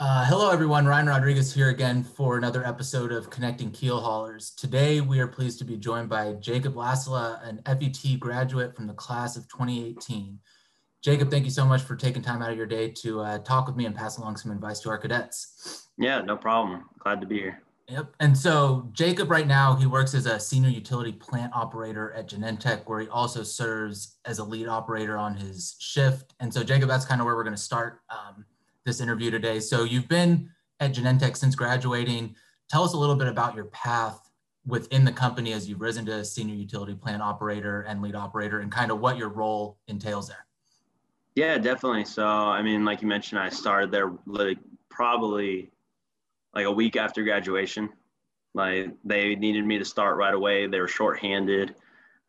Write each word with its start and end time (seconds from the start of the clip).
Uh, 0.00 0.24
hello, 0.24 0.48
everyone. 0.48 0.86
Ryan 0.86 1.08
Rodriguez 1.08 1.52
here 1.52 1.68
again 1.68 2.02
for 2.02 2.38
another 2.38 2.66
episode 2.66 3.12
of 3.12 3.28
Connecting 3.28 3.70
Keel 3.70 4.00
Haulers. 4.00 4.50
Today, 4.52 5.02
we 5.02 5.20
are 5.20 5.26
pleased 5.26 5.58
to 5.58 5.64
be 5.66 5.76
joined 5.76 6.08
by 6.08 6.32
Jacob 6.40 6.74
Lassila, 6.74 7.46
an 7.46 7.60
FET 7.66 8.18
graduate 8.18 8.74
from 8.74 8.86
the 8.86 8.94
class 8.94 9.36
of 9.36 9.46
2018. 9.48 10.38
Jacob, 11.02 11.30
thank 11.30 11.44
you 11.44 11.50
so 11.50 11.66
much 11.66 11.82
for 11.82 11.96
taking 11.96 12.22
time 12.22 12.40
out 12.40 12.50
of 12.50 12.56
your 12.56 12.64
day 12.64 12.88
to 12.92 13.20
uh, 13.20 13.38
talk 13.40 13.66
with 13.66 13.76
me 13.76 13.84
and 13.84 13.94
pass 13.94 14.16
along 14.16 14.38
some 14.38 14.50
advice 14.52 14.80
to 14.80 14.88
our 14.88 14.96
cadets. 14.96 15.88
Yeah, 15.98 16.22
no 16.22 16.34
problem. 16.34 16.86
Glad 17.00 17.20
to 17.20 17.26
be 17.26 17.38
here. 17.40 17.62
Yep. 17.88 18.14
And 18.20 18.38
so 18.38 18.88
Jacob 18.94 19.30
right 19.30 19.46
now, 19.46 19.76
he 19.76 19.84
works 19.84 20.14
as 20.14 20.24
a 20.24 20.40
senior 20.40 20.70
utility 20.70 21.12
plant 21.12 21.54
operator 21.54 22.14
at 22.14 22.26
Genentech, 22.26 22.84
where 22.86 23.00
he 23.00 23.08
also 23.08 23.42
serves 23.42 24.16
as 24.24 24.38
a 24.38 24.44
lead 24.44 24.66
operator 24.66 25.18
on 25.18 25.36
his 25.36 25.76
shift. 25.78 26.32
And 26.40 26.54
so 26.54 26.64
Jacob, 26.64 26.88
that's 26.88 27.04
kind 27.04 27.20
of 27.20 27.26
where 27.26 27.36
we're 27.36 27.44
going 27.44 27.54
to 27.54 27.60
start. 27.60 28.00
Um, 28.08 28.46
this 28.84 29.00
interview 29.00 29.30
today. 29.30 29.60
So 29.60 29.84
you've 29.84 30.08
been 30.08 30.50
at 30.80 30.94
Genentech 30.94 31.36
since 31.36 31.54
graduating. 31.54 32.34
Tell 32.68 32.82
us 32.82 32.94
a 32.94 32.96
little 32.96 33.16
bit 33.16 33.28
about 33.28 33.54
your 33.54 33.66
path 33.66 34.30
within 34.66 35.04
the 35.04 35.12
company 35.12 35.52
as 35.52 35.68
you've 35.68 35.80
risen 35.80 36.04
to 36.06 36.24
senior 36.24 36.54
utility 36.54 36.94
plant 36.94 37.22
operator 37.22 37.82
and 37.82 38.02
lead 38.02 38.14
operator 38.14 38.60
and 38.60 38.70
kind 38.70 38.90
of 38.90 39.00
what 39.00 39.16
your 39.16 39.28
role 39.28 39.78
entails 39.88 40.28
there. 40.28 40.46
Yeah, 41.34 41.58
definitely. 41.58 42.04
So, 42.04 42.26
I 42.26 42.62
mean, 42.62 42.84
like 42.84 43.02
you 43.02 43.08
mentioned, 43.08 43.40
I 43.40 43.48
started 43.48 43.90
there 43.90 44.12
like 44.26 44.58
probably 44.88 45.70
like 46.54 46.66
a 46.66 46.72
week 46.72 46.96
after 46.96 47.22
graduation. 47.22 47.88
Like 48.52 48.88
they 49.04 49.36
needed 49.36 49.64
me 49.64 49.78
to 49.78 49.84
start 49.84 50.16
right 50.16 50.34
away. 50.34 50.66
They 50.66 50.80
were 50.80 50.88
shorthanded. 50.88 51.76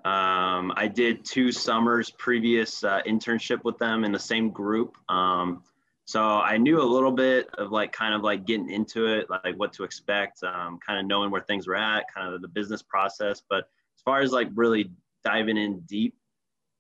Um, 0.06 0.72
I 0.76 0.90
did 0.92 1.26
two 1.26 1.52
summers 1.52 2.10
previous 2.12 2.84
uh, 2.84 3.02
internship 3.08 3.64
with 3.64 3.78
them 3.78 4.04
in 4.04 4.12
the 4.12 4.20
same 4.20 4.50
group. 4.50 4.96
Um, 5.10 5.64
so 6.06 6.22
I 6.22 6.58
knew 6.58 6.82
a 6.82 6.84
little 6.84 7.12
bit 7.12 7.50
of 7.58 7.72
like 7.72 7.92
kind 7.92 8.14
of 8.14 8.22
like 8.22 8.46
getting 8.46 8.70
into 8.70 9.06
it, 9.06 9.30
like 9.30 9.56
what 9.56 9.74
to 9.74 9.84
expect, 9.84 10.44
um, 10.44 10.80
kind 10.86 11.00
of 11.00 11.06
knowing 11.06 11.32
where 11.32 11.42
things 11.42 11.68
were 11.68 11.76
at, 11.76 12.06
kind 12.14 12.34
of 12.34 12.42
the 12.42 12.48
business 12.48 12.82
process. 12.82 13.42
But 13.50 13.70
as 13.96 14.02
far 14.04 14.22
as 14.22 14.32
like 14.32 14.50
really 14.56 14.92
diving 15.24 15.58
in 15.58 15.82
deep 15.82 16.16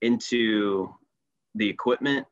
into 0.01 0.93
the 1.55 1.69
equipment, 1.69 2.25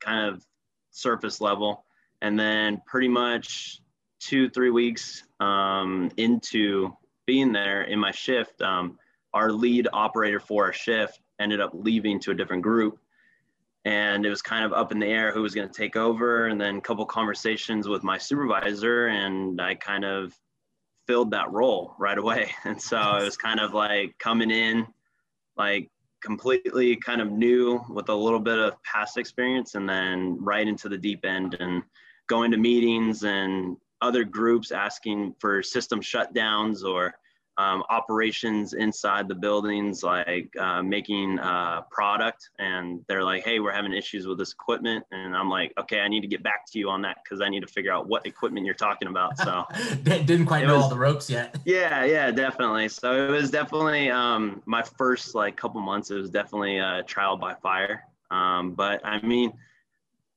kind 0.00 0.32
of 0.32 0.44
surface 0.90 1.40
level, 1.40 1.84
and 2.22 2.38
then 2.38 2.80
pretty 2.86 3.08
much 3.08 3.80
two 4.20 4.48
three 4.50 4.70
weeks 4.70 5.24
um, 5.40 6.10
into 6.16 6.96
being 7.26 7.52
there 7.52 7.82
in 7.82 7.98
my 7.98 8.12
shift, 8.12 8.60
um, 8.62 8.98
our 9.34 9.52
lead 9.52 9.88
operator 9.92 10.40
for 10.40 10.64
our 10.64 10.72
shift 10.72 11.20
ended 11.38 11.60
up 11.60 11.70
leaving 11.74 12.20
to 12.20 12.30
a 12.30 12.34
different 12.34 12.62
group 12.62 12.98
and 13.84 14.26
it 14.26 14.30
was 14.30 14.42
kind 14.42 14.64
of 14.64 14.72
up 14.72 14.92
in 14.92 14.98
the 14.98 15.06
air 15.06 15.32
who 15.32 15.42
was 15.42 15.54
going 15.54 15.68
to 15.68 15.74
take 15.74 15.96
over 15.96 16.46
and 16.46 16.60
then 16.60 16.76
a 16.76 16.80
couple 16.80 17.04
conversations 17.06 17.88
with 17.88 18.02
my 18.02 18.18
supervisor 18.18 19.06
and 19.06 19.60
i 19.60 19.74
kind 19.74 20.04
of 20.04 20.34
filled 21.10 21.32
that 21.32 21.50
role 21.50 21.96
right 21.98 22.18
away. 22.18 22.48
And 22.64 22.80
so 22.80 22.96
it 23.16 23.24
was 23.24 23.36
kind 23.36 23.58
of 23.58 23.74
like 23.74 24.16
coming 24.18 24.52
in 24.52 24.86
like 25.56 25.88
completely 26.22 26.94
kind 26.94 27.20
of 27.20 27.32
new 27.32 27.80
with 27.90 28.10
a 28.10 28.14
little 28.14 28.38
bit 28.38 28.60
of 28.60 28.80
past 28.84 29.18
experience 29.18 29.74
and 29.74 29.88
then 29.88 30.38
right 30.40 30.68
into 30.68 30.88
the 30.88 30.96
deep 30.96 31.24
end 31.24 31.56
and 31.58 31.82
going 32.28 32.52
to 32.52 32.58
meetings 32.58 33.24
and 33.24 33.76
other 34.00 34.22
groups 34.22 34.70
asking 34.70 35.34
for 35.40 35.64
system 35.64 36.00
shutdowns 36.00 36.84
or 36.84 37.12
um, 37.60 37.84
operations 37.90 38.72
inside 38.72 39.28
the 39.28 39.34
buildings, 39.34 40.02
like 40.02 40.50
uh, 40.58 40.82
making 40.82 41.38
uh, 41.38 41.82
product, 41.90 42.48
and 42.58 43.04
they're 43.06 43.24
like, 43.24 43.44
"Hey, 43.44 43.60
we're 43.60 43.72
having 43.72 43.92
issues 43.92 44.26
with 44.26 44.38
this 44.38 44.52
equipment," 44.52 45.04
and 45.10 45.36
I'm 45.36 45.50
like, 45.50 45.72
"Okay, 45.78 46.00
I 46.00 46.08
need 46.08 46.22
to 46.22 46.26
get 46.26 46.42
back 46.42 46.64
to 46.72 46.78
you 46.78 46.88
on 46.88 47.02
that 47.02 47.18
because 47.22 47.40
I 47.42 47.48
need 47.48 47.60
to 47.60 47.66
figure 47.66 47.92
out 47.92 48.08
what 48.08 48.24
equipment 48.26 48.64
you're 48.64 48.74
talking 48.74 49.08
about." 49.08 49.36
So 49.38 49.64
didn't 50.02 50.46
quite 50.46 50.66
know 50.66 50.76
was, 50.76 50.84
all 50.84 50.90
the 50.90 50.98
ropes 50.98 51.28
yet. 51.28 51.56
Yeah, 51.66 52.04
yeah, 52.04 52.30
definitely. 52.30 52.88
So 52.88 53.28
it 53.28 53.30
was 53.30 53.50
definitely 53.50 54.10
um, 54.10 54.62
my 54.64 54.82
first 54.82 55.34
like 55.34 55.56
couple 55.56 55.80
months. 55.80 56.10
It 56.10 56.16
was 56.16 56.30
definitely 56.30 56.78
a 56.78 57.02
trial 57.02 57.36
by 57.36 57.54
fire. 57.54 58.04
Um, 58.30 58.72
but 58.72 59.04
I 59.04 59.20
mean, 59.20 59.52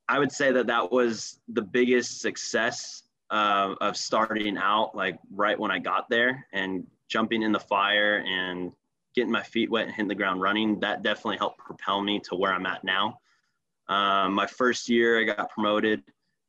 I 0.10 0.20
would 0.20 0.32
say 0.32 0.52
that 0.52 0.68
that 0.68 0.92
was 0.92 1.40
the 1.48 1.62
biggest 1.62 2.22
success 2.22 3.04
uh, 3.32 3.76
of 3.82 3.98
starting 3.98 4.58
out 4.58 4.96
like 4.96 5.18
right 5.32 5.60
when 5.60 5.72
I 5.72 5.80
got 5.80 6.10
there 6.10 6.46
and 6.54 6.86
jumping 7.14 7.44
in 7.44 7.52
the 7.52 7.60
fire 7.60 8.24
and 8.26 8.72
getting 9.16 9.32
my 9.32 9.44
feet 9.44 9.70
wet 9.70 9.86
and 9.86 9.92
hitting 9.92 10.08
the 10.08 10.16
ground 10.16 10.42
running, 10.42 10.80
that 10.80 11.04
definitely 11.04 11.38
helped 11.38 11.60
propel 11.60 12.02
me 12.02 12.20
to 12.20 12.36
where 12.36 12.52
I'm 12.52 12.66
at 12.66 12.84
now. 12.84 13.20
Um, 13.88 14.34
my 14.34 14.48
first 14.48 14.90
year, 14.90 15.22
I 15.22 15.24
got 15.24 15.52
promoted. 15.52 16.02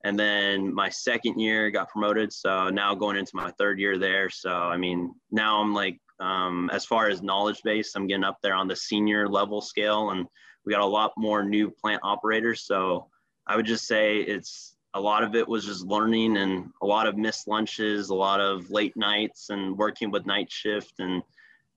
And 0.05 0.19
then 0.19 0.75
my 0.75 0.89
second 0.89 1.39
year, 1.39 1.67
I 1.67 1.71
got 1.71 1.91
promoted. 1.91 2.33
So 2.33 2.71
now 2.71 2.95
going 2.95 3.19
into 3.19 3.37
my 3.37 3.51
third 3.59 3.79
year 3.79 3.99
there. 3.99 4.31
So, 4.31 4.51
I 4.51 4.79
mean, 4.79 5.15
now 5.31 5.61
I'm 5.61 5.75
like, 5.75 5.99
um, 6.21 6.71
as 6.73 6.87
far 6.87 7.09
as 7.09 7.23
knowledge 7.23 7.61
base, 7.63 7.95
I'm 7.95 8.07
getting 8.07 8.25
up 8.25 8.39
there 8.43 8.55
on 8.55 8.69
the 8.69 8.77
senior 8.77 9.29
level 9.29 9.61
scale. 9.61 10.11
And 10.11 10.27
we 10.65 10.73
got 10.73 10.81
a 10.81 10.87
lot 10.87 11.13
more 11.19 11.45
new 11.45 11.71
plant 11.71 12.01
operators. 12.03 12.67
So 12.67 13.09
I 13.47 13.57
would 13.57 13.67
just 13.67 13.87
say 13.87 14.19
it's 14.19 14.74
a 14.95 15.01
lot 15.01 15.25
of 15.25 15.35
it 15.35 15.47
was 15.47 15.65
just 15.65 15.85
learning 15.85 16.37
and 16.37 16.71
a 16.81 16.87
lot 16.87 17.07
of 17.07 17.17
missed 17.17 17.49
lunches, 17.49 18.11
a 18.11 18.15
lot 18.15 18.41
of 18.41 18.71
late 18.71 18.97
nights 18.97 19.51
and 19.51 19.77
working 19.77 20.11
with 20.11 20.25
night 20.25 20.51
shift 20.51 20.95
and 21.01 21.23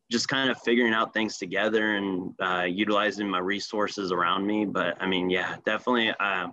just 0.09 0.29
kind 0.29 0.49
of 0.49 0.61
figuring 0.61 0.93
out 0.93 1.13
things 1.13 1.37
together 1.37 1.95
and 1.95 2.33
uh, 2.39 2.63
utilizing 2.63 3.27
my 3.27 3.39
resources 3.39 4.11
around 4.11 4.45
me. 4.45 4.65
But 4.65 5.01
I 5.01 5.07
mean, 5.07 5.29
yeah, 5.29 5.55
definitely. 5.65 6.13
Uh, 6.19 6.47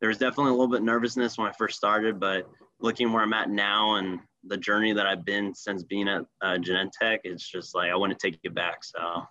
there 0.00 0.08
was 0.08 0.18
definitely 0.18 0.50
a 0.50 0.54
little 0.54 0.68
bit 0.68 0.82
nervousness 0.82 1.38
when 1.38 1.48
I 1.48 1.52
first 1.52 1.76
started, 1.76 2.20
but 2.20 2.48
looking 2.80 3.12
where 3.12 3.22
I'm 3.22 3.32
at 3.32 3.50
now 3.50 3.96
and 3.96 4.20
the 4.44 4.56
journey 4.56 4.92
that 4.92 5.06
I've 5.06 5.24
been 5.24 5.54
since 5.54 5.82
being 5.82 6.08
at 6.08 6.22
uh, 6.42 6.56
Genentech, 6.58 7.20
it's 7.24 7.48
just 7.48 7.74
like 7.74 7.90
I 7.90 7.96
want 7.96 8.16
to 8.16 8.30
take 8.30 8.38
it 8.42 8.54
back. 8.54 8.84
So 8.84 9.22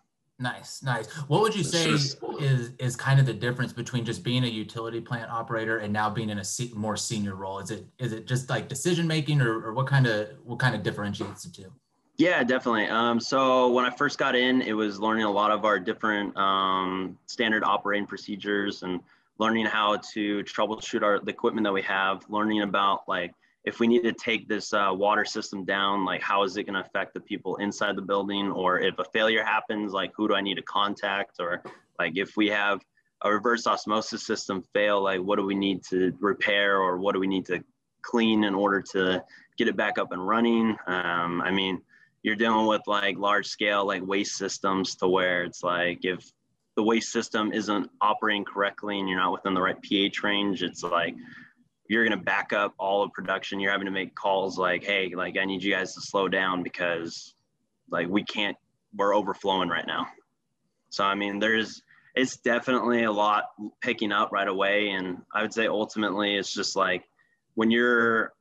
Nice, 0.42 0.82
nice. 0.82 1.12
What 1.28 1.42
would 1.42 1.54
you 1.54 1.66
say 1.66 1.90
is 1.90 2.72
is 2.80 2.96
kind 2.96 3.20
of 3.20 3.26
the 3.26 3.34
difference 3.34 3.74
between 3.74 4.06
just 4.06 4.24
being 4.24 4.46
a 4.46 4.48
utility 4.48 5.02
plant 5.02 5.30
operator 5.30 5.80
and 5.80 5.92
now 5.92 6.10
being 6.10 6.30
in 6.30 6.40
a 6.40 6.46
se- 6.46 6.72
more 6.74 6.96
senior 6.96 7.36
role? 7.36 7.60
Is 7.60 7.72
it 7.72 7.86
is 7.98 8.14
it 8.14 8.26
just 8.26 8.50
like 8.50 8.70
decision 8.70 9.06
making, 9.06 9.42
or, 9.42 9.62
or 9.62 9.74
what 9.74 9.86
kind 9.86 10.08
of 10.08 10.30
what 10.46 10.58
kind 10.58 10.76
of 10.76 10.82
differentiates 10.82 11.44
the 11.44 11.50
two? 11.52 11.74
Yeah, 12.16 12.44
definitely. 12.44 12.88
Um, 12.88 13.20
so 13.20 13.70
when 13.70 13.84
I 13.84 13.90
first 13.90 14.18
got 14.18 14.34
in, 14.34 14.62
it 14.62 14.72
was 14.72 14.98
learning 14.98 15.26
a 15.26 15.32
lot 15.32 15.52
of 15.52 15.66
our 15.66 15.78
different 15.78 16.36
um, 16.38 17.18
standard 17.26 17.64
operating 17.66 18.08
procedures 18.08 18.84
and 18.84 19.02
learning 19.40 19.66
how 19.66 19.98
to 20.14 20.44
troubleshoot 20.46 21.04
our 21.04 21.20
the 21.20 21.32
equipment 21.32 21.66
that 21.66 21.74
we 21.74 21.82
have, 21.82 22.24
learning 22.30 22.62
about 22.62 23.08
like 23.10 23.34
if 23.66 23.80
we 23.80 23.88
need 23.88 24.04
to 24.04 24.14
take 24.14 24.48
this 24.48 24.74
uh, 24.74 24.90
water 24.92 25.26
system 25.26 25.66
down, 25.66 26.06
like 26.06 26.22
how 26.22 26.44
is 26.44 26.56
it 26.58 26.64
going 26.64 26.82
to 26.82 26.88
affect 26.88 27.14
the 27.14 27.20
people 27.20 27.58
inside 27.58 27.96
the 27.96 28.02
building? 28.02 28.52
Or 28.52 28.80
if 28.80 28.98
a 29.00 29.06
failure 29.06 29.44
happens, 29.44 29.92
like 29.92 30.12
who 30.16 30.28
do 30.28 30.36
I 30.36 30.42
need 30.42 30.56
to 30.56 30.62
contact? 30.62 31.36
Or 31.40 31.62
like 31.98 32.14
if 32.16 32.38
we 32.38 32.48
have 32.48 32.82
a 33.22 33.32
reverse 33.32 33.68
osmosis 33.68 34.26
system 34.26 34.64
fail, 34.74 35.02
like 35.04 35.20
what 35.20 35.38
do 35.38 35.46
we 35.46 35.56
need 35.56 35.84
to 35.90 36.14
repair 36.20 36.78
or 36.78 36.98
what 36.98 37.14
do 37.14 37.20
we 37.20 37.28
need 37.28 37.46
to 37.48 37.62
clean 38.02 38.46
in 38.46 38.56
order 38.56 38.82
to 38.82 39.24
get 39.58 39.68
it 39.68 39.76
back 39.76 39.98
up 39.98 40.14
and 40.14 40.26
running? 40.26 40.78
Um, 40.88 41.42
I 41.42 41.52
mean, 41.52 41.82
you're 42.24 42.36
dealing 42.36 42.66
with 42.66 42.82
like 42.88 43.18
large 43.18 43.48
scale 43.48 43.86
like 43.86 44.06
waste 44.06 44.38
systems 44.38 44.96
to 44.96 45.08
where 45.08 45.44
it's 45.44 45.64
like 45.64 46.00
if 46.04 46.26
the 46.76 46.84
waste 46.84 47.12
system 47.12 47.52
isn't 47.52 47.90
operating 48.00 48.46
correctly 48.46 49.00
and 49.00 49.10
you're 49.10 49.18
not 49.18 49.34
within 49.34 49.54
the 49.54 49.62
right 49.62 49.82
pH 49.82 50.24
range, 50.24 50.64
it's 50.64 50.82
like 50.84 51.14
you're 51.90 52.06
going 52.06 52.18
to 52.18 52.24
back 52.24 52.54
up 52.54 52.74
all 52.78 53.04
of 53.04 53.12
production. 53.12 53.60
You're 53.60 53.72
having 53.72 53.88
to 53.88 53.92
make 53.92 54.16
calls 54.16 54.58
like, 54.58 54.84
hey, 54.84 55.12
like 55.16 55.38
I 55.38 55.44
need 55.44 55.64
you 55.64 55.74
guys 55.74 55.96
to 55.96 56.02
slow 56.02 56.30
down 56.30 56.64
because 56.64 57.34
like 57.90 58.08
we 58.08 58.24
can't, 58.24 58.56
we're 58.96 59.14
overflowing 59.14 59.70
right 59.70 59.86
now. 59.86 60.08
So, 60.92 61.04
I 61.04 61.16
mean, 61.16 61.40
there's, 61.40 61.82
it's 62.16 62.38
definitely 62.38 63.04
a 63.04 63.12
lot 63.12 63.46
picking 63.82 64.12
up 64.12 64.32
right 64.32 64.48
away. 64.48 64.92
And 64.92 65.24
I 65.34 65.42
would 65.42 65.54
say 65.54 65.68
ultimately 65.68 66.36
it's 66.36 66.54
just 66.54 66.76
like 66.76 67.04
when 67.56 67.72
you're 67.72 68.34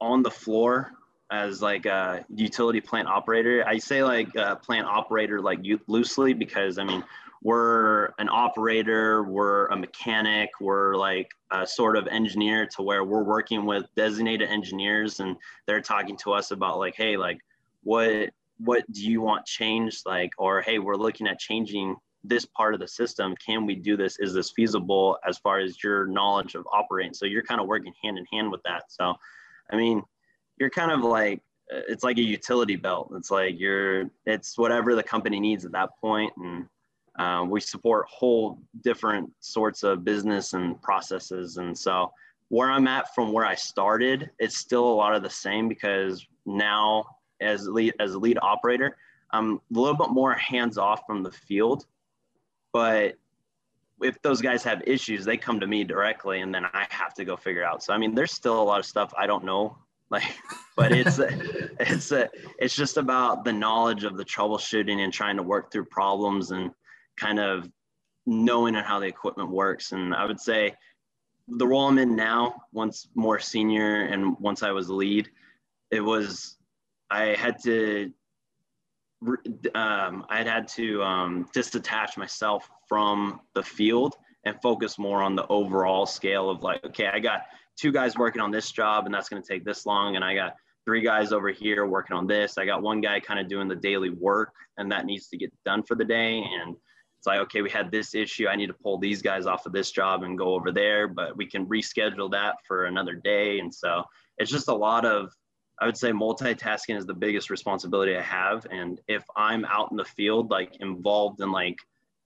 on 0.00 0.22
the 0.22 0.30
floor 0.30 0.92
as 1.32 1.60
like 1.60 1.86
a 1.86 2.24
utility 2.32 2.80
plant 2.80 3.08
operator, 3.08 3.64
I 3.66 3.78
say 3.78 4.04
like 4.04 4.36
a 4.36 4.54
plant 4.54 4.86
operator 4.86 5.40
like 5.40 5.60
loosely 5.88 6.32
because 6.32 6.78
I 6.78 6.84
mean, 6.84 7.02
we're 7.44 8.06
an 8.18 8.28
operator, 8.30 9.22
we're 9.22 9.66
a 9.66 9.76
mechanic, 9.76 10.48
we're 10.60 10.96
like 10.96 11.30
a 11.52 11.66
sort 11.66 11.94
of 11.96 12.06
engineer 12.08 12.66
to 12.66 12.82
where 12.82 13.04
we're 13.04 13.22
working 13.22 13.66
with 13.66 13.84
designated 13.96 14.48
engineers 14.48 15.20
and 15.20 15.36
they're 15.66 15.82
talking 15.82 16.16
to 16.16 16.32
us 16.32 16.50
about 16.50 16.78
like, 16.78 16.94
hey, 16.96 17.16
like 17.18 17.38
what 17.84 18.30
what 18.58 18.90
do 18.92 19.08
you 19.08 19.20
want 19.20 19.44
changed? 19.44 20.02
Like, 20.06 20.30
or 20.38 20.62
hey, 20.62 20.78
we're 20.78 20.96
looking 20.96 21.26
at 21.26 21.38
changing 21.38 21.96
this 22.22 22.46
part 22.46 22.72
of 22.72 22.80
the 22.80 22.88
system. 22.88 23.34
Can 23.44 23.66
we 23.66 23.74
do 23.74 23.94
this? 23.96 24.18
Is 24.18 24.32
this 24.32 24.52
feasible 24.52 25.18
as 25.28 25.36
far 25.36 25.58
as 25.58 25.82
your 25.82 26.06
knowledge 26.06 26.54
of 26.54 26.66
operating? 26.72 27.12
So 27.12 27.26
you're 27.26 27.42
kind 27.42 27.60
of 27.60 27.66
working 27.66 27.92
hand 28.02 28.16
in 28.16 28.24
hand 28.32 28.50
with 28.50 28.62
that. 28.62 28.84
So 28.88 29.14
I 29.70 29.76
mean, 29.76 30.02
you're 30.56 30.70
kind 30.70 30.90
of 30.90 31.02
like 31.02 31.42
it's 31.68 32.04
like 32.04 32.16
a 32.16 32.22
utility 32.22 32.76
belt. 32.76 33.12
It's 33.16 33.30
like 33.30 33.60
you're 33.60 34.08
it's 34.24 34.56
whatever 34.56 34.94
the 34.94 35.02
company 35.02 35.40
needs 35.40 35.66
at 35.66 35.72
that 35.72 35.90
point 36.00 36.32
and 36.38 36.66
um, 37.18 37.48
we 37.48 37.60
support 37.60 38.06
whole 38.08 38.58
different 38.82 39.30
sorts 39.40 39.82
of 39.82 40.04
business 40.04 40.52
and 40.52 40.80
processes. 40.82 41.58
And 41.58 41.76
so 41.76 42.12
where 42.48 42.70
I'm 42.70 42.88
at 42.88 43.14
from 43.14 43.32
where 43.32 43.46
I 43.46 43.54
started, 43.54 44.30
it's 44.38 44.58
still 44.58 44.84
a 44.84 44.94
lot 44.94 45.14
of 45.14 45.22
the 45.22 45.30
same 45.30 45.68
because 45.68 46.26
now 46.44 47.04
as 47.40 47.68
lead 47.68 47.94
as 48.00 48.14
a 48.14 48.18
lead 48.18 48.38
operator, 48.42 48.96
I'm 49.30 49.54
a 49.74 49.78
little 49.78 49.96
bit 49.96 50.10
more 50.10 50.34
hands 50.34 50.78
off 50.78 51.02
from 51.06 51.22
the 51.22 51.30
field. 51.30 51.86
But 52.72 53.14
if 54.02 54.20
those 54.22 54.40
guys 54.40 54.64
have 54.64 54.82
issues, 54.86 55.24
they 55.24 55.36
come 55.36 55.60
to 55.60 55.66
me 55.66 55.84
directly, 55.84 56.40
and 56.40 56.54
then 56.54 56.64
I 56.64 56.86
have 56.90 57.14
to 57.14 57.24
go 57.24 57.36
figure 57.36 57.64
out. 57.64 57.82
So 57.82 57.92
I 57.92 57.98
mean, 57.98 58.14
there's 58.14 58.32
still 58.32 58.60
a 58.60 58.62
lot 58.62 58.80
of 58.80 58.86
stuff 58.86 59.12
I 59.16 59.26
don't 59.26 59.44
know, 59.44 59.78
like, 60.10 60.36
but 60.76 60.92
it's 60.92 61.18
it's 61.80 62.12
it's 62.58 62.76
just 62.76 62.96
about 62.96 63.44
the 63.44 63.52
knowledge 63.52 64.04
of 64.04 64.16
the 64.16 64.24
troubleshooting 64.24 64.98
and 64.98 65.12
trying 65.12 65.36
to 65.36 65.42
work 65.42 65.70
through 65.70 65.86
problems 65.86 66.50
and 66.50 66.70
kind 67.16 67.38
of 67.38 67.68
knowing 68.26 68.74
how 68.74 68.98
the 69.00 69.06
equipment 69.06 69.50
works. 69.50 69.92
And 69.92 70.14
I 70.14 70.24
would 70.24 70.40
say 70.40 70.74
the 71.48 71.66
role 71.66 71.88
I'm 71.88 71.98
in 71.98 72.16
now, 72.16 72.62
once 72.72 73.08
more 73.14 73.38
senior 73.38 74.02
and 74.02 74.38
once 74.38 74.62
I 74.62 74.70
was 74.70 74.88
lead, 74.88 75.28
it 75.90 76.00
was 76.00 76.56
I 77.10 77.34
had 77.34 77.62
to 77.64 78.12
um, 79.74 80.26
I 80.28 80.42
had 80.42 80.68
to 80.68 81.02
um, 81.02 81.48
disattach 81.54 82.16
myself 82.16 82.68
from 82.88 83.40
the 83.54 83.62
field 83.62 84.16
and 84.44 84.60
focus 84.60 84.98
more 84.98 85.22
on 85.22 85.34
the 85.34 85.46
overall 85.48 86.04
scale 86.04 86.50
of 86.50 86.62
like, 86.62 86.84
okay, 86.84 87.06
I 87.06 87.20
got 87.20 87.42
two 87.76 87.90
guys 87.90 88.16
working 88.16 88.42
on 88.42 88.50
this 88.50 88.70
job 88.70 89.06
and 89.06 89.14
that's 89.14 89.28
going 89.28 89.42
to 89.42 89.48
take 89.48 89.64
this 89.64 89.86
long, 89.86 90.16
and 90.16 90.24
I 90.24 90.34
got 90.34 90.56
three 90.84 91.00
guys 91.00 91.32
over 91.32 91.50
here 91.50 91.86
working 91.86 92.16
on 92.16 92.26
this. 92.26 92.58
I 92.58 92.66
got 92.66 92.82
one 92.82 93.00
guy 93.00 93.20
kind 93.20 93.40
of 93.40 93.48
doing 93.48 93.68
the 93.68 93.76
daily 93.76 94.10
work 94.10 94.52
and 94.76 94.92
that 94.92 95.06
needs 95.06 95.28
to 95.28 95.36
get 95.36 95.52
done 95.64 95.82
for 95.82 95.94
the 95.94 96.04
day. 96.04 96.42
And 96.42 96.76
it's 97.24 97.26
like, 97.26 97.40
okay, 97.40 97.62
we 97.62 97.70
had 97.70 97.90
this 97.90 98.14
issue. 98.14 98.48
I 98.48 98.54
need 98.54 98.66
to 98.66 98.74
pull 98.74 98.98
these 98.98 99.22
guys 99.22 99.46
off 99.46 99.64
of 99.64 99.72
this 99.72 99.90
job 99.90 100.24
and 100.24 100.36
go 100.36 100.52
over 100.52 100.70
there, 100.70 101.08
but 101.08 101.34
we 101.34 101.46
can 101.46 101.64
reschedule 101.64 102.30
that 102.32 102.56
for 102.68 102.84
another 102.84 103.14
day. 103.14 103.60
And 103.60 103.74
so 103.74 104.04
it's 104.36 104.50
just 104.50 104.68
a 104.68 104.74
lot 104.74 105.06
of, 105.06 105.32
I 105.80 105.86
would 105.86 105.96
say 105.96 106.10
multitasking 106.12 106.98
is 106.98 107.06
the 107.06 107.14
biggest 107.14 107.48
responsibility 107.48 108.14
I 108.14 108.20
have. 108.20 108.66
And 108.70 109.00
if 109.08 109.24
I'm 109.36 109.64
out 109.64 109.90
in 109.90 109.96
the 109.96 110.04
field, 110.04 110.50
like 110.50 110.76
involved 110.80 111.40
in 111.40 111.50
like 111.50 111.78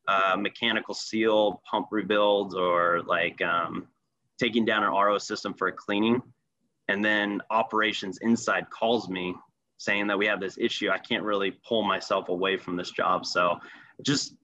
uh, 0.09 0.35
mechanical 0.37 0.95
seal, 0.95 1.63
pump 1.71 1.87
rebuilds, 1.93 2.57
or 2.57 3.03
like 3.07 3.41
um, 3.41 3.87
taking 4.37 4.65
down 4.65 4.83
an 4.83 4.91
RO 4.91 5.17
system 5.19 5.55
for 5.55 5.69
a 5.69 5.73
cleaning, 5.73 6.21
and 6.89 7.05
then 7.05 7.41
operations 7.51 8.19
inside 8.19 8.69
calls 8.71 9.09
me 9.09 9.37
saying 9.77 10.09
that 10.09 10.19
we 10.19 10.27
have 10.27 10.41
this 10.41 10.59
issue, 10.59 10.91
I 10.91 10.99
can't 10.99 11.23
really 11.23 11.53
pull 11.53 11.85
myself 11.85 12.31
away 12.31 12.57
from 12.57 12.75
this 12.75 12.91
job. 12.91 13.25
So 13.25 13.61
just 14.03 14.35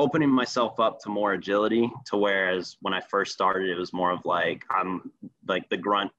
opening 0.00 0.30
myself 0.30 0.80
up 0.80 0.98
to 1.00 1.10
more 1.10 1.34
agility 1.34 1.92
to 2.06 2.16
whereas 2.16 2.78
when 2.80 2.94
I 2.94 3.00
first 3.00 3.32
started, 3.32 3.68
it 3.68 3.76
was 3.76 3.92
more 3.92 4.10
of 4.10 4.24
like, 4.24 4.64
I'm 4.70 5.12
like 5.46 5.68
the 5.68 5.76
grunt 5.76 6.10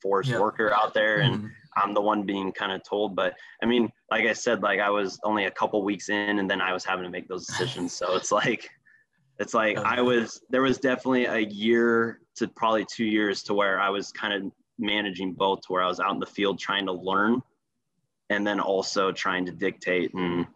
force 0.00 0.28
yeah. 0.28 0.40
worker 0.40 0.72
out 0.72 0.94
there 0.94 1.18
and 1.18 1.34
mm-hmm. 1.34 1.46
I'm 1.76 1.92
the 1.92 2.00
one 2.00 2.22
being 2.22 2.50
kind 2.50 2.72
of 2.72 2.82
told. 2.82 3.14
But 3.14 3.34
I 3.62 3.66
mean, 3.66 3.92
like 4.10 4.24
I 4.24 4.32
said, 4.32 4.62
like 4.62 4.80
I 4.80 4.88
was 4.88 5.20
only 5.22 5.44
a 5.44 5.50
couple 5.50 5.84
weeks 5.84 6.08
in 6.08 6.38
and 6.38 6.50
then 6.50 6.62
I 6.62 6.72
was 6.72 6.84
having 6.84 7.04
to 7.04 7.10
make 7.10 7.28
those 7.28 7.46
decisions. 7.46 7.92
So 7.92 8.16
it's 8.16 8.32
like, 8.32 8.70
it's 9.38 9.52
like 9.52 9.76
I 9.76 10.00
was, 10.00 10.40
there 10.48 10.62
was 10.62 10.78
definitely 10.78 11.26
a 11.26 11.40
year 11.40 12.20
to 12.36 12.48
probably 12.48 12.86
two 12.90 13.04
years 13.04 13.42
to 13.44 13.54
where 13.54 13.78
I 13.78 13.90
was 13.90 14.12
kind 14.12 14.32
of 14.32 14.50
managing 14.78 15.34
both 15.34 15.60
to 15.62 15.72
where 15.74 15.82
I 15.82 15.88
was 15.88 16.00
out 16.00 16.14
in 16.14 16.20
the 16.20 16.26
field 16.26 16.58
trying 16.58 16.86
to 16.86 16.92
learn 16.92 17.42
and 18.30 18.46
then 18.46 18.60
also 18.60 19.12
trying 19.12 19.44
to 19.44 19.52
dictate 19.52 20.14
and 20.14 20.46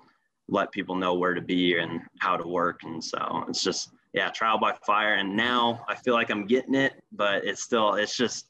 let 0.50 0.72
people 0.72 0.94
know 0.94 1.14
where 1.14 1.34
to 1.34 1.40
be 1.40 1.78
and 1.78 2.00
how 2.18 2.36
to 2.36 2.46
work. 2.46 2.82
And 2.82 3.02
so 3.02 3.44
it's 3.48 3.62
just, 3.62 3.90
yeah, 4.12 4.30
trial 4.30 4.58
by 4.58 4.74
fire. 4.84 5.14
And 5.14 5.36
now 5.36 5.84
I 5.88 5.94
feel 5.94 6.14
like 6.14 6.30
I'm 6.30 6.46
getting 6.46 6.74
it, 6.74 6.94
but 7.12 7.44
it's 7.44 7.62
still, 7.62 7.94
it's 7.94 8.16
just, 8.16 8.46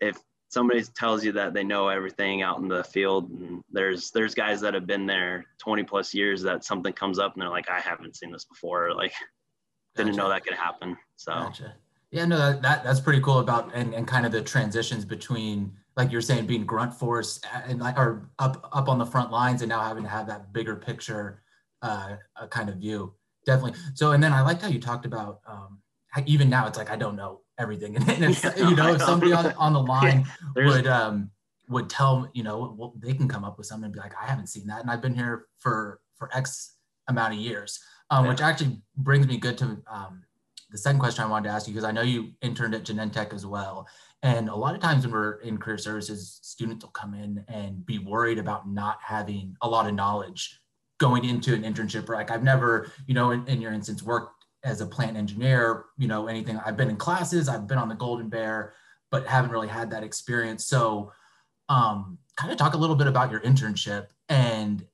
if 0.00 0.18
somebody 0.48 0.82
tells 0.82 1.24
you 1.24 1.32
that 1.32 1.52
they 1.52 1.62
know 1.62 1.88
everything 1.88 2.42
out 2.42 2.58
in 2.58 2.68
the 2.68 2.82
field 2.84 3.30
and 3.30 3.62
there's, 3.70 4.10
there's 4.10 4.34
guys 4.34 4.60
that 4.62 4.74
have 4.74 4.86
been 4.86 5.06
there 5.06 5.44
20 5.58 5.84
plus 5.84 6.14
years 6.14 6.42
that 6.42 6.64
something 6.64 6.92
comes 6.92 7.18
up 7.18 7.34
and 7.34 7.42
they're 7.42 7.50
like, 7.50 7.68
I 7.68 7.80
haven't 7.80 8.16
seen 8.16 8.32
this 8.32 8.46
before. 8.46 8.94
Like 8.94 9.12
didn't 9.96 10.12
gotcha. 10.12 10.22
know 10.22 10.28
that 10.30 10.44
could 10.44 10.56
happen. 10.56 10.96
So 11.16 11.32
gotcha. 11.32 11.74
Yeah, 12.10 12.24
no, 12.24 12.36
that, 12.36 12.62
that 12.62 12.84
that's 12.84 13.00
pretty 13.00 13.20
cool 13.20 13.38
about, 13.38 13.70
and, 13.74 13.94
and 13.94 14.06
kind 14.06 14.26
of 14.26 14.32
the 14.32 14.42
transitions 14.42 15.04
between 15.04 15.72
like 15.96 16.10
you're 16.10 16.20
saying, 16.20 16.46
being 16.46 16.64
grunt 16.64 16.94
force 16.94 17.40
and 17.66 17.80
like 17.80 17.98
or 17.98 18.30
up 18.38 18.68
up 18.72 18.88
on 18.88 18.98
the 18.98 19.06
front 19.06 19.30
lines, 19.30 19.62
and 19.62 19.68
now 19.68 19.80
having 19.80 20.02
to 20.02 20.08
have 20.08 20.26
that 20.26 20.52
bigger 20.52 20.76
picture 20.76 21.42
uh, 21.82 22.16
kind 22.50 22.68
of 22.68 22.76
view. 22.76 23.14
Definitely. 23.46 23.78
So, 23.94 24.12
and 24.12 24.22
then 24.22 24.32
I 24.32 24.42
liked 24.42 24.62
how 24.62 24.68
you 24.68 24.80
talked 24.80 25.06
about 25.06 25.40
um, 25.46 25.78
even 26.26 26.50
now 26.50 26.66
it's 26.66 26.78
like 26.78 26.90
I 26.90 26.96
don't 26.96 27.16
know 27.16 27.40
everything, 27.58 27.96
and 28.08 28.08
it's, 28.24 28.42
yeah, 28.42 28.68
you 28.68 28.74
know 28.74 28.94
if 28.94 29.02
somebody 29.02 29.32
on, 29.32 29.52
on 29.54 29.72
the 29.72 29.82
line 29.94 30.26
yeah, 30.56 30.66
would 30.66 30.86
um, 30.86 31.30
would 31.68 31.88
tell 31.88 32.30
you 32.34 32.42
know 32.42 32.74
well, 32.76 32.94
they 32.98 33.12
can 33.12 33.28
come 33.28 33.44
up 33.44 33.58
with 33.58 33.66
something 33.66 33.84
and 33.84 33.94
be 33.94 34.00
like 34.00 34.14
I 34.20 34.26
haven't 34.26 34.48
seen 34.48 34.66
that, 34.66 34.80
and 34.80 34.90
I've 34.90 35.02
been 35.02 35.14
here 35.14 35.46
for 35.58 36.00
for 36.16 36.28
X 36.34 36.74
amount 37.08 37.34
of 37.34 37.40
years, 37.40 37.80
um, 38.10 38.24
yeah. 38.24 38.30
which 38.30 38.40
actually 38.40 38.80
brings 38.96 39.26
me 39.26 39.36
good 39.36 39.58
to 39.58 39.82
um, 39.90 40.22
the 40.70 40.78
second 40.78 41.00
question 41.00 41.24
I 41.24 41.28
wanted 41.28 41.48
to 41.48 41.54
ask 41.54 41.66
you 41.66 41.74
because 41.74 41.84
I 41.84 41.92
know 41.92 42.02
you 42.02 42.32
interned 42.42 42.74
at 42.74 42.84
Genentech 42.84 43.32
as 43.32 43.44
well, 43.44 43.86
and 44.22 44.48
a 44.48 44.54
lot 44.54 44.74
of 44.74 44.80
times 44.80 45.04
when 45.04 45.12
we're 45.12 45.34
in 45.40 45.58
career 45.58 45.78
services, 45.78 46.38
students 46.42 46.84
will 46.84 46.92
come 46.92 47.14
in 47.14 47.44
and 47.48 47.84
be 47.86 47.98
worried 47.98 48.38
about 48.38 48.68
not 48.68 48.98
having 49.02 49.56
a 49.62 49.68
lot 49.68 49.86
of 49.86 49.94
knowledge 49.94 50.60
going 50.98 51.24
into 51.24 51.54
an 51.54 51.62
internship. 51.62 52.08
Like 52.08 52.30
I've 52.30 52.42
never, 52.42 52.92
you 53.06 53.14
know, 53.14 53.30
in, 53.30 53.46
in 53.48 53.60
your 53.60 53.72
instance, 53.72 54.02
worked 54.02 54.44
as 54.62 54.82
a 54.82 54.86
plant 54.86 55.16
engineer, 55.16 55.86
you 55.96 56.06
know, 56.06 56.26
anything. 56.26 56.58
I've 56.58 56.76
been 56.76 56.90
in 56.90 56.96
classes, 56.96 57.48
I've 57.48 57.66
been 57.66 57.78
on 57.78 57.88
the 57.88 57.94
Golden 57.94 58.28
Bear, 58.28 58.74
but 59.10 59.26
haven't 59.26 59.50
really 59.50 59.68
had 59.68 59.90
that 59.90 60.02
experience. 60.02 60.66
So 60.66 61.12
um, 61.70 62.18
kind 62.36 62.52
of 62.52 62.58
talk 62.58 62.74
a 62.74 62.76
little 62.76 62.96
bit 62.96 63.06
about 63.06 63.30
your 63.30 63.40
internship 63.40 64.08
and, 64.28 64.84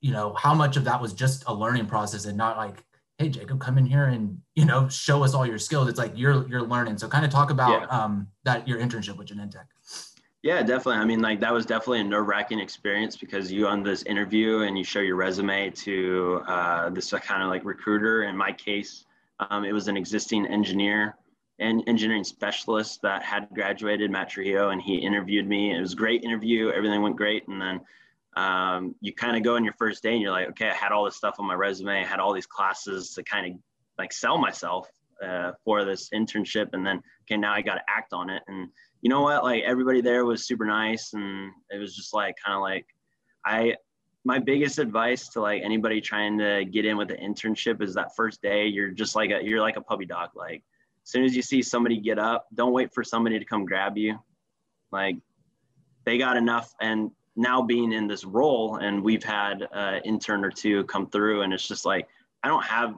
you 0.00 0.12
know, 0.12 0.32
how 0.34 0.54
much 0.54 0.78
of 0.78 0.84
that 0.84 1.00
was 1.00 1.12
just 1.12 1.44
a 1.46 1.54
learning 1.54 1.86
process 1.86 2.24
and 2.24 2.38
not 2.38 2.56
like 2.56 2.82
hey 3.22 3.28
jacob 3.28 3.60
come 3.60 3.78
in 3.78 3.86
here 3.86 4.06
and 4.06 4.36
you 4.56 4.64
know 4.64 4.88
show 4.88 5.22
us 5.22 5.32
all 5.32 5.46
your 5.46 5.58
skills. 5.58 5.88
It's 5.88 5.98
like 5.98 6.12
you're 6.16 6.46
you're 6.48 6.62
learning. 6.62 6.98
So 6.98 7.08
kind 7.08 7.24
of 7.24 7.30
talk 7.30 7.50
about 7.50 7.82
yeah. 7.82 7.86
um, 7.86 8.26
that 8.44 8.66
your 8.66 8.78
internship 8.78 9.16
with 9.16 9.28
genentech. 9.28 9.66
Yeah 10.42 10.62
definitely. 10.62 11.00
I 11.00 11.04
mean 11.04 11.20
like 11.20 11.38
that 11.40 11.52
was 11.52 11.64
definitely 11.64 12.00
a 12.00 12.04
nerve-wracking 12.04 12.58
experience 12.58 13.16
because 13.16 13.52
you 13.52 13.68
on 13.68 13.84
this 13.84 14.02
interview 14.02 14.62
and 14.62 14.76
you 14.76 14.82
show 14.82 15.00
your 15.00 15.16
resume 15.16 15.70
to 15.70 16.42
uh, 16.48 16.90
this 16.90 17.10
kind 17.10 17.42
of 17.42 17.48
like 17.48 17.64
recruiter. 17.64 18.24
In 18.24 18.36
my 18.36 18.50
case 18.52 19.04
um, 19.50 19.64
it 19.64 19.72
was 19.72 19.86
an 19.86 19.96
existing 19.96 20.46
engineer 20.46 21.16
and 21.60 21.84
engineering 21.86 22.24
specialist 22.24 23.02
that 23.02 23.22
had 23.22 23.48
graduated 23.54 24.10
matt 24.10 24.30
trujillo 24.30 24.70
and 24.70 24.82
he 24.82 24.96
interviewed 24.96 25.46
me. 25.46 25.76
It 25.76 25.80
was 25.80 25.92
a 25.92 25.96
great 25.96 26.24
interview. 26.24 26.70
Everything 26.70 27.02
went 27.02 27.16
great. 27.16 27.46
And 27.46 27.62
then 27.62 27.80
um, 28.36 28.94
you 29.00 29.12
kind 29.12 29.36
of 29.36 29.42
go 29.42 29.56
in 29.56 29.64
your 29.64 29.74
first 29.74 30.02
day 30.02 30.12
and 30.12 30.22
you're 30.22 30.30
like, 30.30 30.48
okay, 30.50 30.68
I 30.70 30.74
had 30.74 30.92
all 30.92 31.04
this 31.04 31.16
stuff 31.16 31.36
on 31.38 31.46
my 31.46 31.54
resume, 31.54 32.00
I 32.00 32.04
had 32.04 32.20
all 32.20 32.32
these 32.32 32.46
classes 32.46 33.14
to 33.14 33.22
kind 33.22 33.52
of 33.52 33.58
like 33.98 34.12
sell 34.12 34.38
myself 34.38 34.88
uh, 35.22 35.52
for 35.64 35.84
this 35.84 36.10
internship, 36.10 36.70
and 36.72 36.84
then 36.84 37.00
okay, 37.22 37.36
now 37.36 37.52
I 37.52 37.62
got 37.62 37.74
to 37.74 37.82
act 37.88 38.12
on 38.12 38.30
it. 38.30 38.42
And 38.48 38.68
you 39.02 39.10
know 39.10 39.20
what? 39.20 39.44
Like 39.44 39.62
everybody 39.64 40.00
there 40.00 40.24
was 40.24 40.46
super 40.46 40.64
nice, 40.64 41.12
and 41.12 41.50
it 41.70 41.78
was 41.78 41.94
just 41.94 42.14
like 42.14 42.34
kind 42.44 42.56
of 42.56 42.62
like 42.62 42.86
I. 43.44 43.76
My 44.24 44.38
biggest 44.38 44.78
advice 44.78 45.28
to 45.30 45.40
like 45.40 45.62
anybody 45.64 46.00
trying 46.00 46.38
to 46.38 46.64
get 46.64 46.84
in 46.84 46.96
with 46.96 47.10
an 47.10 47.16
internship 47.16 47.82
is 47.82 47.92
that 47.94 48.14
first 48.14 48.40
day 48.40 48.68
you're 48.68 48.92
just 48.92 49.16
like 49.16 49.32
a 49.32 49.42
you're 49.42 49.60
like 49.60 49.76
a 49.76 49.80
puppy 49.80 50.04
dog. 50.04 50.28
Like 50.36 50.62
as 51.04 51.10
soon 51.10 51.24
as 51.24 51.34
you 51.34 51.42
see 51.42 51.60
somebody 51.60 51.98
get 51.98 52.20
up, 52.20 52.46
don't 52.54 52.72
wait 52.72 52.94
for 52.94 53.02
somebody 53.02 53.40
to 53.40 53.44
come 53.44 53.64
grab 53.64 53.98
you. 53.98 54.20
Like 54.92 55.16
they 56.04 56.18
got 56.18 56.36
enough 56.36 56.72
and 56.80 57.10
now 57.36 57.62
being 57.62 57.92
in 57.92 58.06
this 58.06 58.24
role 58.24 58.76
and 58.76 59.02
we've 59.02 59.24
had 59.24 59.66
an 59.72 60.02
intern 60.04 60.44
or 60.44 60.50
two 60.50 60.84
come 60.84 61.08
through 61.08 61.42
and 61.42 61.52
it's 61.52 61.66
just 61.66 61.86
like 61.86 62.06
i 62.42 62.48
don't 62.48 62.64
have 62.64 62.94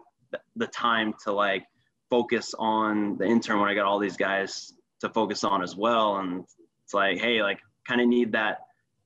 the 0.56 0.66
time 0.66 1.14
to 1.22 1.32
like 1.32 1.64
focus 2.10 2.54
on 2.58 3.16
the 3.16 3.24
intern 3.24 3.60
when 3.60 3.68
i 3.68 3.74
got 3.74 3.84
all 3.86 3.98
these 3.98 4.16
guys 4.16 4.74
to 5.04 5.08
focus 5.10 5.44
on 5.44 5.62
as 5.62 5.76
well. 5.76 6.16
And 6.16 6.44
it's 6.84 6.94
like 6.94 7.18
hey 7.18 7.42
like 7.42 7.60
kind 7.86 8.00
of 8.00 8.08
need 8.08 8.32
that 8.32 8.60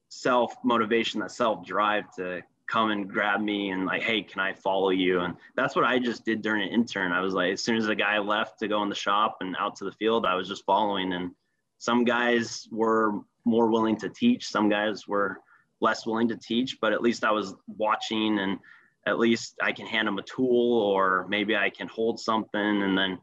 self 0.08 0.54
motivation 0.64 1.20
that 1.20 1.30
self 1.30 1.66
drive 1.66 2.04
to 2.16 2.42
come 2.66 2.90
and 2.90 3.08
grab 3.08 3.40
me 3.40 3.70
and 3.70 3.86
like 3.86 4.02
hey 4.02 4.22
can 4.22 4.40
i 4.40 4.52
follow 4.52 4.90
you? 4.90 5.20
And 5.20 5.34
that's 5.56 5.76
what 5.76 5.84
i 5.84 5.98
just 5.98 6.24
did 6.24 6.42
during 6.42 6.62
an 6.62 6.72
intern. 6.72 7.12
I 7.12 7.20
was 7.20 7.34
like 7.34 7.52
as 7.52 7.62
soon 7.62 7.76
as 7.76 7.86
the 7.86 7.94
guy 7.94 8.18
left 8.18 8.60
to 8.60 8.68
go 8.68 8.82
in 8.82 8.88
the 8.88 8.94
shop 8.94 9.38
and 9.40 9.56
out 9.58 9.76
to 9.76 9.84
the 9.84 9.92
field 9.92 10.24
i 10.24 10.34
was 10.34 10.48
just 10.48 10.64
following. 10.64 11.12
And 11.12 11.32
some 11.78 12.04
guys 12.04 12.68
were 12.70 13.20
more 13.48 13.70
willing 13.70 13.96
to 13.96 14.08
teach. 14.08 14.48
Some 14.48 14.68
guys 14.68 15.06
were 15.06 15.38
less 15.80 16.06
willing 16.06 16.28
to 16.28 16.36
teach, 16.36 16.78
but 16.80 16.92
at 16.92 17.02
least 17.02 17.24
I 17.24 17.32
was 17.32 17.54
watching 17.66 18.38
and 18.38 18.58
at 19.06 19.18
least 19.18 19.54
I 19.62 19.72
can 19.72 19.86
hand 19.86 20.06
them 20.06 20.18
a 20.18 20.22
tool 20.22 20.80
or 20.80 21.26
maybe 21.28 21.56
I 21.56 21.70
can 21.70 21.88
hold 21.88 22.20
something. 22.20 22.82
And 22.82 22.96
then 22.96 23.18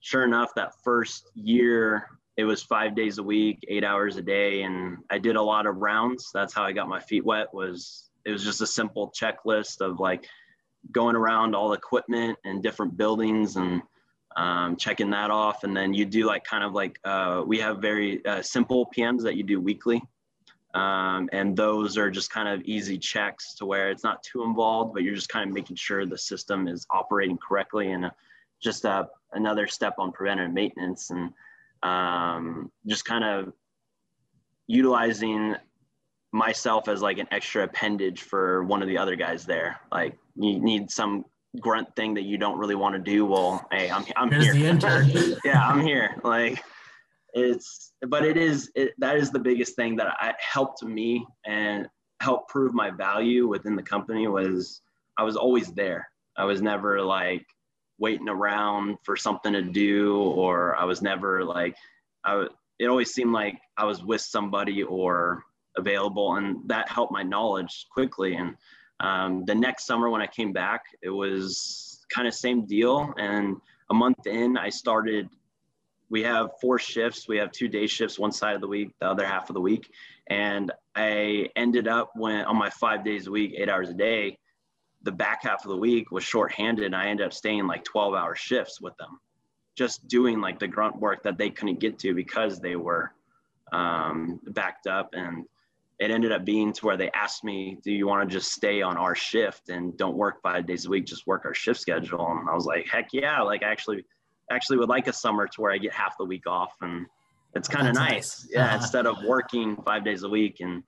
sure 0.00 0.24
enough, 0.24 0.54
that 0.56 0.74
first 0.82 1.30
year, 1.34 2.08
it 2.36 2.44
was 2.44 2.62
five 2.62 2.94
days 2.94 3.18
a 3.18 3.22
week, 3.22 3.58
eight 3.68 3.84
hours 3.84 4.16
a 4.16 4.22
day. 4.22 4.62
And 4.62 4.98
I 5.10 5.18
did 5.18 5.36
a 5.36 5.42
lot 5.42 5.66
of 5.66 5.76
rounds. 5.76 6.30
That's 6.32 6.52
how 6.52 6.64
I 6.64 6.72
got 6.72 6.88
my 6.88 7.00
feet 7.00 7.24
wet 7.24 7.52
was 7.52 8.10
it 8.24 8.30
was 8.30 8.44
just 8.44 8.60
a 8.60 8.66
simple 8.66 9.12
checklist 9.18 9.80
of 9.80 10.00
like 10.00 10.26
going 10.90 11.16
around 11.16 11.54
all 11.54 11.72
equipment 11.72 12.38
and 12.44 12.62
different 12.62 12.96
buildings 12.96 13.56
and 13.56 13.82
um, 14.36 14.76
checking 14.76 15.10
that 15.10 15.30
off. 15.30 15.64
And 15.64 15.76
then 15.76 15.94
you 15.94 16.04
do 16.04 16.26
like 16.26 16.44
kind 16.44 16.64
of 16.64 16.72
like, 16.72 16.98
uh, 17.04 17.42
we 17.46 17.58
have 17.58 17.78
very 17.78 18.24
uh, 18.24 18.42
simple 18.42 18.88
PMs 18.96 19.22
that 19.22 19.36
you 19.36 19.42
do 19.42 19.60
weekly. 19.60 20.02
Um, 20.74 21.28
and 21.32 21.56
those 21.56 21.98
are 21.98 22.10
just 22.10 22.30
kind 22.30 22.48
of 22.48 22.62
easy 22.62 22.96
checks 22.96 23.54
to 23.56 23.66
where 23.66 23.90
it's 23.90 24.02
not 24.02 24.22
too 24.22 24.42
involved, 24.44 24.94
but 24.94 25.02
you're 25.02 25.14
just 25.14 25.28
kind 25.28 25.48
of 25.48 25.54
making 25.54 25.76
sure 25.76 26.06
the 26.06 26.16
system 26.16 26.66
is 26.66 26.86
operating 26.90 27.38
correctly 27.38 27.92
and 27.92 28.06
uh, 28.06 28.10
just 28.62 28.86
uh, 28.86 29.04
another 29.32 29.66
step 29.66 29.94
on 29.98 30.12
preventive 30.12 30.52
maintenance 30.52 31.10
and 31.10 31.32
um, 31.82 32.70
just 32.86 33.04
kind 33.04 33.24
of 33.24 33.52
utilizing 34.66 35.56
myself 36.32 36.88
as 36.88 37.02
like 37.02 37.18
an 37.18 37.26
extra 37.30 37.64
appendage 37.64 38.22
for 38.22 38.64
one 38.64 38.80
of 38.80 38.88
the 38.88 38.96
other 38.96 39.16
guys 39.16 39.44
there. 39.44 39.78
Like 39.90 40.16
you 40.36 40.58
need 40.58 40.90
some 40.90 41.26
grunt 41.60 41.94
thing 41.96 42.14
that 42.14 42.22
you 42.22 42.38
don't 42.38 42.58
really 42.58 42.74
want 42.74 42.94
to 42.94 43.00
do. 43.00 43.26
Well, 43.26 43.66
hey, 43.70 43.90
I'm, 43.90 44.04
I'm 44.16 44.30
Here's 44.30 44.44
here. 44.44 44.54
the 44.54 44.64
intern. 44.66 45.10
yeah, 45.44 45.66
I'm 45.66 45.80
here. 45.80 46.16
Like 46.24 46.62
it's, 47.34 47.92
but 48.08 48.24
it 48.24 48.36
is, 48.36 48.70
it, 48.74 48.92
that 48.98 49.16
is 49.16 49.30
the 49.30 49.38
biggest 49.38 49.76
thing 49.76 49.96
that 49.96 50.08
I 50.20 50.34
helped 50.38 50.82
me 50.82 51.26
and 51.46 51.88
helped 52.20 52.50
prove 52.50 52.74
my 52.74 52.90
value 52.90 53.46
within 53.48 53.76
the 53.76 53.82
company 53.82 54.28
was 54.28 54.80
I 55.18 55.24
was 55.24 55.36
always 55.36 55.72
there. 55.72 56.08
I 56.36 56.44
was 56.44 56.62
never 56.62 57.02
like 57.02 57.44
waiting 57.98 58.28
around 58.28 58.96
for 59.04 59.16
something 59.16 59.52
to 59.52 59.62
do, 59.62 60.16
or 60.16 60.76
I 60.76 60.84
was 60.84 61.02
never 61.02 61.44
like, 61.44 61.76
I, 62.24 62.46
it 62.78 62.86
always 62.86 63.12
seemed 63.12 63.32
like 63.32 63.58
I 63.76 63.84
was 63.84 64.02
with 64.02 64.22
somebody 64.22 64.82
or 64.82 65.42
available 65.76 66.36
and 66.36 66.58
that 66.68 66.88
helped 66.90 67.12
my 67.12 67.22
knowledge 67.22 67.86
quickly 67.92 68.34
and 68.34 68.56
um, 69.02 69.44
the 69.44 69.54
next 69.54 69.84
summer 69.84 70.08
when 70.08 70.22
i 70.22 70.26
came 70.26 70.52
back 70.52 70.84
it 71.02 71.10
was 71.10 71.92
kind 72.12 72.28
of 72.28 72.34
same 72.34 72.66
deal. 72.66 73.12
And 73.16 73.56
a 73.90 73.94
month 73.94 74.26
in 74.26 74.56
i 74.56 74.68
started 74.68 75.28
we 76.10 76.22
have 76.24 76.50
four 76.60 76.78
shifts. 76.78 77.26
We 77.26 77.38
have 77.38 77.52
two 77.52 77.68
day 77.68 77.86
shifts 77.86 78.18
one 78.18 78.32
side 78.32 78.54
of 78.54 78.60
the 78.60 78.68
week 78.68 78.90
the 79.00 79.06
other 79.06 79.26
half 79.26 79.48
of 79.48 79.54
the 79.54 79.60
week. 79.60 79.90
And 80.28 80.70
i 80.94 81.48
ended 81.56 81.88
up 81.88 82.12
when 82.14 82.44
on 82.44 82.56
my 82.56 82.70
five 82.70 83.04
days 83.04 83.26
a 83.26 83.30
week 83.30 83.54
eight 83.56 83.68
hours 83.68 83.88
a 83.88 83.94
day 83.94 84.38
the 85.04 85.12
back 85.12 85.42
half 85.42 85.64
of 85.64 85.70
the 85.70 85.76
week 85.76 86.12
was 86.12 86.22
shorthanded 86.22 86.84
and 86.84 86.94
i 86.94 87.08
ended 87.08 87.26
up 87.26 87.32
staying 87.32 87.66
like 87.66 87.82
12 87.82 88.14
hour 88.14 88.34
shifts 88.34 88.80
with 88.80 88.96
them. 88.98 89.18
Just 89.74 90.06
doing 90.06 90.40
like 90.40 90.58
the 90.58 90.68
grunt 90.68 90.96
work 90.96 91.22
that 91.22 91.38
they 91.38 91.48
couldn't 91.50 91.80
get 91.80 91.98
to 92.00 92.14
because 92.14 92.60
they 92.60 92.76
were 92.76 93.12
um, 93.72 94.38
backed 94.48 94.86
up 94.86 95.14
and 95.14 95.46
it 95.98 96.10
ended 96.10 96.32
up 96.32 96.44
being 96.44 96.72
to 96.72 96.86
where 96.86 96.96
they 96.96 97.10
asked 97.12 97.44
me, 97.44 97.78
do 97.82 97.92
you 97.92 98.06
want 98.06 98.28
to 98.28 98.34
just 98.34 98.52
stay 98.52 98.82
on 98.82 98.96
our 98.96 99.14
shift 99.14 99.68
and 99.68 99.96
don't 99.96 100.16
work 100.16 100.42
five 100.42 100.66
days 100.66 100.86
a 100.86 100.90
week, 100.90 101.06
just 101.06 101.26
work 101.26 101.44
our 101.44 101.54
shift 101.54 101.80
schedule? 101.80 102.26
And 102.26 102.48
I 102.48 102.54
was 102.54 102.66
like, 102.66 102.88
heck 102.88 103.08
yeah. 103.12 103.40
Like 103.42 103.62
I 103.62 103.70
actually, 103.70 104.04
actually 104.50 104.78
would 104.78 104.88
like 104.88 105.06
a 105.06 105.12
summer 105.12 105.46
to 105.46 105.60
where 105.60 105.72
I 105.72 105.78
get 105.78 105.92
half 105.92 106.18
the 106.18 106.24
week 106.24 106.46
off 106.46 106.74
and 106.80 107.06
it's 107.54 107.68
kind 107.68 107.86
of 107.86 107.94
nice. 107.94 108.10
nice. 108.10 108.48
Yeah. 108.50 108.64
Uh-huh. 108.64 108.76
Instead 108.80 109.06
of 109.06 109.16
working 109.24 109.76
five 109.84 110.04
days 110.04 110.22
a 110.22 110.28
week. 110.28 110.58
And 110.60 110.82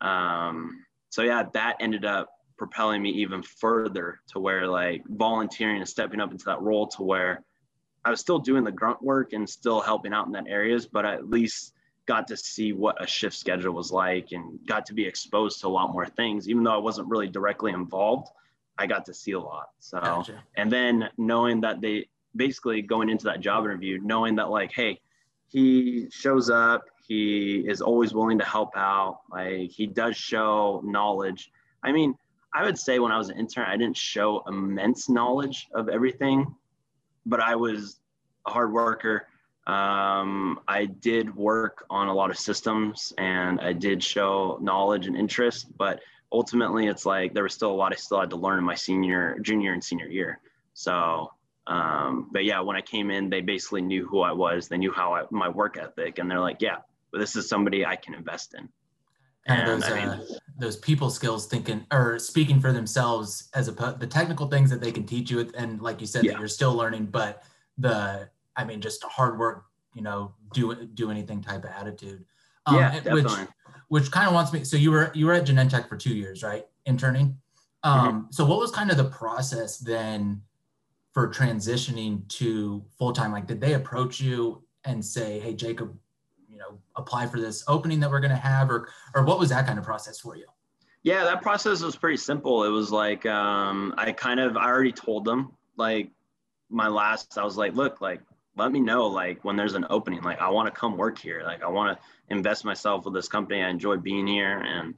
um, 0.00 0.84
so 1.08 1.22
yeah, 1.22 1.44
that 1.54 1.76
ended 1.80 2.04
up 2.04 2.28
propelling 2.56 3.02
me 3.02 3.10
even 3.10 3.42
further 3.42 4.20
to 4.28 4.38
where 4.38 4.66
like 4.66 5.02
volunteering 5.08 5.78
and 5.78 5.88
stepping 5.88 6.20
up 6.20 6.30
into 6.30 6.44
that 6.44 6.60
role 6.60 6.86
to 6.88 7.02
where 7.02 7.42
I 8.04 8.10
was 8.10 8.20
still 8.20 8.38
doing 8.38 8.64
the 8.64 8.72
grunt 8.72 9.02
work 9.02 9.32
and 9.32 9.48
still 9.48 9.80
helping 9.80 10.12
out 10.12 10.26
in 10.26 10.32
that 10.32 10.46
areas, 10.46 10.86
but 10.86 11.04
at 11.04 11.28
least 11.28 11.74
got 12.10 12.26
to 12.26 12.36
see 12.36 12.72
what 12.72 13.00
a 13.00 13.06
shift 13.06 13.36
schedule 13.36 13.72
was 13.72 13.92
like 13.92 14.32
and 14.32 14.58
got 14.66 14.84
to 14.84 14.92
be 14.92 15.04
exposed 15.06 15.60
to 15.60 15.68
a 15.68 15.72
lot 15.78 15.92
more 15.92 16.06
things. 16.06 16.48
Even 16.48 16.64
though 16.64 16.74
i 16.74 16.82
wasn't 16.88 17.06
really 17.08 17.28
directly 17.28 17.72
involved 17.72 18.26
i 18.78 18.84
got 18.94 19.04
to 19.04 19.14
see 19.14 19.32
a 19.32 19.38
lot. 19.38 19.68
So 19.78 20.00
gotcha. 20.00 20.42
and 20.56 20.72
then 20.72 21.08
knowing 21.16 21.60
that 21.60 21.80
they 21.80 22.08
basically 22.34 22.82
going 22.82 23.08
into 23.10 23.26
that 23.26 23.40
job 23.40 23.64
interview 23.64 24.00
knowing 24.02 24.34
that 24.36 24.50
like 24.50 24.72
hey 24.72 25.00
he 25.54 26.08
shows 26.10 26.50
up 26.50 26.82
he 27.06 27.64
is 27.72 27.80
always 27.80 28.10
willing 28.12 28.38
to 28.38 28.44
help 28.44 28.72
out 28.76 29.20
like 29.30 29.70
he 29.70 29.86
does 29.86 30.16
show 30.16 30.80
knowledge. 30.84 31.52
I 31.84 31.92
mean 31.92 32.10
i 32.58 32.64
would 32.64 32.78
say 32.86 32.98
when 32.98 33.12
i 33.12 33.18
was 33.22 33.28
an 33.30 33.38
intern 33.38 33.66
i 33.68 33.76
didn't 33.76 33.96
show 33.96 34.42
immense 34.48 35.08
knowledge 35.08 35.68
of 35.80 35.88
everything 35.88 36.38
but 37.24 37.40
i 37.52 37.54
was 37.54 38.00
a 38.48 38.50
hard 38.50 38.72
worker 38.72 39.28
um, 39.70 40.58
I 40.66 40.86
did 40.86 41.34
work 41.36 41.84
on 41.88 42.08
a 42.08 42.14
lot 42.14 42.30
of 42.30 42.36
systems 42.36 43.12
and 43.18 43.60
I 43.60 43.72
did 43.72 44.02
show 44.02 44.58
knowledge 44.60 45.06
and 45.06 45.16
interest, 45.16 45.66
but 45.78 46.00
ultimately 46.32 46.88
it's 46.88 47.06
like 47.06 47.34
there 47.34 47.44
was 47.44 47.54
still 47.54 47.70
a 47.70 47.78
lot 47.80 47.92
I 47.92 47.96
still 47.96 48.18
had 48.18 48.30
to 48.30 48.36
learn 48.36 48.58
in 48.58 48.64
my 48.64 48.74
senior, 48.74 49.38
junior 49.42 49.72
and 49.72 49.82
senior 49.82 50.08
year. 50.08 50.40
So, 50.74 51.30
um, 51.68 52.30
but 52.32 52.44
yeah, 52.44 52.60
when 52.60 52.76
I 52.76 52.80
came 52.80 53.12
in, 53.12 53.30
they 53.30 53.42
basically 53.42 53.82
knew 53.82 54.08
who 54.08 54.22
I 54.22 54.32
was. 54.32 54.66
They 54.66 54.76
knew 54.76 54.90
how 54.90 55.14
I, 55.14 55.22
my 55.30 55.48
work 55.48 55.78
ethic, 55.78 56.18
and 56.18 56.28
they're 56.28 56.40
like, 56.40 56.56
yeah, 56.60 56.78
well, 57.12 57.20
this 57.20 57.36
is 57.36 57.48
somebody 57.48 57.86
I 57.86 57.94
can 57.94 58.14
invest 58.14 58.54
in. 58.54 58.68
And, 59.46 59.60
and 59.60 59.82
those, 59.82 59.90
I 59.90 59.94
mean, 59.94 60.08
uh, 60.08 60.24
those 60.58 60.78
people 60.78 61.10
skills 61.10 61.46
thinking 61.46 61.86
or 61.92 62.18
speaking 62.18 62.60
for 62.60 62.72
themselves 62.72 63.50
as 63.54 63.68
a 63.68 63.72
the 63.72 64.06
technical 64.06 64.48
things 64.48 64.68
that 64.70 64.80
they 64.80 64.90
can 64.90 65.04
teach 65.06 65.30
you 65.30 65.48
and 65.56 65.80
like 65.80 66.00
you 66.00 66.06
said 66.06 66.24
yeah. 66.24 66.32
that 66.32 66.38
you're 66.38 66.48
still 66.48 66.74
learning 66.74 67.06
but 67.06 67.42
the 67.78 68.28
I 68.56 68.64
mean, 68.64 68.80
just 68.80 69.02
hard 69.04 69.38
work, 69.38 69.64
you 69.94 70.02
know, 70.02 70.34
do 70.52 70.86
do 70.86 71.10
anything 71.10 71.40
type 71.42 71.64
of 71.64 71.70
attitude. 71.70 72.24
Um, 72.66 72.76
yeah, 72.76 72.94
definitely. 72.94 73.22
Which, 73.22 73.48
which 73.88 74.10
kind 74.10 74.28
of 74.28 74.34
wants 74.34 74.52
me. 74.52 74.64
So 74.64 74.76
you 74.76 74.90
were 74.90 75.10
you 75.14 75.26
were 75.26 75.34
at 75.34 75.46
Genentech 75.46 75.88
for 75.88 75.96
two 75.96 76.14
years, 76.14 76.42
right? 76.42 76.66
Interning. 76.86 77.36
Um, 77.82 78.00
mm-hmm. 78.00 78.20
So 78.30 78.44
what 78.44 78.58
was 78.58 78.70
kind 78.70 78.90
of 78.90 78.96
the 78.96 79.04
process 79.04 79.78
then 79.78 80.42
for 81.12 81.28
transitioning 81.28 82.26
to 82.28 82.84
full 82.98 83.12
time? 83.12 83.32
Like, 83.32 83.46
did 83.46 83.60
they 83.60 83.74
approach 83.74 84.20
you 84.20 84.62
and 84.84 85.04
say, 85.04 85.40
"Hey, 85.40 85.54
Jacob, 85.54 85.96
you 86.48 86.58
know, 86.58 86.78
apply 86.96 87.26
for 87.26 87.40
this 87.40 87.64
opening 87.68 88.00
that 88.00 88.10
we're 88.10 88.20
going 88.20 88.30
to 88.30 88.36
have," 88.36 88.70
or 88.70 88.88
or 89.14 89.24
what 89.24 89.38
was 89.38 89.48
that 89.50 89.66
kind 89.66 89.78
of 89.78 89.84
process 89.84 90.20
for 90.20 90.36
you? 90.36 90.46
Yeah, 91.02 91.24
that 91.24 91.40
process 91.40 91.82
was 91.82 91.96
pretty 91.96 92.18
simple. 92.18 92.64
It 92.64 92.68
was 92.68 92.92
like 92.92 93.24
um, 93.26 93.94
I 93.96 94.12
kind 94.12 94.38
of 94.38 94.56
I 94.56 94.66
already 94.66 94.92
told 94.92 95.24
them 95.24 95.52
like 95.76 96.10
my 96.68 96.88
last. 96.88 97.38
I 97.38 97.44
was 97.44 97.56
like, 97.56 97.74
look, 97.74 98.00
like 98.00 98.20
let 98.56 98.72
me 98.72 98.80
know 98.80 99.06
like 99.06 99.44
when 99.44 99.56
there's 99.56 99.74
an 99.74 99.86
opening 99.90 100.22
like 100.22 100.40
i 100.40 100.48
want 100.48 100.72
to 100.72 100.78
come 100.78 100.96
work 100.96 101.18
here 101.18 101.42
like 101.44 101.62
i 101.62 101.68
want 101.68 101.96
to 101.96 102.04
invest 102.30 102.64
myself 102.64 103.04
with 103.04 103.14
this 103.14 103.28
company. 103.28 103.62
I 103.62 103.68
enjoy 103.68 103.96
being 103.96 104.26
here 104.26 104.58
and 104.58 104.94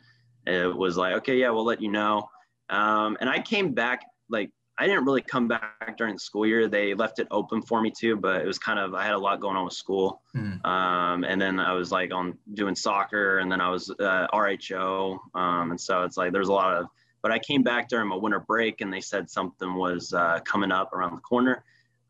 it 0.46 0.74
was 0.74 0.96
like 0.96 1.14
okay 1.16 1.38
yeah 1.38 1.50
we'll 1.50 1.64
let 1.64 1.82
you 1.82 1.90
know. 1.90 2.28
Um, 2.70 3.16
and 3.20 3.28
i 3.28 3.40
came 3.40 3.72
back 3.72 4.02
like 4.28 4.50
i 4.78 4.86
didn't 4.86 5.04
really 5.04 5.22
come 5.22 5.48
back 5.48 5.96
during 5.98 6.14
the 6.14 6.20
school 6.20 6.46
year. 6.46 6.68
They 6.68 6.94
left 6.94 7.18
it 7.18 7.28
open 7.30 7.62
for 7.62 7.80
me 7.80 7.90
too 7.90 8.16
but 8.16 8.40
it 8.40 8.46
was 8.46 8.58
kind 8.58 8.78
of 8.78 8.94
i 8.94 9.04
had 9.04 9.14
a 9.14 9.18
lot 9.18 9.40
going 9.40 9.56
on 9.56 9.64
with 9.64 9.74
school. 9.74 10.22
Mm. 10.34 10.64
um, 10.64 11.24
and 11.24 11.40
then 11.40 11.60
i 11.60 11.72
was 11.72 11.90
like 11.90 12.12
on 12.12 12.38
doing 12.54 12.74
soccer 12.74 13.38
and 13.38 13.50
then 13.50 13.60
i 13.60 13.68
was 13.68 13.90
uh, 13.90 14.26
rho 14.32 15.20
um, 15.34 15.70
and 15.70 15.80
so 15.80 16.02
it's 16.02 16.16
like 16.16 16.32
there's 16.32 16.48
a 16.48 16.52
lot 16.52 16.76
of 16.76 16.86
but 17.22 17.30
i 17.30 17.38
came 17.38 17.62
back 17.62 17.88
during 17.88 18.08
my 18.08 18.16
winter 18.16 18.40
break 18.40 18.80
and 18.80 18.92
they 18.92 19.00
said 19.00 19.28
something 19.28 19.74
was 19.74 20.12
uh, 20.12 20.40
coming 20.44 20.72
up 20.72 20.92
around 20.92 21.14
the 21.14 21.20
corner 21.20 21.62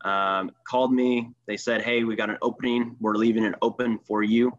um, 0.03 0.51
called 0.67 0.93
me. 0.93 1.29
They 1.47 1.57
said, 1.57 1.81
"Hey, 1.81 2.03
we 2.03 2.15
got 2.15 2.29
an 2.29 2.37
opening. 2.41 2.95
We're 2.99 3.15
leaving 3.15 3.43
it 3.43 3.55
open 3.61 3.99
for 3.99 4.23
you," 4.23 4.57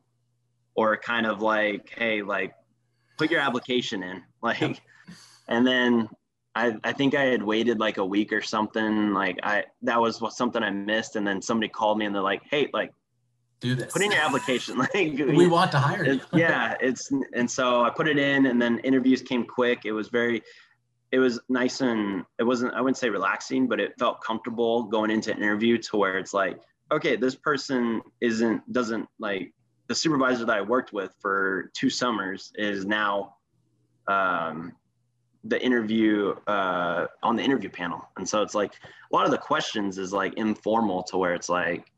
or 0.74 0.96
kind 0.96 1.26
of 1.26 1.42
like, 1.42 1.92
"Hey, 1.96 2.22
like, 2.22 2.54
put 3.18 3.30
your 3.30 3.40
application 3.40 4.02
in." 4.02 4.22
Like, 4.44 4.82
and 5.48 5.66
then 5.66 6.10
I, 6.54 6.76
I 6.84 6.92
think 6.92 7.14
I 7.14 7.22
had 7.22 7.42
waited 7.42 7.80
like 7.80 7.96
a 7.96 8.04
week 8.04 8.30
or 8.30 8.42
something. 8.42 9.14
Like 9.14 9.38
I 9.42 9.64
that 9.82 9.98
was 9.98 10.22
something 10.36 10.62
I 10.62 10.70
missed, 10.70 11.16
and 11.16 11.26
then 11.26 11.40
somebody 11.40 11.70
called 11.70 11.96
me 11.96 12.04
and 12.04 12.14
they're 12.14 12.22
like, 12.22 12.42
"Hey, 12.50 12.68
like." 12.72 12.92
Do 13.60 13.74
this. 13.74 13.90
Put 13.90 14.02
in 14.02 14.10
your 14.10 14.20
application. 14.20 14.76
like 14.94 14.94
we 14.94 15.46
want 15.46 15.72
to 15.72 15.78
hire 15.78 16.04
you. 16.04 16.20
yeah, 16.34 16.74
it's 16.80 17.10
and 17.32 17.50
so 17.50 17.82
I 17.82 17.88
put 17.88 18.06
it 18.06 18.18
in, 18.18 18.46
and 18.46 18.60
then 18.60 18.78
interviews 18.80 19.22
came 19.22 19.46
quick. 19.46 19.86
It 19.86 19.92
was 19.92 20.08
very 20.08 20.42
it 21.14 21.18
was 21.20 21.40
nice 21.48 21.80
and 21.80 22.24
it 22.40 22.42
wasn't 22.42 22.74
i 22.74 22.80
wouldn't 22.80 22.96
say 22.96 23.08
relaxing 23.08 23.68
but 23.68 23.78
it 23.78 23.92
felt 23.98 24.20
comfortable 24.20 24.82
going 24.82 25.10
into 25.10 25.30
an 25.30 25.38
interview 25.38 25.78
to 25.78 25.96
where 25.96 26.18
it's 26.18 26.34
like 26.34 26.60
okay 26.90 27.14
this 27.14 27.36
person 27.36 28.02
isn't 28.20 28.60
doesn't 28.72 29.08
like 29.18 29.52
the 29.86 29.94
supervisor 29.94 30.44
that 30.44 30.56
i 30.56 30.60
worked 30.60 30.92
with 30.92 31.14
for 31.20 31.70
two 31.74 31.88
summers 31.88 32.52
is 32.56 32.84
now 32.84 33.36
um, 34.08 34.72
the 35.44 35.62
interview 35.62 36.34
uh, 36.46 37.06
on 37.22 37.36
the 37.36 37.42
interview 37.42 37.68
panel. 37.68 38.08
And 38.16 38.28
so 38.28 38.42
it's 38.42 38.54
like 38.54 38.72
a 38.72 39.14
lot 39.14 39.26
of 39.26 39.30
the 39.30 39.38
questions 39.38 39.98
is 39.98 40.12
like 40.12 40.34
informal 40.34 41.02
to 41.04 41.18
where 41.18 41.34
it's 41.34 41.48
like 41.48 41.90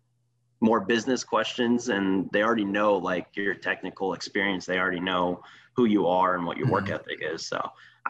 more 0.60 0.80
business 0.80 1.22
questions 1.22 1.88
and 1.88 2.28
they 2.32 2.42
already 2.42 2.64
know 2.64 2.96
like 2.96 3.28
your 3.34 3.54
technical 3.54 4.14
experience. 4.14 4.66
They 4.66 4.78
already 4.78 5.00
know 5.00 5.42
who 5.76 5.84
you 5.84 6.06
are 6.06 6.34
and 6.34 6.46
what 6.46 6.56
your 6.56 6.68
work 6.68 6.84
mm-hmm. 6.84 6.94
ethic 6.94 7.20
is 7.22 7.46
so 7.46 7.60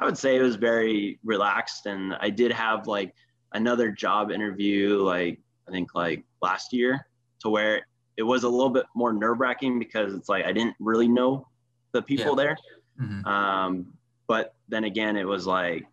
I 0.01 0.05
would 0.05 0.19
say 0.19 0.37
it 0.37 0.43
was 0.43 0.57
very 0.57 1.19
relaxed. 1.25 1.87
And 1.87 2.15
I 2.21 2.31
did 2.31 2.53
have 2.53 2.87
like 2.87 3.15
another 3.53 3.91
job 3.91 4.31
interview, 4.31 4.99
like 4.99 5.41
I 5.69 5.71
think 5.71 5.95
like 5.95 6.25
last 6.43 6.73
year, 6.73 7.07
to 7.41 7.49
where 7.49 7.87
it 8.17 8.23
was 8.23 8.45
a 8.45 8.49
little 8.49 8.71
bit 8.71 8.87
more 8.95 9.13
nerve 9.13 9.41
wracking 9.41 9.79
because 9.79 10.15
it's 10.15 10.29
like 10.29 10.45
I 10.45 10.53
didn't 10.53 10.77
really 10.79 11.09
know 11.09 11.49
the 11.93 12.03
people 12.03 12.37
yeah. 12.39 12.45
there. 12.45 12.57
Mm-hmm. 13.01 13.27
Um, 13.27 13.87
but 14.27 14.55
then 14.69 14.85
again, 14.85 15.17
it 15.17 15.27
was 15.27 15.47
like, 15.47 15.87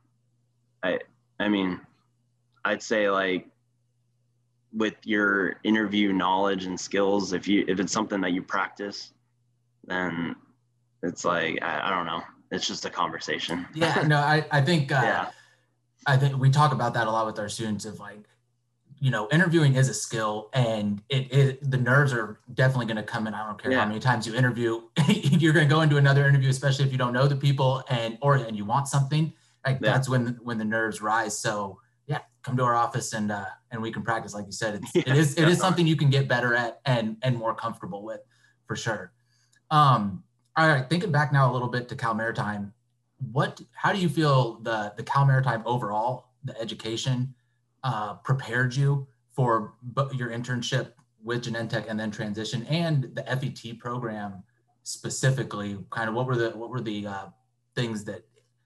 I, 0.83 0.99
I 1.39 1.47
mean, 1.47 1.79
I'd 2.65 2.83
say 2.83 3.09
like 3.09 3.47
with 4.73 4.95
your 5.03 5.57
interview 5.63 6.11
knowledge 6.11 6.65
and 6.65 6.79
skills, 6.79 7.31
if 7.31 7.47
you 7.47 7.63
if 7.67 7.79
it's 7.79 7.93
something 7.93 8.19
that 8.21 8.33
you 8.33 8.41
practice, 8.41 9.13
then 9.85 10.35
it's 11.03 11.23
like 11.23 11.61
I, 11.61 11.87
I 11.87 11.89
don't 11.91 12.05
know. 12.05 12.21
It's 12.51 12.67
just 12.67 12.85
a 12.85 12.89
conversation. 12.89 13.67
Yeah, 13.73 14.03
no, 14.07 14.17
I 14.17 14.45
I 14.51 14.61
think 14.61 14.91
uh, 14.91 15.01
yeah. 15.03 15.29
I 16.05 16.17
think 16.17 16.37
we 16.37 16.49
talk 16.49 16.73
about 16.73 16.93
that 16.95 17.07
a 17.07 17.11
lot 17.11 17.25
with 17.25 17.39
our 17.39 17.49
students 17.49 17.85
of 17.85 17.99
like 17.99 18.27
you 19.03 19.11
know, 19.11 19.27
interviewing 19.33 19.75
is 19.75 19.89
a 19.89 19.93
skill 19.93 20.49
and 20.53 21.01
it 21.09 21.29
is 21.29 21.57
the 21.61 21.75
nerves 21.75 22.13
are 22.13 22.39
definitely 22.53 22.85
going 22.85 22.95
to 22.95 23.03
come 23.03 23.27
in. 23.27 23.33
I 23.33 23.45
don't 23.45 23.61
care 23.61 23.69
yeah. 23.69 23.81
how 23.81 23.85
many 23.85 23.99
times 23.99 24.25
you 24.25 24.33
interview, 24.33 24.81
you're 25.09 25.51
going 25.51 25.67
to 25.67 25.69
go 25.69 25.81
into 25.81 25.97
another 25.97 26.25
interview, 26.25 26.49
especially 26.49 26.85
if 26.85 26.93
you 26.93 26.97
don't 26.97 27.11
know 27.11 27.27
the 27.27 27.35
people 27.35 27.83
and, 27.89 28.17
or, 28.21 28.35
and 28.35 28.55
you 28.55 28.63
want 28.63 28.87
something 28.87 29.33
like 29.65 29.79
yeah. 29.81 29.91
that's 29.91 30.07
when, 30.07 30.39
when 30.41 30.57
the 30.57 30.63
nerves 30.63 31.01
rise. 31.01 31.37
So 31.37 31.81
yeah, 32.07 32.19
come 32.43 32.55
to 32.55 32.63
our 32.63 32.75
office 32.75 33.11
and, 33.11 33.29
uh, 33.29 33.43
and 33.71 33.81
we 33.81 33.91
can 33.91 34.03
practice. 34.03 34.33
Like 34.33 34.45
you 34.45 34.53
said, 34.53 34.75
it's, 34.75 34.95
yeah, 34.95 35.03
it 35.07 35.17
is, 35.17 35.37
it 35.37 35.49
is 35.49 35.57
something 35.57 35.85
you 35.85 35.97
can 35.97 36.09
get 36.09 36.29
better 36.29 36.55
at 36.55 36.79
and, 36.85 37.17
and 37.23 37.35
more 37.35 37.53
comfortable 37.53 38.03
with 38.03 38.21
for 38.67 38.77
sure. 38.77 39.11
Um, 39.69 40.23
all 40.55 40.67
right. 40.67 40.87
Thinking 40.89 41.11
back 41.11 41.33
now 41.33 41.49
a 41.49 41.53
little 41.53 41.67
bit 41.67 41.87
to 41.89 41.95
Cal 41.95 42.13
Maritime, 42.13 42.73
what, 43.31 43.61
how 43.73 43.91
do 43.93 43.99
you 43.99 44.09
feel 44.09 44.59
the, 44.59 44.93
the 44.97 45.03
Cal 45.03 45.25
Maritime 45.25 45.63
overall, 45.65 46.29
the 46.43 46.59
education, 46.59 47.33
uh, 47.83 48.15
prepared 48.15 48.75
you 48.75 49.07
for 49.31 49.73
your 50.13 50.29
internship 50.29 50.93
with 51.23 51.45
Genentech 51.45 51.89
and 51.89 51.99
then 51.99 52.11
transition 52.11 52.65
and 52.65 53.15
the 53.15 53.23
FET 53.23 53.79
program 53.79 54.43
specifically 54.83 55.77
kind 55.89 56.09
of 56.09 56.15
what 56.15 56.27
were 56.27 56.35
the 56.35 56.49
what 56.51 56.69
were 56.69 56.81
the 56.81 57.07
uh, 57.07 57.25
things 57.75 58.03
that 58.03 58.23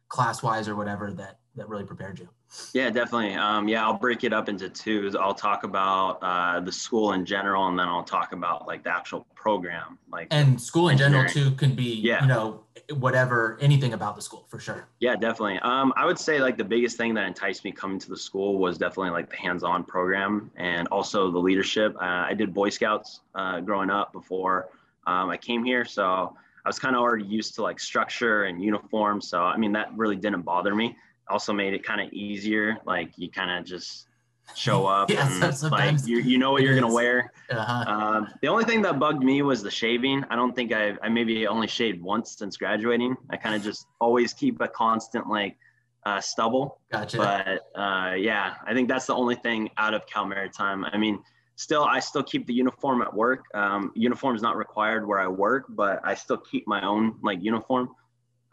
class 0.10 0.42
wise 0.42 0.68
or 0.68 0.76
whatever 0.76 1.12
that 1.14 1.40
that 1.58 1.68
really 1.68 1.84
prepared 1.84 2.20
you? 2.20 2.30
Yeah 2.74 2.90
definitely. 2.90 3.34
Um, 3.34 3.68
yeah 3.68 3.84
i'll 3.84 3.98
break 3.98 4.24
it 4.24 4.32
up 4.32 4.48
into 4.48 4.70
two 4.70 5.12
i'll 5.20 5.34
talk 5.34 5.64
about 5.64 6.20
uh, 6.22 6.60
the 6.62 6.72
school 6.72 7.14
in 7.14 7.26
general 7.26 7.68
and 7.68 7.78
then 7.78 7.88
i'll 7.88 8.04
talk 8.04 8.32
about 8.32 8.68
like 8.68 8.84
the 8.84 8.92
actual 8.92 9.28
program 9.36 9.98
like 10.12 10.28
and 10.32 10.60
school 10.62 10.90
in 10.90 10.98
general 10.98 11.28
too 11.28 11.52
can 11.52 11.76
be 11.76 11.96
yeah. 11.96 12.22
you 12.22 12.28
know 12.28 12.64
whatever 12.96 13.58
anything 13.60 13.94
about 13.94 14.16
the 14.16 14.22
school 14.22 14.46
for 14.50 14.60
sure. 14.60 14.88
Yeah 15.00 15.16
definitely. 15.16 15.60
Um, 15.60 15.94
i 15.98 16.06
would 16.06 16.20
say 16.20 16.40
like 16.40 16.58
the 16.58 16.64
biggest 16.64 16.96
thing 16.98 17.14
that 17.16 17.28
enticed 17.28 17.66
me 17.66 17.72
coming 17.72 18.00
to 18.00 18.10
the 18.10 18.18
school 18.18 18.58
was 18.58 18.78
definitely 18.78 19.12
like 19.12 19.30
the 19.30 19.36
hands-on 19.36 19.84
program 19.84 20.52
and 20.56 20.88
also 20.90 21.30
the 21.32 21.40
leadership. 21.40 21.96
Uh, 21.98 22.26
i 22.30 22.34
did 22.34 22.54
boy 22.54 22.70
scouts 22.70 23.22
uh, 23.36 23.60
growing 23.60 23.90
up 23.90 24.14
before 24.14 24.70
um, 25.06 25.30
i 25.30 25.38
came 25.38 25.64
here 25.66 25.84
so 25.84 26.36
i 26.66 26.70
was 26.70 26.80
kind 26.80 26.96
of 26.96 27.02
already 27.02 27.26
used 27.26 27.56
to 27.56 27.62
like 27.62 27.80
structure 27.80 28.44
and 28.44 28.64
uniform 28.64 29.20
so 29.22 29.42
i 29.42 29.58
mean 29.58 29.74
that 29.74 29.92
really 29.98 30.16
didn't 30.16 30.44
bother 30.44 30.74
me 30.76 30.96
also 31.30 31.54
made 31.54 31.74
it 31.74 31.84
kind 31.84 32.02
of 32.02 32.12
easier 32.14 32.78
like 32.86 33.12
you 33.18 33.30
kind 33.30 33.52
of 33.52 33.66
just 33.66 34.08
show 34.56 34.86
up 34.88 35.10
and 35.10 35.72
like 35.72 36.08
you, 36.08 36.20
you 36.20 36.38
know 36.38 36.52
what 36.52 36.62
you're 36.64 36.76
gonna 36.80 36.94
wear. 36.94 37.32
Uh-huh. 37.50 37.92
Um, 37.92 38.28
the 38.42 38.48
only 38.48 38.66
thing 38.66 38.82
that 38.84 39.00
bugged 39.00 39.24
me 39.24 39.42
was 39.42 39.62
the 39.62 39.72
shaving. 39.72 40.24
I 40.30 40.36
don't 40.36 40.56
think 40.56 40.72
I 40.72 40.96
I 41.02 41.10
maybe 41.10 41.48
only 41.48 41.68
shaved 41.68 42.02
once 42.02 42.38
since 42.38 42.58
graduating. 42.58 43.16
I 43.30 43.38
kind 43.38 43.56
of 43.56 43.64
just 43.64 43.88
always 44.00 44.34
keep 44.34 44.62
a 44.62 44.68
constant 44.68 45.28
like 45.28 45.58
uh, 46.06 46.22
stubble. 46.22 46.80
Gotcha. 46.92 47.18
But 47.18 47.80
uh, 47.80 48.14
yeah, 48.16 48.56
I 48.66 48.74
think 48.74 48.88
that's 48.88 49.06
the 49.06 49.16
only 49.16 49.36
thing 49.36 49.70
out 49.78 49.94
of 49.94 50.06
Cal 50.08 50.26
Maritime. 50.26 50.86
I 50.86 50.98
mean, 50.98 51.22
still 51.58 51.84
I 51.84 52.00
still 52.00 52.24
keep 52.24 52.48
the 52.48 52.54
uniform 52.54 53.02
at 53.02 53.14
work. 53.14 53.44
Um, 53.54 53.92
uniform 53.96 54.36
is 54.36 54.42
not 54.42 54.56
required 54.56 55.06
where 55.06 55.20
I 55.20 55.28
work, 55.28 55.66
but 55.70 56.00
I 56.06 56.14
still 56.14 56.38
keep 56.38 56.66
my 56.68 56.86
own 56.86 57.18
like 57.22 57.40
uniform. 57.42 57.90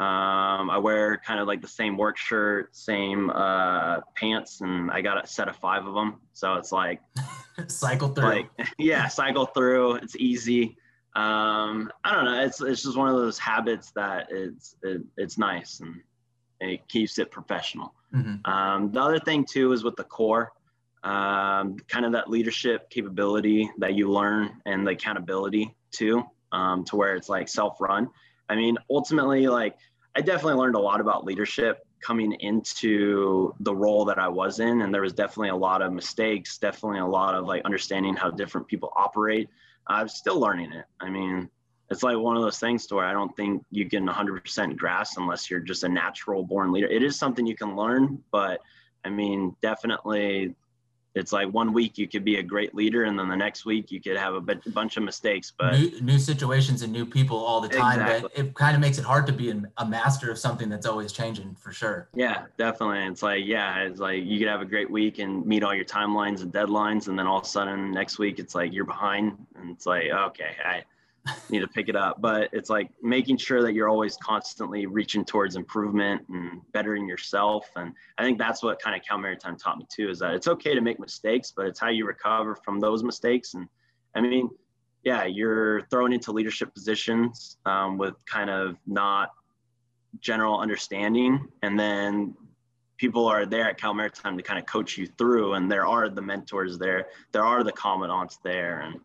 Um, 0.01 0.71
I 0.71 0.79
wear 0.79 1.21
kind 1.25 1.39
of 1.39 1.47
like 1.47 1.63
the 1.63 1.69
same 1.69 1.97
work 1.97 2.17
shirt, 2.17 2.75
same 2.75 3.31
uh, 3.31 4.01
pants, 4.17 4.61
and 4.61 4.91
I 4.91 5.03
got 5.03 5.23
a 5.23 5.27
set 5.27 5.49
of 5.49 5.57
five 5.57 5.87
of 5.87 5.95
them. 5.95 6.21
So 6.33 6.55
it's 6.55 6.73
like 6.73 7.01
cycle 7.69 8.09
through. 8.09 8.25
Like 8.25 8.51
yeah, 8.79 9.07
cycle 9.07 9.47
through. 9.47 9.97
It's 9.97 10.17
easy. 10.17 10.77
Um, 11.15 11.93
I 12.03 12.13
don't 12.13 12.25
know. 12.25 12.45
It's 12.45 12.61
it's 12.61 12.83
just 12.83 12.97
one 12.97 13.09
of 13.09 13.15
those 13.15 13.39
habits 13.39 13.93
that 13.93 14.27
it's 14.31 14.75
it, 14.83 15.03
it's 15.17 15.39
nice 15.39 15.79
and 15.79 16.01
it 16.61 16.89
keeps 16.89 17.19
it 17.19 17.31
professional. 17.31 17.95
Mm-hmm. 18.13 18.51
Um, 18.51 18.91
the 18.91 19.01
other 19.01 19.21
thing 19.21 19.45
too 19.49 19.73
is 19.73 19.85
with 19.85 19.95
the 19.95 20.05
corps, 20.05 20.51
um, 21.05 21.77
kind 21.89 22.05
of 22.05 22.13
that 22.13 22.29
leadership 22.29 22.91
capability 22.91 23.71
that 23.79 23.95
you 23.95 24.11
learn 24.11 24.61
and 24.67 24.85
the 24.85 24.93
accountability 24.93 25.77
too, 25.93 26.25
um, 26.51 26.85
to 26.87 26.97
where 26.97 27.15
it's 27.15 27.29
like 27.29 27.49
self-run. 27.49 28.09
I 28.49 28.57
mean, 28.57 28.77
ultimately, 28.91 29.47
like 29.49 29.77
I 30.17 30.21
definitely 30.21 30.61
learned 30.61 30.77
a 30.77 30.81
lot 30.81 31.01
about 31.01 31.25
leadership 31.25 31.85
coming 32.01 32.33
into 32.41 33.55
the 33.61 33.75
role 33.75 34.05
that 34.05 34.19
I 34.19 34.29
was 34.29 34.61
in. 34.61 34.83
And 34.83 34.93
there 34.93 35.03
was 35.03 35.15
definitely 35.15 35.49
a 35.49 35.57
lot 35.57 35.81
of 35.81 35.93
mistakes, 35.93 36.59
definitely 36.59 37.01
a 37.01 37.07
lot 37.07 37.35
of 37.35 37.47
like 37.47 37.63
understanding 37.65 38.15
how 38.15 38.31
different 38.31 38.69
people 38.69 38.93
operate. 38.97 39.49
I'm 39.87 40.09
still 40.09 40.39
learning 40.39 40.73
it. 40.73 40.85
I 41.01 41.09
mean, 41.09 41.49
it's 41.91 42.03
like 42.03 42.19
one 42.19 42.37
of 42.37 42.43
those 42.43 42.59
things 42.59 42.87
to 42.87 42.97
where 42.97 43.07
I 43.07 43.13
don't 43.13 43.35
think 43.37 43.65
you 43.71 43.89
can 43.89 44.07
100% 44.07 44.77
grasp 44.77 45.19
unless 45.19 45.51
you're 45.51 45.61
just 45.61 45.85
a 45.85 45.89
natural 45.89 46.45
born 46.45 46.73
leader. 46.73 46.87
It 46.87 47.03
is 47.03 47.19
something 47.19 47.47
you 47.47 47.57
can 47.57 47.77
learn, 47.77 48.23
but 48.31 48.61
I 49.05 49.11
mean, 49.11 49.55
definitely 49.61 50.55
it's 51.15 51.33
like 51.33 51.49
one 51.53 51.73
week 51.73 51.97
you 51.97 52.09
could 52.09 52.25
be 52.25 52.37
a 52.37 52.43
great 52.43 52.75
leader 52.75 53.05
and 53.05 53.19
then 53.19 53.29
the 53.29 53.37
next 53.37 53.65
week 53.65 53.91
you 53.91 54.01
could 54.01 54.17
have 54.17 54.35
a 54.35 54.41
b- 54.41 54.55
bunch 54.69 54.97
of 54.97 55.03
mistakes 55.03 55.53
but 55.57 55.73
new, 55.73 56.01
new, 56.01 56.19
situations 56.19 56.83
and 56.83 56.93
new 56.93 57.07
people 57.07 57.37
all 57.37 57.61
the 57.61 57.69
time 57.69 58.01
exactly. 58.01 58.31
but 58.35 58.47
it 58.47 58.55
kind 58.55 58.75
of 58.75 58.81
makes 58.81 58.99
it 58.99 59.05
hard 59.05 59.27
to 59.27 59.33
be 59.33 59.51
a 59.79 59.87
master 59.87 60.31
of 60.31 60.39
something 60.39 60.69
that's 60.69 60.87
always 60.87 61.13
changing 61.13 61.55
for 61.55 61.73
sure 61.73 62.09
yeah 62.15 62.45
definitely 62.57 63.05
it's 63.05 63.23
like 63.23 63.45
yeah 63.45 63.81
it's 63.81 64.01
like 64.01 64.25
you 64.25 64.39
could 64.39 64.49
have 64.49 64.61
a 64.61 64.67
great 64.67 64.91
week 64.91 65.19
and 65.19 65.47
meet 65.47 65.63
all 65.63 65.75
your 65.75 65.85
timelines 65.85 66.43
and 66.43 66.53
deadlines 66.53 67.09
and 67.09 67.19
then 67.19 67.27
all 67.27 67.39
of 67.39 67.45
a 67.45 67.49
sudden 67.49 67.91
next 67.91 68.19
week 68.19 68.39
it's 68.39 68.55
like 68.55 68.73
you're 68.73 68.85
behind 68.85 69.37
and 69.57 69.71
it's 69.71 69.87
like 69.87 70.11
okay 70.11 70.57
i 70.65 70.83
need 71.51 71.61
to 71.61 71.69
pick 71.69 71.89
it 71.89 71.97
up. 71.97 72.21
But 72.21 72.51
it's 72.53 72.71
like 72.71 72.91
making 73.03 73.39
sure 73.39 73.63
that 73.63 73.73
you're 73.73 73.89
always 73.89 74.17
constantly 74.17 74.87
reaching 74.87 75.25
towards 75.25 75.57
improvement 75.57 76.23
and 76.29 76.61
bettering 76.73 77.09
yourself. 77.09 77.69
And 77.77 77.93
I 78.19 78.25
think 78.25 78.39
that's 78.39 78.63
what 78.63 78.81
kind 78.81 78.95
of 78.95 79.07
Cal 79.07 79.19
Maritime 79.19 79.57
taught 79.57 79.79
me 79.79 79.87
too, 79.91 80.11
is 80.11 80.19
that 80.19 80.35
it's 80.35 80.49
okay 80.49 80.75
to 80.75 80.81
make 80.81 81.01
mistakes, 81.01 81.53
but 81.57 81.67
it's 81.67 81.81
how 81.81 81.89
you 81.89 82.07
recover 82.07 82.55
from 82.57 82.81
those 82.81 83.03
mistakes. 83.03 83.55
And 83.55 83.69
I 84.15 84.21
mean, 84.21 84.51
yeah, 85.03 85.25
you're 85.25 85.83
thrown 85.89 86.13
into 86.13 86.33
leadership 86.33 86.75
positions 86.75 87.59
um, 87.67 87.99
with 87.99 88.15
kind 88.27 88.51
of 88.51 88.77
not 88.87 89.31
general 90.21 90.59
understanding. 90.59 91.49
And 91.63 91.79
then 91.79 92.35
people 92.97 93.27
are 93.27 93.45
there 93.45 93.69
at 93.69 93.79
Cal 93.79 93.93
Maritime 93.93 94.37
to 94.37 94.43
kind 94.43 94.59
of 94.59 94.67
coach 94.67 94.97
you 94.97 95.07
through. 95.19 95.55
And 95.55 95.71
there 95.71 95.87
are 95.87 96.09
the 96.09 96.23
mentors 96.23 96.79
there, 96.79 97.09
there 97.33 97.45
are 97.45 97.65
the 97.65 97.73
commandants 97.73 98.39
there. 98.43 98.81
And 98.81 99.01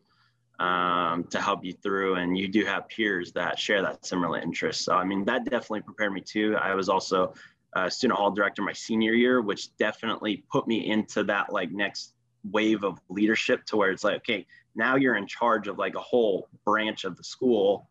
um, 0.60 1.24
to 1.26 1.42
help 1.42 1.64
you 1.64 1.74
through. 1.74 2.16
And 2.16 2.38
you 2.38 2.48
do 2.48 2.66
have 2.66 2.88
peers 2.90 3.32
that 3.34 3.58
share 3.58 3.82
that 3.82 4.06
similar 4.06 4.40
interest. 4.40 4.84
So, 4.84 4.94
I 4.94 5.04
mean, 5.04 5.26
that 5.26 5.46
definitely 5.46 5.82
prepared 5.82 6.14
me 6.14 6.22
too. 6.22 6.56
I 6.62 6.74
was 6.76 6.90
also 6.90 7.34
a 7.76 7.90
student 7.90 8.18
hall 8.18 8.32
director 8.32 8.62
my 8.62 8.74
senior 8.74 9.14
year, 9.14 9.42
which 9.42 9.76
definitely 9.78 10.44
put 10.52 10.68
me 10.68 10.90
into 10.90 11.24
that 11.26 11.54
like 11.54 11.72
next 11.72 12.14
wave 12.44 12.84
of 12.84 13.00
leadership 13.10 13.66
to 13.66 13.78
where 13.78 13.92
it's 13.92 14.04
like, 14.04 14.18
okay, 14.18 14.46
now 14.76 14.96
you're 14.96 15.16
in 15.16 15.28
charge 15.28 15.68
of 15.68 15.78
like 15.78 15.96
a 15.96 16.00
whole 16.00 16.48
branch 16.66 17.04
of 17.04 17.16
the 17.18 17.24
school 17.24 17.90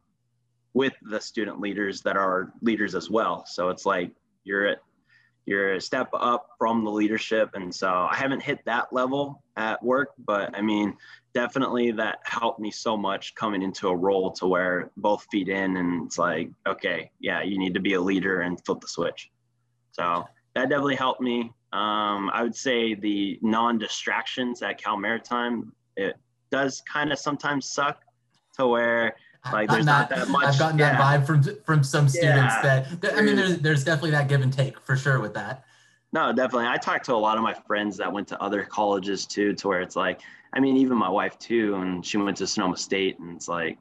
with 0.74 0.94
the 1.02 1.20
student 1.20 1.60
leaders 1.60 2.02
that 2.02 2.16
are 2.16 2.52
leaders 2.62 2.94
as 2.94 3.10
well. 3.10 3.44
So 3.46 3.68
it's 3.70 3.86
like 3.86 4.12
you're 4.44 4.66
at 4.66 4.78
you're 5.46 5.74
a 5.74 5.80
step 5.80 6.10
up 6.12 6.50
from 6.58 6.84
the 6.84 6.90
leadership. 6.90 7.50
And 7.54 7.74
so 7.74 7.88
I 7.88 8.14
haven't 8.14 8.42
hit 8.42 8.62
that 8.66 8.92
level 8.92 9.42
at 9.58 9.82
work, 9.82 10.12
but 10.24 10.56
I 10.56 10.62
mean, 10.62 10.96
definitely 11.34 11.90
that 11.90 12.20
helped 12.22 12.60
me 12.60 12.70
so 12.70 12.96
much 12.96 13.34
coming 13.34 13.60
into 13.60 13.88
a 13.88 13.96
role 13.96 14.30
to 14.32 14.46
where 14.46 14.90
both 14.96 15.26
feed 15.30 15.48
in 15.48 15.76
and 15.76 16.06
it's 16.06 16.16
like, 16.16 16.48
okay, 16.66 17.10
yeah, 17.18 17.42
you 17.42 17.58
need 17.58 17.74
to 17.74 17.80
be 17.80 17.94
a 17.94 18.00
leader 18.00 18.42
and 18.42 18.64
flip 18.64 18.80
the 18.80 18.88
switch. 18.88 19.30
So 19.92 20.24
that 20.54 20.68
definitely 20.68 20.94
helped 20.94 21.20
me. 21.20 21.52
Um, 21.72 22.30
I 22.32 22.42
would 22.42 22.54
say 22.54 22.94
the 22.94 23.38
non-distractions 23.42 24.62
at 24.62 24.78
Cal 24.78 24.96
Maritime, 24.96 25.72
it 25.96 26.16
does 26.50 26.80
kind 26.90 27.12
of 27.12 27.18
sometimes 27.18 27.66
suck 27.66 28.00
to 28.56 28.66
where 28.66 29.16
like 29.52 29.68
there's 29.68 29.86
that, 29.86 30.10
not 30.10 30.10
that 30.10 30.28
much. 30.28 30.44
I've 30.44 30.58
gotten 30.58 30.78
yeah. 30.78 30.96
that 30.96 31.00
vibe 31.00 31.26
from 31.26 31.42
from 31.64 31.84
some 31.84 32.08
students 32.08 32.54
yeah. 32.62 32.84
that 33.00 33.14
I 33.14 33.22
mean, 33.22 33.36
there's 33.36 33.58
there's 33.58 33.84
definitely 33.84 34.12
that 34.12 34.28
give 34.28 34.40
and 34.40 34.52
take 34.52 34.80
for 34.80 34.96
sure 34.96 35.20
with 35.20 35.34
that. 35.34 35.64
No, 36.12 36.32
definitely. 36.32 36.68
I 36.68 36.78
talked 36.78 37.04
to 37.06 37.14
a 37.14 37.16
lot 37.16 37.36
of 37.36 37.42
my 37.42 37.54
friends 37.54 37.98
that 37.98 38.12
went 38.12 38.28
to 38.28 38.42
other 38.42 38.64
colleges 38.64 39.26
too, 39.26 39.52
to 39.54 39.68
where 39.68 39.82
it's 39.82 39.96
like, 39.96 40.20
I 40.52 40.60
mean, 40.60 40.76
even 40.78 40.96
my 40.96 41.10
wife 41.10 41.38
too, 41.38 41.74
and 41.74 42.04
she 42.04 42.16
went 42.16 42.38
to 42.38 42.46
Sonoma 42.46 42.78
State, 42.78 43.18
and 43.18 43.36
it's 43.36 43.48
like, 43.48 43.78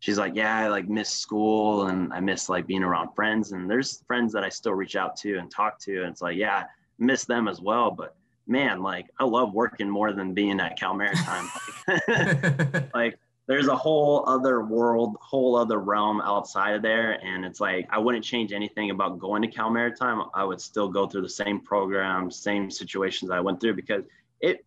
she's 0.00 0.18
like, 0.18 0.34
yeah, 0.34 0.58
I 0.58 0.68
like 0.68 0.88
miss 0.88 1.10
school 1.10 1.86
and 1.86 2.12
I 2.12 2.20
miss 2.20 2.48
like 2.48 2.66
being 2.66 2.82
around 2.82 3.14
friends. 3.14 3.52
And 3.52 3.70
there's 3.70 4.02
friends 4.06 4.32
that 4.32 4.44
I 4.44 4.48
still 4.48 4.72
reach 4.72 4.96
out 4.96 5.16
to 5.18 5.38
and 5.38 5.50
talk 5.50 5.78
to, 5.80 6.02
and 6.02 6.12
it's 6.12 6.22
like, 6.22 6.36
yeah, 6.36 6.64
miss 6.98 7.24
them 7.24 7.48
as 7.48 7.60
well. 7.60 7.90
But 7.90 8.14
man, 8.46 8.82
like 8.82 9.06
I 9.18 9.24
love 9.24 9.52
working 9.52 9.88
more 9.88 10.12
than 10.12 10.34
being 10.34 10.60
at 10.60 10.78
Cal 10.78 10.94
Maritime. 10.94 11.48
like 12.94 13.18
there's 13.48 13.66
a 13.66 13.74
whole 13.74 14.28
other 14.28 14.62
world, 14.62 15.16
whole 15.20 15.56
other 15.56 15.78
realm 15.78 16.20
outside 16.20 16.74
of 16.74 16.82
there. 16.82 17.12
And 17.24 17.44
it's 17.44 17.60
like, 17.60 17.88
I 17.90 17.98
wouldn't 17.98 18.22
change 18.22 18.52
anything 18.52 18.90
about 18.90 19.18
going 19.18 19.42
to 19.42 19.48
Cal 19.48 19.70
Maritime. 19.70 20.22
I 20.34 20.44
would 20.44 20.60
still 20.60 20.88
go 20.88 21.06
through 21.06 21.22
the 21.22 21.28
same 21.28 21.60
program, 21.60 22.30
same 22.30 22.70
situations 22.70 23.30
I 23.30 23.40
went 23.40 23.60
through 23.60 23.74
because 23.74 24.04
it, 24.40 24.64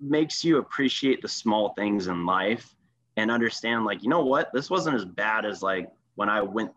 makes 0.00 0.44
you 0.44 0.58
appreciate 0.58 1.22
the 1.22 1.28
small 1.28 1.72
things 1.74 2.06
in 2.06 2.26
life 2.26 2.74
and 3.16 3.30
understand 3.30 3.84
like 3.84 4.02
you 4.02 4.08
know 4.08 4.24
what 4.24 4.52
this 4.52 4.68
wasn't 4.68 4.94
as 4.94 5.04
bad 5.04 5.46
as 5.46 5.62
like 5.62 5.88
when 6.16 6.28
i 6.28 6.42
went 6.42 6.70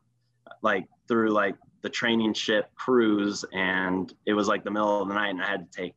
like 0.62 0.88
through 1.08 1.30
like 1.30 1.56
the 1.82 1.90
training 1.90 2.34
ship 2.34 2.70
cruise 2.76 3.44
and 3.54 4.14
it 4.26 4.34
was 4.34 4.48
like 4.48 4.64
the 4.64 4.72
middle 4.72 5.02
of 5.02 5.08
the 5.08 5.14
night 5.14 5.30
and 5.30 5.42
i 5.42 5.50
had 5.50 5.70
to 5.70 5.82
take 5.82 5.94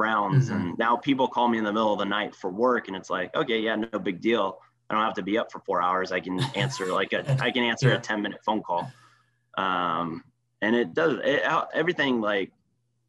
rounds 0.00 0.48
mm-hmm. 0.48 0.68
and 0.68 0.78
now 0.78 0.96
people 0.96 1.28
call 1.28 1.48
me 1.48 1.58
in 1.58 1.64
the 1.64 1.72
middle 1.72 1.92
of 1.92 1.98
the 1.98 2.04
night 2.04 2.34
for 2.34 2.50
work 2.50 2.88
and 2.88 2.96
it's 2.96 3.10
like 3.10 3.34
okay 3.36 3.60
yeah 3.60 3.76
no 3.76 3.98
big 3.98 4.20
deal 4.20 4.58
i 4.88 4.94
don't 4.94 5.04
have 5.04 5.14
to 5.14 5.22
be 5.22 5.38
up 5.38 5.52
for 5.52 5.60
four 5.60 5.82
hours 5.82 6.10
i 6.12 6.20
can 6.20 6.40
answer 6.54 6.86
like 6.92 7.12
a 7.12 7.30
i 7.42 7.50
can 7.50 7.62
answer 7.62 7.88
yeah. 7.88 7.96
a 7.96 8.00
10 8.00 8.22
minute 8.22 8.40
phone 8.44 8.62
call 8.62 8.90
um 9.58 10.24
and 10.62 10.74
it 10.74 10.94
does 10.94 11.18
it, 11.22 11.42
everything 11.74 12.20
like 12.20 12.50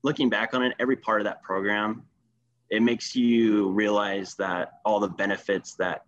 looking 0.03 0.29
back 0.29 0.53
on 0.53 0.63
it 0.63 0.73
every 0.79 0.97
part 0.97 1.21
of 1.21 1.25
that 1.25 1.41
program 1.41 2.03
it 2.69 2.81
makes 2.81 3.15
you 3.15 3.69
realize 3.71 4.35
that 4.35 4.73
all 4.85 4.99
the 4.99 5.07
benefits 5.07 5.75
that 5.75 6.05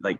like 0.00 0.18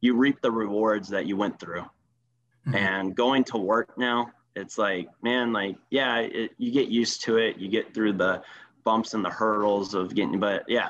you 0.00 0.14
reap 0.14 0.40
the 0.42 0.50
rewards 0.50 1.08
that 1.08 1.26
you 1.26 1.36
went 1.36 1.58
through 1.60 1.82
mm-hmm. 1.82 2.74
and 2.74 3.14
going 3.14 3.44
to 3.44 3.56
work 3.56 3.96
now 3.96 4.30
it's 4.54 4.78
like 4.78 5.08
man 5.22 5.52
like 5.52 5.76
yeah 5.90 6.18
it, 6.18 6.50
you 6.58 6.70
get 6.70 6.88
used 6.88 7.22
to 7.22 7.36
it 7.36 7.56
you 7.58 7.68
get 7.68 7.94
through 7.94 8.12
the 8.12 8.42
bumps 8.84 9.14
and 9.14 9.24
the 9.24 9.30
hurdles 9.30 9.94
of 9.94 10.14
getting 10.14 10.38
but 10.38 10.64
yeah 10.68 10.88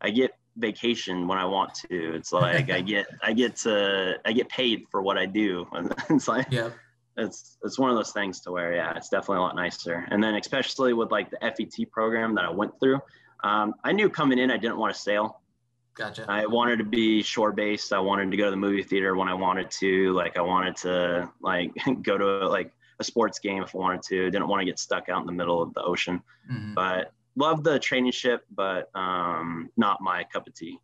i 0.00 0.10
get 0.10 0.32
vacation 0.56 1.26
when 1.26 1.38
i 1.38 1.44
want 1.44 1.72
to 1.74 2.14
it's 2.14 2.32
like 2.32 2.70
i 2.70 2.80
get 2.80 3.06
i 3.22 3.32
get 3.32 3.56
to 3.56 4.14
i 4.24 4.32
get 4.32 4.48
paid 4.48 4.84
for 4.90 5.02
what 5.02 5.16
i 5.16 5.24
do 5.24 5.66
and 5.72 5.94
it's 6.10 6.28
like 6.28 6.46
yeah 6.50 6.70
it's 7.16 7.58
it's 7.64 7.78
one 7.78 7.90
of 7.90 7.96
those 7.96 8.12
things 8.12 8.40
to 8.40 8.50
where 8.50 8.74
yeah 8.74 8.92
it's 8.96 9.08
definitely 9.08 9.36
a 9.36 9.40
lot 9.40 9.54
nicer 9.54 10.06
and 10.10 10.22
then 10.22 10.34
especially 10.36 10.92
with 10.92 11.10
like 11.10 11.30
the 11.30 11.38
fet 11.40 11.90
program 11.90 12.34
that 12.34 12.44
i 12.44 12.50
went 12.50 12.72
through 12.80 13.00
um, 13.42 13.74
i 13.84 13.92
knew 13.92 14.08
coming 14.08 14.38
in 14.38 14.50
i 14.50 14.56
didn't 14.56 14.76
want 14.76 14.94
to 14.94 15.00
sail 15.00 15.40
Gotcha. 16.00 16.24
I 16.28 16.46
wanted 16.46 16.78
to 16.78 16.84
be 16.84 17.22
shore 17.22 17.52
based. 17.52 17.92
I 17.92 17.98
wanted 17.98 18.30
to 18.30 18.36
go 18.36 18.46
to 18.46 18.50
the 18.50 18.56
movie 18.56 18.82
theater 18.82 19.16
when 19.16 19.28
I 19.28 19.34
wanted 19.34 19.70
to. 19.72 20.12
Like 20.12 20.38
I 20.38 20.40
wanted 20.40 20.76
to 20.76 21.28
like 21.42 21.72
go 22.02 22.16
to 22.16 22.48
like 22.48 22.72
a 23.00 23.04
sports 23.04 23.38
game 23.38 23.62
if 23.62 23.74
I 23.74 23.78
wanted 23.78 24.02
to. 24.04 24.30
Didn't 24.30 24.48
want 24.48 24.60
to 24.60 24.64
get 24.64 24.78
stuck 24.78 25.08
out 25.08 25.20
in 25.20 25.26
the 25.26 25.32
middle 25.32 25.60
of 25.60 25.74
the 25.74 25.82
ocean. 25.82 26.22
Mm-hmm. 26.50 26.74
But 26.74 27.12
love 27.36 27.64
the 27.64 27.78
training 27.78 28.12
ship, 28.12 28.44
but 28.54 28.90
um, 28.94 29.70
not 29.76 30.00
my 30.00 30.24
cup 30.24 30.46
of 30.46 30.54
tea. 30.54 30.78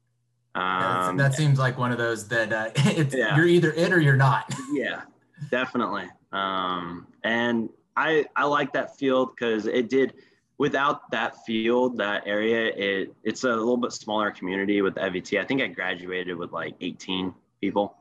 Um, 0.55 1.19
that 1.19 1.35
seems 1.35 1.59
like 1.59 1.77
one 1.77 1.93
of 1.93 1.99
those 1.99 2.29
that 2.29 2.53
uh, 2.53 2.71
yeah. 3.17 3.37
you're 3.37 3.47
either 3.47 3.73
it 3.73 3.93
or 3.93 4.01
you're 4.01 4.17
not. 4.17 4.53
yeah, 4.73 5.03
definitely. 5.51 6.07
Um, 6.33 7.07
and 7.25 7.69
I 7.97 8.27
I 8.35 8.45
like 8.45 8.73
that 8.73 8.97
field 8.97 9.31
because 9.35 9.67
it 9.67 9.91
did 9.91 10.15
without 10.59 11.11
that 11.11 11.45
field, 11.45 11.99
that 11.99 12.23
area, 12.27 12.73
it 12.75 13.15
it's 13.23 13.45
a 13.45 13.49
little 13.49 13.77
bit 13.77 13.93
smaller 13.93 14.31
community 14.31 14.81
with 14.81 14.95
the 14.95 15.01
FET. 15.01 15.41
I 15.41 15.45
think 15.45 15.61
I 15.61 15.67
graduated 15.67 16.37
with 16.37 16.53
like 16.53 16.75
18 16.81 17.35
people. 17.61 17.97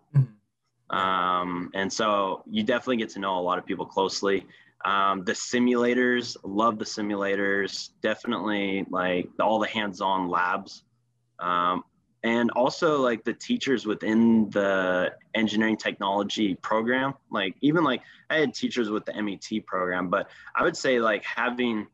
Um, 0.90 1.72
and 1.74 1.92
so 1.92 2.44
you 2.50 2.64
definitely 2.64 2.98
get 2.98 3.10
to 3.10 3.20
know 3.20 3.40
a 3.40 3.42
lot 3.42 3.58
of 3.58 3.66
people 3.66 3.86
closely. 3.86 4.46
Um, 4.84 5.24
the 5.24 5.34
simulators, 5.34 6.38
love 6.44 6.78
the 6.78 6.86
simulators, 6.86 7.90
definitely 8.02 8.86
like 8.90 9.28
all 9.40 9.60
the 9.60 9.68
hands-on 9.68 10.30
labs. 10.30 10.84
Um, 11.40 11.84
and 12.24 12.50
also 12.52 13.02
like 13.02 13.24
the 13.24 13.34
teachers 13.34 13.86
within 13.86 14.50
the 14.50 15.14
engineering 15.36 15.78
technology 15.78 16.56
program 16.56 17.14
like 17.30 17.56
even 17.62 17.84
like 17.84 18.02
i 18.32 18.38
had 18.38 18.52
teachers 18.52 18.90
with 18.90 19.06
the 19.06 19.22
met 19.22 19.64
program 19.68 20.10
but 20.10 20.28
i 20.56 20.64
would 20.64 20.76
say 20.76 21.00
like 21.00 21.24
having 21.24 21.86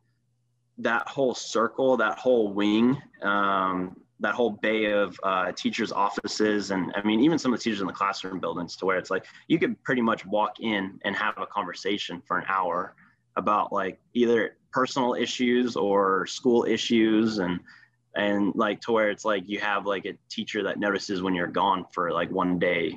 that 0.78 1.08
whole 1.08 1.34
circle, 1.34 1.96
that 1.96 2.18
whole 2.18 2.52
wing, 2.52 3.00
um, 3.22 3.96
that 4.22 4.34
whole 4.34 4.50
bay 4.50 4.90
of 4.90 5.18
uh, 5.22 5.52
teachers' 5.52 5.92
offices, 5.92 6.70
and 6.70 6.92
I 6.94 7.02
mean, 7.02 7.20
even 7.20 7.38
some 7.38 7.52
of 7.52 7.58
the 7.58 7.62
teachers 7.62 7.80
in 7.80 7.86
the 7.86 7.92
classroom 7.92 8.40
buildings, 8.40 8.76
to 8.76 8.86
where 8.86 8.96
it's 8.96 9.10
like 9.10 9.26
you 9.48 9.58
could 9.58 9.82
pretty 9.82 10.00
much 10.00 10.24
walk 10.24 10.60
in 10.60 10.98
and 11.04 11.14
have 11.16 11.34
a 11.38 11.46
conversation 11.46 12.22
for 12.26 12.38
an 12.38 12.44
hour 12.48 12.94
about 13.36 13.72
like 13.72 14.00
either 14.14 14.56
personal 14.72 15.14
issues 15.14 15.76
or 15.76 16.26
school 16.26 16.64
issues, 16.64 17.38
and 17.38 17.60
and 18.14 18.54
like 18.54 18.80
to 18.82 18.92
where 18.92 19.10
it's 19.10 19.24
like 19.24 19.48
you 19.48 19.58
have 19.58 19.86
like 19.86 20.06
a 20.06 20.16
teacher 20.28 20.62
that 20.62 20.78
notices 20.78 21.20
when 21.22 21.34
you're 21.34 21.46
gone 21.46 21.84
for 21.92 22.12
like 22.12 22.30
one 22.30 22.58
day 22.58 22.96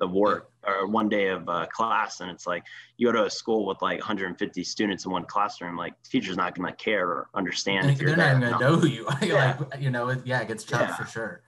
of 0.00 0.10
work 0.12 0.50
or 0.66 0.86
one 0.86 1.08
day 1.08 1.28
of 1.28 1.48
uh, 1.48 1.66
class 1.66 2.20
and 2.20 2.30
it's 2.30 2.46
like 2.46 2.64
you 2.96 3.08
go 3.08 3.12
to 3.12 3.24
a 3.24 3.30
school 3.30 3.66
with 3.66 3.80
like 3.82 3.98
150 3.98 4.64
students 4.64 5.04
in 5.04 5.10
one 5.10 5.24
classroom 5.24 5.76
like 5.76 5.94
teacher's 6.02 6.36
not 6.36 6.54
going 6.54 6.70
to 6.70 6.76
care 6.76 7.06
or 7.06 7.28
understand 7.34 7.90
if 7.90 8.00
you're 8.00 8.14
they're 8.14 8.34
not 8.34 8.40
going 8.40 8.52
to 8.52 8.58
know 8.58 8.76
who 8.76 8.86
you 8.86 9.06
are 9.08 9.24
yeah. 9.24 9.56
like 9.58 9.80
you 9.80 9.90
know 9.90 10.08
it, 10.08 10.20
yeah 10.24 10.40
it 10.40 10.48
gets 10.48 10.64
tough 10.64 10.88
yeah. 10.88 10.96
for 10.96 11.06
sure 11.06 11.42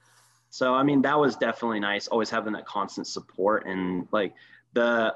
so 0.49 0.73
i 0.73 0.83
mean 0.83 1.01
that 1.01 1.19
was 1.19 1.35
definitely 1.35 1.79
nice 1.79 2.07
always 2.07 2.29
having 2.29 2.53
that 2.53 2.65
constant 2.65 3.07
support 3.07 3.65
and 3.65 4.07
like 4.11 4.33
the 4.73 5.13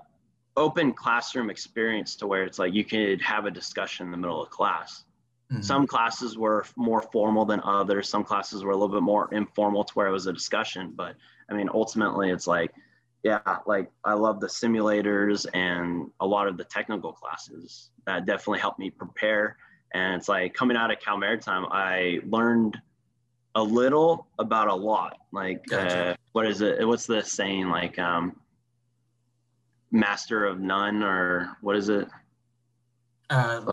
open 0.57 0.91
classroom 0.93 1.49
experience 1.49 2.15
to 2.15 2.27
where 2.27 2.43
it's 2.43 2.59
like 2.59 2.73
you 2.73 2.83
could 2.83 3.21
have 3.21 3.45
a 3.45 3.51
discussion 3.51 4.05
in 4.05 4.11
the 4.11 4.17
middle 4.17 4.41
of 4.41 4.49
class 4.49 5.05
mm-hmm. 5.51 5.61
some 5.61 5.87
classes 5.87 6.37
were 6.37 6.65
more 6.75 7.01
formal 7.01 7.45
than 7.45 7.61
others 7.63 8.09
some 8.09 8.23
classes 8.23 8.63
were 8.63 8.71
a 8.71 8.75
little 8.75 8.89
bit 8.89 9.03
more 9.03 9.33
informal 9.33 9.83
to 9.83 9.93
where 9.93 10.07
it 10.07 10.11
was 10.11 10.27
a 10.27 10.33
discussion 10.33 10.91
but 10.95 11.15
i 11.49 11.53
mean 11.53 11.69
ultimately 11.73 12.29
it's 12.29 12.47
like 12.47 12.71
yeah, 13.23 13.57
like 13.65 13.91
I 14.03 14.13
love 14.13 14.39
the 14.39 14.47
simulators 14.47 15.45
and 15.53 16.09
a 16.19 16.25
lot 16.25 16.47
of 16.47 16.57
the 16.57 16.63
technical 16.63 17.13
classes 17.13 17.91
that 18.05 18.25
definitely 18.25 18.59
helped 18.59 18.79
me 18.79 18.89
prepare. 18.89 19.57
And 19.93 20.15
it's 20.15 20.27
like 20.27 20.53
coming 20.53 20.77
out 20.77 20.91
of 20.91 20.99
Cal 20.99 21.17
Maritime, 21.17 21.65
I 21.69 22.21
learned 22.25 22.79
a 23.55 23.61
little 23.61 24.27
about 24.39 24.69
a 24.69 24.75
lot. 24.75 25.17
Like, 25.31 25.65
gotcha. 25.67 26.11
uh, 26.11 26.15
what 26.31 26.47
is 26.47 26.61
it? 26.61 26.87
What's 26.87 27.05
the 27.05 27.21
saying? 27.21 27.69
Like, 27.69 27.99
um, 27.99 28.35
master 29.91 30.45
of 30.45 30.59
none, 30.59 31.03
or 31.03 31.57
what 31.61 31.75
is 31.75 31.89
it? 31.89 32.07
Uh, 33.29 33.71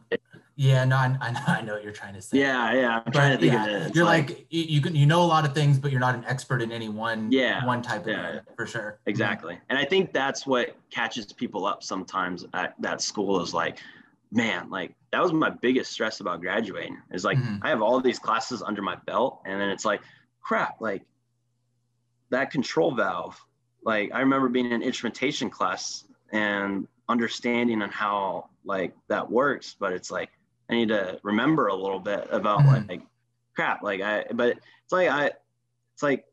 yeah, 0.58 0.84
no, 0.84 0.96
I, 0.96 1.16
I, 1.20 1.30
know, 1.30 1.40
I 1.46 1.62
know 1.62 1.74
what 1.74 1.84
you're 1.84 1.92
trying 1.92 2.14
to 2.14 2.20
say. 2.20 2.38
Yeah, 2.38 2.72
yeah, 2.72 3.00
I'm 3.06 3.12
trying 3.12 3.30
to 3.30 3.38
think 3.38 3.52
yeah, 3.52 3.64
of 3.64 3.86
it. 3.86 3.94
you're 3.94 4.04
like, 4.04 4.28
like, 4.28 4.46
you 4.50 4.80
can 4.80 4.92
you 4.96 5.06
know 5.06 5.22
a 5.22 5.24
lot 5.24 5.44
of 5.44 5.54
things, 5.54 5.78
but 5.78 5.92
you're 5.92 6.00
not 6.00 6.16
an 6.16 6.24
expert 6.24 6.60
in 6.60 6.72
any 6.72 6.88
one 6.88 7.30
yeah 7.30 7.64
one 7.64 7.80
type 7.80 8.02
of 8.02 8.08
yeah, 8.08 8.40
for 8.56 8.66
sure. 8.66 8.98
Exactly, 9.06 9.54
mm-hmm. 9.54 9.64
and 9.68 9.78
I 9.78 9.84
think 9.84 10.12
that's 10.12 10.48
what 10.48 10.74
catches 10.90 11.32
people 11.32 11.64
up 11.64 11.84
sometimes 11.84 12.44
at 12.54 12.74
that 12.80 13.00
school 13.00 13.40
is 13.40 13.54
like, 13.54 13.78
man, 14.32 14.68
like 14.68 14.96
that 15.12 15.22
was 15.22 15.32
my 15.32 15.48
biggest 15.48 15.92
stress 15.92 16.18
about 16.18 16.40
graduating. 16.40 16.98
Is 17.12 17.24
like 17.24 17.38
mm-hmm. 17.38 17.58
I 17.62 17.68
have 17.68 17.80
all 17.80 18.00
these 18.00 18.18
classes 18.18 18.60
under 18.60 18.82
my 18.82 18.96
belt, 19.06 19.40
and 19.46 19.60
then 19.60 19.70
it's 19.70 19.84
like, 19.84 20.00
crap, 20.42 20.80
like 20.80 21.02
that 22.30 22.50
control 22.50 22.96
valve. 22.96 23.40
Like 23.84 24.10
I 24.12 24.18
remember 24.18 24.48
being 24.48 24.72
in 24.72 24.82
instrumentation 24.82 25.50
class 25.50 26.04
and 26.32 26.88
understanding 27.08 27.80
on 27.80 27.90
how 27.90 28.50
like 28.64 28.92
that 29.06 29.30
works, 29.30 29.76
but 29.78 29.92
it's 29.92 30.10
like 30.10 30.30
I 30.70 30.74
need 30.74 30.88
to 30.88 31.18
remember 31.22 31.68
a 31.68 31.74
little 31.74 32.00
bit 32.00 32.28
about 32.30 32.60
mm-hmm. 32.60 32.88
like 32.88 33.02
crap. 33.54 33.82
Like 33.82 34.00
I, 34.00 34.24
but 34.32 34.50
it's 34.50 34.92
like 34.92 35.08
I, 35.08 35.26
it's 35.94 36.02
like 36.02 36.24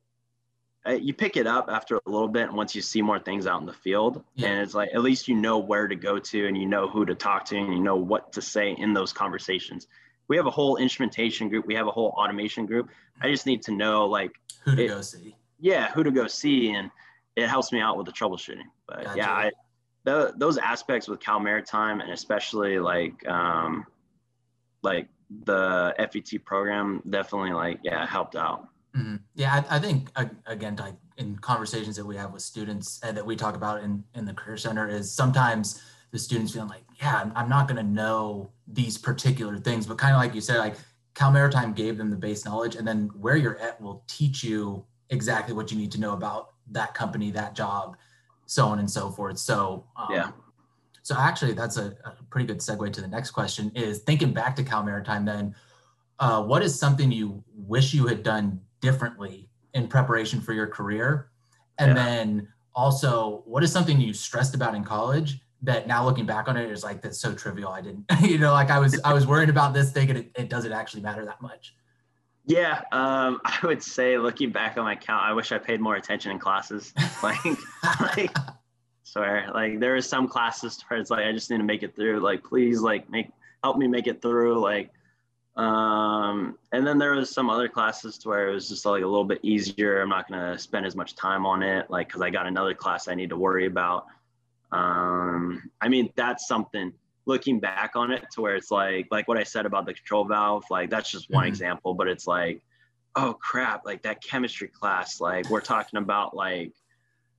I, 0.85 0.93
you 0.93 1.13
pick 1.13 1.37
it 1.37 1.47
up 1.47 1.67
after 1.69 1.95
a 1.95 2.09
little 2.09 2.27
bit, 2.27 2.43
and 2.43 2.55
once 2.55 2.75
you 2.75 2.81
see 2.81 3.01
more 3.01 3.19
things 3.19 3.47
out 3.47 3.59
in 3.59 3.65
the 3.65 3.73
field, 3.73 4.23
yeah. 4.35 4.49
and 4.49 4.61
it's 4.61 4.73
like 4.73 4.89
at 4.93 5.01
least 5.01 5.27
you 5.27 5.35
know 5.35 5.57
where 5.57 5.87
to 5.87 5.95
go 5.95 6.19
to, 6.19 6.47
and 6.47 6.57
you 6.57 6.67
know 6.67 6.87
who 6.87 7.05
to 7.05 7.15
talk 7.15 7.45
to, 7.45 7.57
and 7.57 7.73
you 7.73 7.79
know 7.79 7.95
what 7.95 8.33
to 8.33 8.41
say 8.41 8.75
in 8.77 8.93
those 8.93 9.11
conversations. 9.11 9.87
We 10.27 10.37
have 10.37 10.45
a 10.45 10.51
whole 10.51 10.77
instrumentation 10.77 11.49
group. 11.49 11.65
We 11.65 11.75
have 11.75 11.87
a 11.87 11.91
whole 11.91 12.09
automation 12.17 12.65
group. 12.65 12.89
I 13.21 13.31
just 13.31 13.45
need 13.45 13.61
to 13.63 13.71
know 13.71 14.05
like 14.05 14.31
who 14.63 14.75
to 14.75 14.85
it, 14.85 14.87
go 14.89 15.01
see. 15.01 15.35
Yeah, 15.59 15.91
who 15.91 16.03
to 16.03 16.11
go 16.11 16.27
see, 16.27 16.71
and 16.71 16.91
it 17.35 17.47
helps 17.47 17.71
me 17.71 17.79
out 17.79 17.97
with 17.97 18.05
the 18.05 18.11
troubleshooting. 18.11 18.69
But 18.87 19.05
gotcha. 19.05 19.17
yeah, 19.17 19.31
I, 19.31 19.51
the, 20.03 20.33
those 20.37 20.57
aspects 20.57 21.07
with 21.07 21.19
Cal 21.19 21.39
Maritime, 21.39 21.99
and 21.99 22.11
especially 22.11 22.77
like 22.77 23.27
um, 23.27 23.85
like 24.85 25.09
the 25.43 25.93
FET 25.97 26.45
program 26.45 27.01
definitely 27.09 27.51
like 27.51 27.79
yeah 27.83 28.05
helped 28.05 28.35
out. 28.35 28.69
Mm-hmm. 28.95 29.15
Yeah, 29.35 29.63
I, 29.69 29.75
I, 29.75 29.79
think 29.79 30.09
again, 30.45 30.77
like 30.77 30.93
in 31.17 31.37
conversations 31.39 31.97
that 31.97 32.05
we 32.05 32.15
have 32.15 32.31
with 32.31 32.41
students 32.41 33.01
and 33.03 33.17
that 33.17 33.25
we 33.25 33.35
talk 33.35 33.55
about 33.55 33.83
in 33.83 34.03
in 34.13 34.23
the 34.23 34.33
career 34.33 34.55
center 34.55 34.87
is 34.87 35.11
sometimes 35.11 35.83
the 36.11 36.19
students 36.19 36.53
feeling 36.53 36.69
like, 36.69 36.83
yeah, 37.01 37.19
I'm, 37.21 37.33
I'm 37.35 37.49
not 37.49 37.67
going 37.67 37.77
to 37.77 37.91
know 37.91 38.49
these 38.67 38.97
particular 38.97 39.57
things, 39.57 39.85
but 39.85 39.97
kind 39.97 40.15
of 40.15 40.21
like 40.21 40.33
you 40.33 40.39
said, 40.39 40.59
like 40.59 40.75
Cal 41.13 41.29
Maritime 41.29 41.73
gave 41.73 41.97
them 41.97 42.09
the 42.09 42.15
base 42.15 42.45
knowledge, 42.45 42.75
and 42.75 42.87
then 42.87 43.09
where 43.19 43.35
you're 43.35 43.59
at 43.59 43.81
will 43.81 44.03
teach 44.07 44.43
you 44.43 44.85
exactly 45.09 45.53
what 45.53 45.71
you 45.71 45.77
need 45.77 45.91
to 45.91 45.99
know 45.99 46.13
about 46.13 46.53
that 46.71 46.93
company, 46.93 47.31
that 47.31 47.53
job, 47.53 47.97
so 48.45 48.65
on 48.65 48.79
and 48.79 48.89
so 48.89 49.09
forth. 49.09 49.37
So 49.37 49.85
um, 49.97 50.07
yeah, 50.09 50.31
so 51.05 51.15
actually, 51.15 51.53
that's 51.53 51.77
a, 51.77 51.95
a, 52.03 52.15
pretty 52.31 52.47
good 52.47 52.57
segue 52.57 52.91
to 52.91 52.99
the 52.99 53.07
next 53.07 53.29
question. 53.29 53.71
Is 53.75 53.99
thinking 53.99 54.33
back 54.33 54.55
to 54.55 54.63
Cal 54.63 54.81
Maritime, 54.81 55.23
then, 55.23 55.53
uh, 56.17 56.41
what 56.41 56.63
is 56.63 56.79
something 56.79 57.11
you 57.11 57.43
wish 57.53 57.93
you 57.93 58.07
had 58.07 58.23
done 58.23 58.59
differently 58.81 59.47
in 59.75 59.87
preparation 59.87 60.41
for 60.41 60.53
your 60.53 60.65
career? 60.65 61.29
And 61.77 61.89
yeah. 61.89 62.03
then 62.03 62.47
also, 62.73 63.43
what 63.45 63.63
is 63.63 63.71
something 63.71 64.01
you 64.01 64.15
stressed 64.15 64.55
about 64.55 64.73
in 64.73 64.83
college 64.83 65.37
that 65.61 65.87
now 65.87 66.03
looking 66.03 66.25
back 66.25 66.47
on 66.47 66.57
it 66.57 66.71
is 66.71 66.83
like 66.83 67.03
that's 67.03 67.19
so 67.19 67.35
trivial? 67.35 67.69
I 67.69 67.81
didn't, 67.81 68.05
you 68.21 68.39
know, 68.39 68.53
like 68.53 68.71
I 68.71 68.79
was 68.79 68.99
I 69.05 69.13
was 69.13 69.27
worried 69.27 69.49
about 69.49 69.75
this, 69.75 69.91
thinking 69.91 70.15
it, 70.15 70.31
it 70.35 70.49
doesn't 70.49 70.73
actually 70.73 71.03
matter 71.03 71.23
that 71.25 71.39
much. 71.39 71.75
Yeah, 72.47 72.81
um, 72.91 73.41
I 73.45 73.59
would 73.61 73.83
say 73.83 74.17
looking 74.17 74.49
back 74.49 74.75
on 74.75 74.85
my 74.85 74.95
count, 74.95 75.23
I 75.23 75.33
wish 75.33 75.51
I 75.51 75.59
paid 75.59 75.81
more 75.81 75.97
attention 75.97 76.31
in 76.31 76.39
classes. 76.39 76.95
Like, 77.21 77.37
like, 78.17 78.35
swear, 79.15 79.49
like 79.53 79.79
there 79.79 79.95
is 79.95 80.07
some 80.07 80.27
classes 80.27 80.83
where 80.87 80.99
it's 80.99 81.09
like 81.09 81.25
I 81.25 81.31
just 81.31 81.49
need 81.49 81.57
to 81.57 81.63
make 81.63 81.83
it 81.83 81.95
through. 81.95 82.19
Like, 82.19 82.43
please, 82.43 82.81
like 82.81 83.09
make 83.09 83.29
help 83.63 83.77
me 83.77 83.87
make 83.87 84.07
it 84.07 84.21
through. 84.21 84.59
Like, 84.59 84.91
um, 85.55 86.57
and 86.73 86.85
then 86.85 86.97
there 86.97 87.13
was 87.13 87.29
some 87.31 87.49
other 87.49 87.69
classes 87.69 88.17
to 88.19 88.29
where 88.29 88.49
it 88.49 88.53
was 88.53 88.67
just 88.67 88.85
like 88.85 89.03
a 89.03 89.07
little 89.07 89.23
bit 89.23 89.39
easier. 89.41 90.01
I'm 90.01 90.09
not 90.09 90.29
gonna 90.29 90.57
spend 90.59 90.85
as 90.85 90.95
much 90.97 91.15
time 91.15 91.45
on 91.45 91.63
it, 91.63 91.89
like 91.89 92.07
because 92.07 92.21
I 92.21 92.29
got 92.29 92.45
another 92.45 92.73
class 92.73 93.07
I 93.07 93.15
need 93.15 93.29
to 93.29 93.37
worry 93.37 93.67
about. 93.67 94.05
Um, 94.73 95.71
I 95.79 95.87
mean, 95.87 96.09
that's 96.15 96.47
something 96.47 96.91
looking 97.25 97.59
back 97.59 97.95
on 97.95 98.11
it 98.11 98.23
to 98.33 98.41
where 98.41 98.55
it's 98.55 98.69
like 98.69 99.07
like 99.11 99.29
what 99.29 99.37
I 99.37 99.43
said 99.43 99.65
about 99.65 99.85
the 99.85 99.93
control 99.93 100.25
valve, 100.25 100.65
like 100.69 100.89
that's 100.89 101.09
just 101.09 101.29
one 101.29 101.43
mm-hmm. 101.43 101.49
example, 101.49 101.93
but 101.93 102.09
it's 102.09 102.27
like, 102.27 102.61
oh 103.15 103.33
crap, 103.33 103.85
like 103.85 104.01
that 104.03 104.21
chemistry 104.21 104.67
class, 104.67 105.21
like 105.21 105.49
we're 105.49 105.61
talking 105.61 105.99
about 105.99 106.35
like 106.35 106.73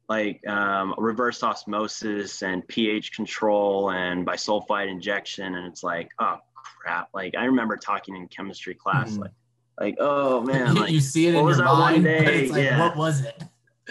like 0.08 0.46
um, 0.46 0.94
reverse 0.98 1.42
osmosis 1.42 2.42
and 2.42 2.66
pH 2.68 3.12
control 3.12 3.90
and 3.90 4.26
bisulfite 4.26 4.88
injection, 4.88 5.54
and 5.54 5.66
it's 5.66 5.82
like, 5.82 6.10
oh 6.18 6.38
crap, 6.54 7.08
like 7.14 7.34
I 7.36 7.44
remember 7.44 7.76
talking 7.76 8.16
in 8.16 8.28
chemistry 8.28 8.74
class, 8.74 9.12
mm-hmm. 9.12 9.22
like 9.22 9.32
like 9.80 9.96
oh 9.98 10.40
man, 10.40 10.74
like, 10.74 10.90
you 10.90 11.00
see 11.00 11.26
it 11.26 11.34
in 11.34 11.46
your 11.46 11.64
mind, 11.64 12.04
like, 12.04 12.50
yeah. 12.52 12.80
what 12.80 12.96
was 12.96 13.24
it? 13.24 13.42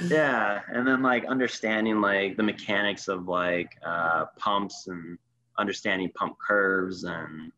yeah 0.04 0.62
and 0.74 0.86
then 0.86 1.02
like 1.02 1.26
understanding 1.26 2.02
like 2.02 2.36
the 2.36 2.44
mechanics 2.44 3.08
of 3.08 3.28
like 3.28 3.78
uh, 3.86 4.26
pumps 4.38 4.88
and 4.88 5.18
understanding 5.58 6.10
pump 6.16 6.36
curves 6.46 7.06
and 7.06 7.52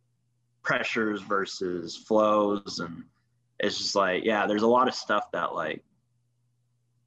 pressures 0.62 1.22
versus 1.22 1.96
flows 1.96 2.80
and 2.80 3.04
it's 3.60 3.78
just 3.78 3.96
like 3.96 4.24
yeah 4.24 4.46
there's 4.46 4.62
a 4.62 4.68
lot 4.68 4.88
of 4.88 4.94
stuff 4.94 5.32
that 5.32 5.56
like 5.56 5.82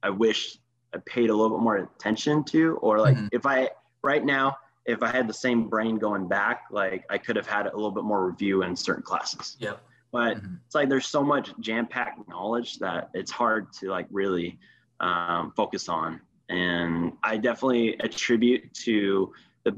i 0.03 0.09
wish 0.09 0.57
i 0.93 0.97
paid 1.05 1.29
a 1.29 1.33
little 1.33 1.57
bit 1.57 1.63
more 1.63 1.77
attention 1.77 2.43
to 2.43 2.77
or 2.77 2.99
like 2.99 3.15
mm-hmm. 3.15 3.27
if 3.31 3.45
i 3.45 3.69
right 4.03 4.25
now 4.25 4.55
if 4.85 5.03
i 5.03 5.11
had 5.11 5.27
the 5.27 5.33
same 5.33 5.67
brain 5.67 5.97
going 5.97 6.27
back 6.27 6.63
like 6.71 7.05
i 7.09 7.17
could 7.17 7.35
have 7.35 7.47
had 7.47 7.67
a 7.67 7.75
little 7.75 7.91
bit 7.91 8.03
more 8.03 8.25
review 8.27 8.63
in 8.63 8.75
certain 8.75 9.03
classes 9.03 9.57
yeah 9.59 9.73
but 10.11 10.37
mm-hmm. 10.37 10.55
it's 10.65 10.75
like 10.75 10.89
there's 10.89 11.07
so 11.07 11.23
much 11.23 11.51
jam-packed 11.59 12.27
knowledge 12.27 12.79
that 12.79 13.09
it's 13.13 13.31
hard 13.31 13.71
to 13.73 13.89
like 13.89 14.07
really 14.11 14.59
um, 14.99 15.51
focus 15.55 15.89
on 15.89 16.19
and 16.49 17.13
i 17.23 17.37
definitely 17.37 17.95
attribute 17.99 18.73
to 18.73 19.31
the, 19.63 19.77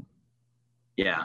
yeah, 0.96 1.24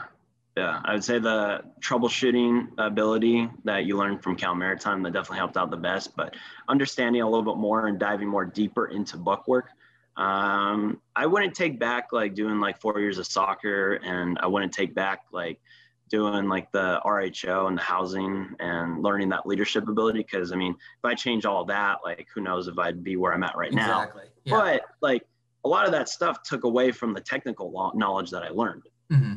yeah. 0.56 0.80
I 0.84 0.94
would 0.94 1.04
say 1.04 1.18
the 1.18 1.62
troubleshooting 1.80 2.68
ability 2.78 3.48
that 3.64 3.84
you 3.84 3.96
learned 3.96 4.22
from 4.22 4.36
Cal 4.36 4.54
Maritime 4.54 5.02
that 5.02 5.12
definitely 5.12 5.38
helped 5.38 5.56
out 5.56 5.70
the 5.70 5.76
best. 5.76 6.16
But 6.16 6.34
understanding 6.68 7.22
a 7.22 7.28
little 7.28 7.44
bit 7.44 7.58
more 7.58 7.86
and 7.86 7.98
diving 7.98 8.28
more 8.28 8.44
deeper 8.44 8.86
into 8.86 9.16
book 9.16 9.46
work, 9.46 9.68
um, 10.16 11.00
I 11.16 11.26
wouldn't 11.26 11.54
take 11.54 11.78
back 11.78 12.08
like 12.12 12.34
doing 12.34 12.60
like 12.60 12.80
four 12.80 12.98
years 12.98 13.18
of 13.18 13.26
soccer, 13.26 13.94
and 13.94 14.38
I 14.40 14.46
wouldn't 14.46 14.72
take 14.72 14.94
back 14.94 15.20
like 15.32 15.60
doing 16.10 16.48
like 16.48 16.70
the 16.72 17.00
RHO 17.04 17.68
and 17.68 17.78
the 17.78 17.82
housing 17.82 18.54
and 18.58 19.02
learning 19.02 19.28
that 19.30 19.46
leadership 19.46 19.88
ability. 19.88 20.20
Because 20.20 20.52
I 20.52 20.56
mean, 20.56 20.72
if 20.72 21.04
I 21.04 21.14
change 21.14 21.46
all 21.46 21.64
that, 21.66 21.98
like 22.04 22.26
who 22.34 22.40
knows 22.40 22.68
if 22.68 22.78
I'd 22.78 23.02
be 23.02 23.16
where 23.16 23.32
I'm 23.32 23.42
at 23.42 23.56
right 23.56 23.72
now. 23.72 24.02
Exactly. 24.02 24.24
Yeah. 24.44 24.58
But 24.58 24.82
like 25.00 25.22
a 25.64 25.68
lot 25.68 25.86
of 25.86 25.92
that 25.92 26.08
stuff 26.08 26.42
took 26.42 26.64
away 26.64 26.90
from 26.92 27.14
the 27.14 27.20
technical 27.20 27.92
knowledge 27.94 28.30
that 28.30 28.42
I 28.42 28.48
learned. 28.48 28.82
Mm-hmm. 29.12 29.36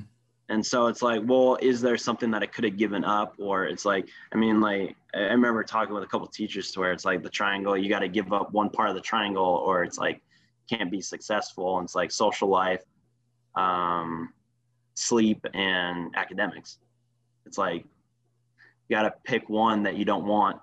And 0.49 0.65
so 0.65 0.88
it's 0.88 1.01
like, 1.01 1.21
well, 1.25 1.57
is 1.62 1.81
there 1.81 1.97
something 1.97 2.29
that 2.31 2.43
I 2.43 2.45
could 2.45 2.63
have 2.65 2.77
given 2.77 3.03
up? 3.03 3.36
Or 3.39 3.65
it's 3.65 3.86
like, 3.86 4.07
I 4.33 4.38
mean, 4.38 4.59
like, 4.59 4.95
I 5.15 5.19
remember 5.19 5.63
talking 5.63 5.93
with 5.93 6.03
a 6.03 6.07
couple 6.07 6.27
teachers 6.27 6.71
to 6.71 6.79
where 6.81 6.91
it's 6.91 7.05
like 7.05 7.23
the 7.23 7.29
triangle, 7.29 7.77
you 7.77 7.89
got 7.89 7.99
to 7.99 8.09
give 8.09 8.31
up 8.33 8.51
one 8.51 8.69
part 8.69 8.89
of 8.89 8.95
the 8.95 9.01
triangle, 9.01 9.63
or 9.65 9.83
it's 9.83 9.97
like, 9.97 10.21
can't 10.69 10.91
be 10.91 11.02
successful. 11.02 11.78
And 11.78 11.86
it's 11.86 11.95
like 11.95 12.12
social 12.12 12.47
life, 12.47 12.84
um, 13.56 14.34
sleep, 14.95 15.45
and 15.54 16.12
academics. 16.15 16.80
It's 17.45 17.58
like, 17.58 17.86
you 18.88 18.95
got 18.95 19.04
to 19.04 19.13
pick 19.23 19.49
one 19.49 19.84
that 19.84 19.95
you 19.95 20.06
don't 20.06 20.26
want. 20.26 20.60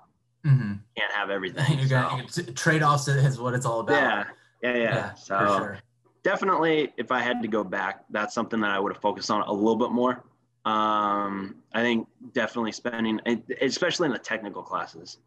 Mm-hmm. 0.46 0.74
Can't 0.96 1.12
have 1.12 1.30
everything. 1.30 1.78
you 1.78 1.88
got 1.88 2.30
so. 2.30 2.42
trade 2.42 2.82
offs 2.82 3.08
is 3.08 3.38
what 3.38 3.54
it's 3.54 3.66
all 3.66 3.80
about. 3.80 3.94
Yeah. 3.94 4.24
Yeah. 4.62 4.76
Yeah. 4.76 4.94
yeah 4.94 5.14
so, 5.14 5.58
sure 5.58 5.78
definitely, 6.22 6.92
if 6.96 7.10
I 7.10 7.20
had 7.20 7.42
to 7.42 7.48
go 7.48 7.64
back, 7.64 8.04
that's 8.10 8.34
something 8.34 8.60
that 8.60 8.70
I 8.70 8.78
would 8.78 8.92
have 8.92 9.02
focused 9.02 9.30
on 9.30 9.42
a 9.42 9.52
little 9.52 9.76
bit 9.76 9.90
more. 9.90 10.24
Um, 10.64 11.56
I 11.72 11.82
think 11.82 12.06
definitely 12.32 12.72
spending, 12.72 13.20
especially 13.60 14.06
in 14.06 14.12
the 14.12 14.18
technical 14.18 14.62
classes, 14.62 15.18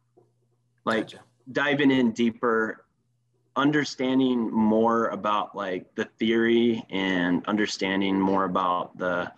like 0.85 1.05
gotcha. 1.05 1.19
diving 1.51 1.91
in 1.91 2.11
deeper, 2.11 2.85
understanding 3.55 4.51
more 4.51 5.07
about 5.07 5.55
like 5.55 5.93
the 5.95 6.05
theory 6.05 6.83
and 6.89 7.45
understanding 7.45 8.19
more 8.19 8.45
about 8.45 8.97
the 8.97 9.31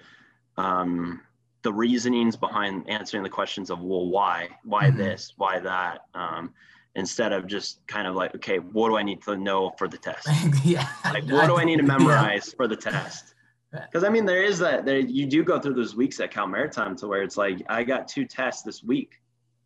um, 0.57 1.21
the 1.63 1.73
reasonings 1.73 2.35
behind 2.35 2.87
answering 2.89 3.23
the 3.23 3.29
questions 3.29 3.69
of 3.69 3.81
well, 3.81 4.07
why, 4.07 4.47
why 4.63 4.85
mm-hmm. 4.85 4.97
this, 4.97 5.33
why 5.35 5.59
that. 5.59 6.01
Um, 6.13 6.53
instead 6.95 7.33
of 7.33 7.47
just 7.47 7.85
kind 7.87 8.07
of 8.07 8.15
like, 8.15 8.33
okay, 8.35 8.59
what 8.59 8.89
do 8.89 8.97
I 8.97 9.03
need 9.03 9.21
to 9.23 9.35
know 9.35 9.73
for 9.77 9.87
the 9.87 9.97
test? 9.97 10.29
yeah. 10.63 10.87
Like, 11.03 11.25
what 11.25 11.47
do 11.47 11.57
I 11.57 11.65
need 11.65 11.77
to 11.77 11.83
memorize 11.97 12.47
yeah. 12.47 12.55
for 12.55 12.67
the 12.67 12.75
test? 12.75 13.33
Because 13.71 14.03
I 14.05 14.09
mean, 14.09 14.25
there 14.25 14.43
is 14.43 14.59
that 14.59 14.85
there 14.85 14.99
you 14.99 15.25
do 15.25 15.43
go 15.43 15.59
through 15.59 15.73
those 15.73 15.95
weeks 15.95 16.19
at 16.21 16.31
Cal 16.31 16.47
Maritime 16.47 16.95
to 16.97 17.07
where 17.07 17.23
it's 17.23 17.35
like 17.35 17.61
I 17.67 17.83
got 17.83 18.07
two 18.07 18.25
tests 18.25 18.61
this 18.61 18.83
week, 18.83 19.19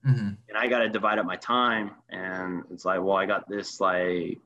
mm-hmm. 0.05 0.29
and 0.47 0.57
I 0.57 0.67
got 0.67 0.79
to 0.79 0.89
divide 0.89 1.19
up 1.19 1.25
my 1.25 1.35
time, 1.35 1.91
and 2.09 2.63
it's 2.71 2.85
like, 2.85 3.01
well, 3.01 3.15
I 3.15 3.25
got 3.25 3.47
this 3.49 3.79
like. 3.79 4.39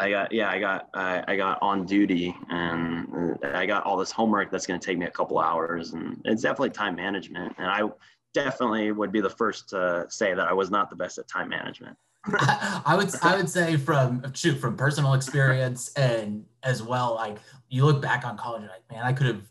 I 0.00 0.10
got 0.10 0.30
yeah 0.30 0.48
I 0.48 0.60
got 0.60 0.90
I, 0.94 1.24
I 1.26 1.34
got 1.34 1.58
on 1.60 1.84
duty 1.84 2.32
and 2.50 3.36
I 3.42 3.66
got 3.66 3.82
all 3.82 3.96
this 3.96 4.12
homework 4.12 4.48
that's 4.48 4.64
going 4.64 4.78
to 4.78 4.86
take 4.86 4.96
me 4.96 5.06
a 5.06 5.10
couple 5.10 5.40
hours 5.40 5.92
and 5.92 6.20
it's 6.24 6.40
definitely 6.40 6.70
time 6.70 6.94
management 6.94 7.56
and 7.58 7.66
I 7.66 7.82
definitely 8.32 8.92
would 8.92 9.10
be 9.10 9.20
the 9.20 9.30
first 9.30 9.70
to 9.70 10.06
say 10.08 10.34
that 10.34 10.46
I 10.46 10.52
was 10.52 10.70
not 10.70 10.90
the 10.90 10.94
best 10.94 11.18
at 11.18 11.26
time 11.26 11.48
management. 11.48 11.96
I 12.26 12.94
would 12.96 13.10
I 13.22 13.36
would 13.36 13.48
say 13.48 13.76
from 13.76 14.32
shoot 14.34 14.56
from 14.56 14.76
personal 14.76 15.14
experience 15.14 15.92
and 15.94 16.44
as 16.62 16.82
well 16.82 17.14
like 17.14 17.38
you 17.68 17.84
look 17.84 18.02
back 18.02 18.24
on 18.24 18.36
college 18.36 18.62
and 18.62 18.70
like 18.70 18.82
man 18.90 19.04
I 19.04 19.12
could 19.12 19.26
have 19.26 19.42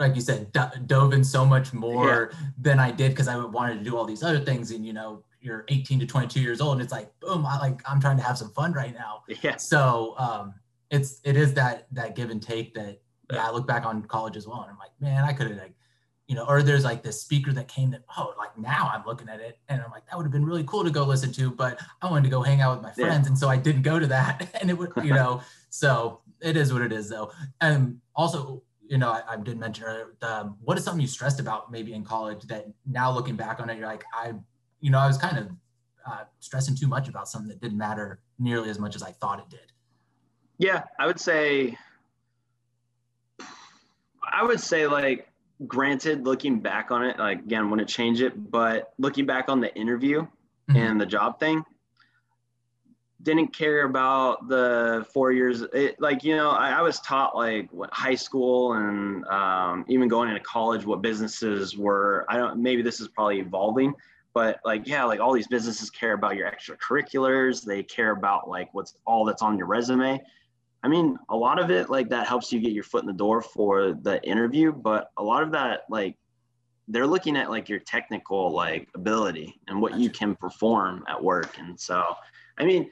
like 0.00 0.14
you 0.14 0.20
said 0.20 0.50
d- 0.52 0.80
dove 0.86 1.12
in 1.12 1.22
so 1.22 1.44
much 1.44 1.72
more 1.72 2.30
yeah. 2.32 2.38
than 2.58 2.78
I 2.78 2.90
did 2.90 3.10
because 3.10 3.28
I 3.28 3.36
wanted 3.36 3.78
to 3.78 3.84
do 3.84 3.96
all 3.96 4.04
these 4.04 4.22
other 4.22 4.40
things 4.40 4.70
and 4.70 4.84
you 4.84 4.92
know 4.92 5.22
you're 5.40 5.64
18 5.68 6.00
to 6.00 6.06
22 6.06 6.40
years 6.40 6.60
old 6.60 6.74
and 6.74 6.82
it's 6.82 6.92
like 6.92 7.12
boom 7.20 7.46
I 7.46 7.58
like 7.58 7.80
I'm 7.88 8.00
trying 8.00 8.16
to 8.16 8.22
have 8.22 8.38
some 8.38 8.50
fun 8.50 8.72
right 8.72 8.94
now 8.94 9.22
yeah 9.42 9.56
so 9.56 10.14
um 10.18 10.54
it's 10.90 11.20
it 11.24 11.36
is 11.36 11.54
that 11.54 11.86
that 11.92 12.16
give 12.16 12.30
and 12.30 12.42
take 12.42 12.74
that 12.74 13.00
yeah 13.32 13.46
I 13.46 13.52
look 13.52 13.66
back 13.66 13.86
on 13.86 14.02
college 14.02 14.36
as 14.36 14.46
well 14.46 14.62
and 14.62 14.70
I'm 14.70 14.78
like 14.78 14.92
man 15.00 15.24
I 15.24 15.32
could 15.32 15.48
have 15.48 15.58
like 15.58 15.74
you 16.30 16.36
know, 16.36 16.44
or 16.46 16.62
there's 16.62 16.84
like 16.84 17.02
this 17.02 17.20
speaker 17.20 17.52
that 17.52 17.66
came 17.66 17.90
that, 17.90 18.02
oh, 18.16 18.34
like 18.38 18.56
now 18.56 18.88
I'm 18.94 19.04
looking 19.04 19.28
at 19.28 19.40
it 19.40 19.58
and 19.68 19.82
I'm 19.82 19.90
like, 19.90 20.06
that 20.06 20.16
would 20.16 20.22
have 20.22 20.30
been 20.30 20.46
really 20.46 20.62
cool 20.62 20.84
to 20.84 20.90
go 20.90 21.02
listen 21.02 21.32
to, 21.32 21.50
but 21.50 21.80
I 22.00 22.08
wanted 22.08 22.22
to 22.22 22.30
go 22.30 22.40
hang 22.40 22.60
out 22.60 22.76
with 22.76 22.84
my 22.84 22.92
friends. 22.92 23.24
Yeah. 23.24 23.30
And 23.30 23.36
so 23.36 23.48
I 23.48 23.56
didn't 23.56 23.82
go 23.82 23.98
to 23.98 24.06
that. 24.06 24.48
And 24.60 24.70
it 24.70 24.74
would, 24.78 24.92
you 25.02 25.12
know, 25.12 25.42
so 25.70 26.20
it 26.40 26.56
is 26.56 26.72
what 26.72 26.82
it 26.82 26.92
is 26.92 27.08
though. 27.08 27.32
And 27.60 27.98
also, 28.14 28.62
you 28.90 28.98
know, 28.98 29.10
I, 29.10 29.22
I 29.28 29.36
did 29.36 29.56
mention 29.56 29.84
earlier, 29.84 30.08
um, 30.22 30.56
what 30.64 30.76
is 30.76 30.82
something 30.82 31.00
you 31.00 31.06
stressed 31.06 31.38
about 31.38 31.70
maybe 31.70 31.92
in 31.92 32.04
college 32.04 32.42
that 32.48 32.66
now 32.84 33.12
looking 33.12 33.36
back 33.36 33.60
on 33.60 33.70
it, 33.70 33.78
you're 33.78 33.86
like, 33.86 34.02
I, 34.12 34.32
you 34.80 34.90
know, 34.90 34.98
I 34.98 35.06
was 35.06 35.16
kind 35.16 35.38
of 35.38 35.48
uh, 36.04 36.24
stressing 36.40 36.74
too 36.74 36.88
much 36.88 37.08
about 37.08 37.28
something 37.28 37.48
that 37.50 37.60
didn't 37.60 37.78
matter 37.78 38.18
nearly 38.40 38.68
as 38.68 38.80
much 38.80 38.96
as 38.96 39.02
I 39.04 39.12
thought 39.12 39.38
it 39.38 39.48
did. 39.48 39.72
Yeah, 40.58 40.82
I 40.98 41.06
would 41.06 41.20
say, 41.20 41.78
I 44.32 44.42
would 44.42 44.60
say 44.60 44.88
like 44.88 45.28
granted, 45.68 46.24
looking 46.24 46.58
back 46.58 46.90
on 46.90 47.04
it, 47.04 47.16
like 47.16 47.38
again, 47.38 47.70
wouldn't 47.70 47.88
change 47.88 48.20
it, 48.20 48.50
but 48.50 48.92
looking 48.98 49.24
back 49.24 49.48
on 49.48 49.60
the 49.60 49.72
interview 49.76 50.22
mm-hmm. 50.22 50.76
and 50.76 51.00
the 51.00 51.06
job 51.06 51.38
thing, 51.38 51.64
didn't 53.22 53.54
care 53.54 53.84
about 53.84 54.48
the 54.48 55.06
four 55.12 55.32
years. 55.32 55.62
It, 55.74 56.00
like, 56.00 56.24
you 56.24 56.36
know, 56.36 56.50
I, 56.50 56.70
I 56.70 56.82
was 56.82 57.00
taught 57.00 57.36
like 57.36 57.68
what 57.70 57.92
high 57.92 58.14
school 58.14 58.72
and 58.74 59.24
um, 59.26 59.84
even 59.88 60.08
going 60.08 60.28
into 60.28 60.40
college, 60.40 60.86
what 60.86 61.02
businesses 61.02 61.76
were. 61.76 62.24
I 62.28 62.36
don't, 62.38 62.62
maybe 62.62 62.82
this 62.82 63.00
is 63.00 63.08
probably 63.08 63.40
evolving, 63.40 63.94
but 64.32 64.60
like, 64.64 64.86
yeah, 64.86 65.04
like 65.04 65.20
all 65.20 65.32
these 65.32 65.48
businesses 65.48 65.90
care 65.90 66.14
about 66.14 66.36
your 66.36 66.50
extracurriculars. 66.50 67.62
They 67.62 67.82
care 67.82 68.12
about 68.12 68.48
like 68.48 68.72
what's 68.72 68.94
all 69.06 69.24
that's 69.24 69.42
on 69.42 69.58
your 69.58 69.66
resume. 69.66 70.20
I 70.82 70.88
mean, 70.88 71.18
a 71.28 71.36
lot 71.36 71.58
of 71.58 71.70
it 71.70 71.90
like 71.90 72.08
that 72.08 72.26
helps 72.26 72.50
you 72.52 72.60
get 72.60 72.72
your 72.72 72.84
foot 72.84 73.02
in 73.02 73.06
the 73.06 73.12
door 73.12 73.42
for 73.42 73.92
the 73.92 74.22
interview, 74.22 74.72
but 74.72 75.10
a 75.18 75.22
lot 75.22 75.42
of 75.42 75.52
that 75.52 75.82
like 75.90 76.16
they're 76.88 77.06
looking 77.06 77.36
at 77.36 77.50
like 77.50 77.68
your 77.68 77.80
technical 77.80 78.50
like 78.50 78.88
ability 78.94 79.60
and 79.68 79.80
what 79.80 79.98
you 79.98 80.08
can 80.08 80.34
perform 80.34 81.04
at 81.06 81.22
work. 81.22 81.58
And 81.58 81.78
so, 81.78 82.02
I 82.58 82.64
mean, 82.64 82.90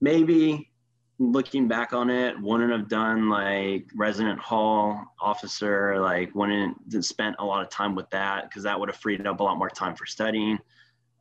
maybe 0.00 0.70
looking 1.18 1.66
back 1.66 1.92
on 1.92 2.10
it, 2.10 2.40
wouldn't 2.40 2.70
have 2.70 2.88
done 2.88 3.28
like 3.28 3.86
resident 3.94 4.38
hall 4.38 5.02
officer, 5.20 5.98
like 6.00 6.34
wouldn't 6.34 6.76
have 6.92 7.04
spent 7.04 7.36
a 7.38 7.44
lot 7.44 7.62
of 7.62 7.70
time 7.70 7.94
with 7.94 8.08
that 8.10 8.48
because 8.48 8.62
that 8.64 8.78
would 8.78 8.88
have 8.88 8.96
freed 8.96 9.26
up 9.26 9.40
a 9.40 9.42
lot 9.42 9.56
more 9.56 9.70
time 9.70 9.96
for 9.96 10.04
studying. 10.04 10.58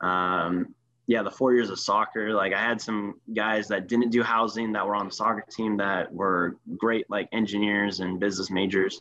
Um, 0.02 0.76
yeah, 1.08 1.22
the 1.22 1.32
four 1.32 1.54
years 1.54 1.70
of 1.70 1.80
soccer, 1.80 2.34
like 2.34 2.52
I 2.52 2.60
had 2.60 2.82
some 2.82 3.22
guys 3.34 3.68
that 3.68 3.88
didn't 3.88 4.10
do 4.10 4.24
housing 4.24 4.72
that 4.74 4.86
were 4.86 4.96
on 4.96 5.06
the 5.06 5.14
soccer 5.14 5.46
team 5.50 5.78
that 5.78 6.12
were 6.12 6.58
great, 6.78 7.10
like 7.10 7.30
engineers 7.32 8.00
and 8.00 8.20
business 8.20 8.50
majors, 8.50 9.00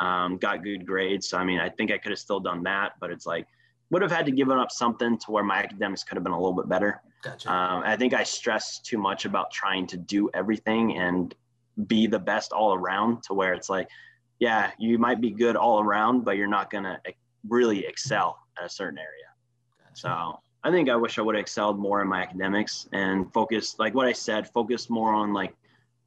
um, 0.00 0.38
got 0.38 0.64
good 0.64 0.86
grades. 0.86 1.28
So, 1.28 1.36
I 1.36 1.44
mean, 1.44 1.60
I 1.60 1.68
think 1.68 1.92
I 1.92 1.98
could 1.98 2.10
have 2.10 2.18
still 2.18 2.40
done 2.40 2.62
that, 2.64 2.92
but 3.00 3.10
it's 3.10 3.26
like, 3.26 3.46
would 3.90 4.00
have 4.00 4.10
had 4.10 4.24
to 4.24 4.32
give 4.32 4.50
up 4.50 4.70
something 4.70 5.18
to 5.18 5.30
where 5.30 5.44
my 5.44 5.58
academics 5.58 6.02
could 6.02 6.16
have 6.16 6.24
been 6.24 6.32
a 6.32 6.40
little 6.40 6.56
bit 6.56 6.68
better. 6.68 7.02
Gotcha. 7.22 7.52
Um, 7.52 7.82
I 7.84 7.96
think 7.96 8.14
I 8.14 8.24
stress 8.24 8.80
too 8.80 8.98
much 8.98 9.24
about 9.24 9.50
trying 9.52 9.86
to 9.88 9.96
do 9.96 10.28
everything 10.34 10.98
and 10.98 11.34
be 11.86 12.06
the 12.06 12.18
best 12.18 12.52
all 12.52 12.74
around 12.74 13.22
to 13.24 13.34
where 13.34 13.54
it's 13.54 13.70
like, 13.70 13.88
yeah, 14.40 14.72
you 14.78 14.98
might 14.98 15.20
be 15.20 15.30
good 15.30 15.56
all 15.56 15.80
around, 15.80 16.24
but 16.24 16.36
you're 16.36 16.48
not 16.48 16.70
going 16.70 16.84
to 16.84 16.98
really 17.48 17.86
excel 17.86 18.38
at 18.58 18.66
a 18.66 18.68
certain 18.68 18.98
area. 18.98 19.30
Gotcha. 19.84 20.00
So 20.00 20.40
I 20.64 20.70
think 20.70 20.90
I 20.90 20.96
wish 20.96 21.18
I 21.18 21.22
would 21.22 21.36
have 21.36 21.42
excelled 21.42 21.78
more 21.78 22.02
in 22.02 22.08
my 22.08 22.22
academics 22.22 22.88
and 22.92 23.32
focused, 23.32 23.78
like 23.78 23.94
what 23.94 24.06
I 24.06 24.12
said, 24.12 24.48
focus 24.48 24.90
more 24.90 25.14
on 25.14 25.32
like 25.32 25.54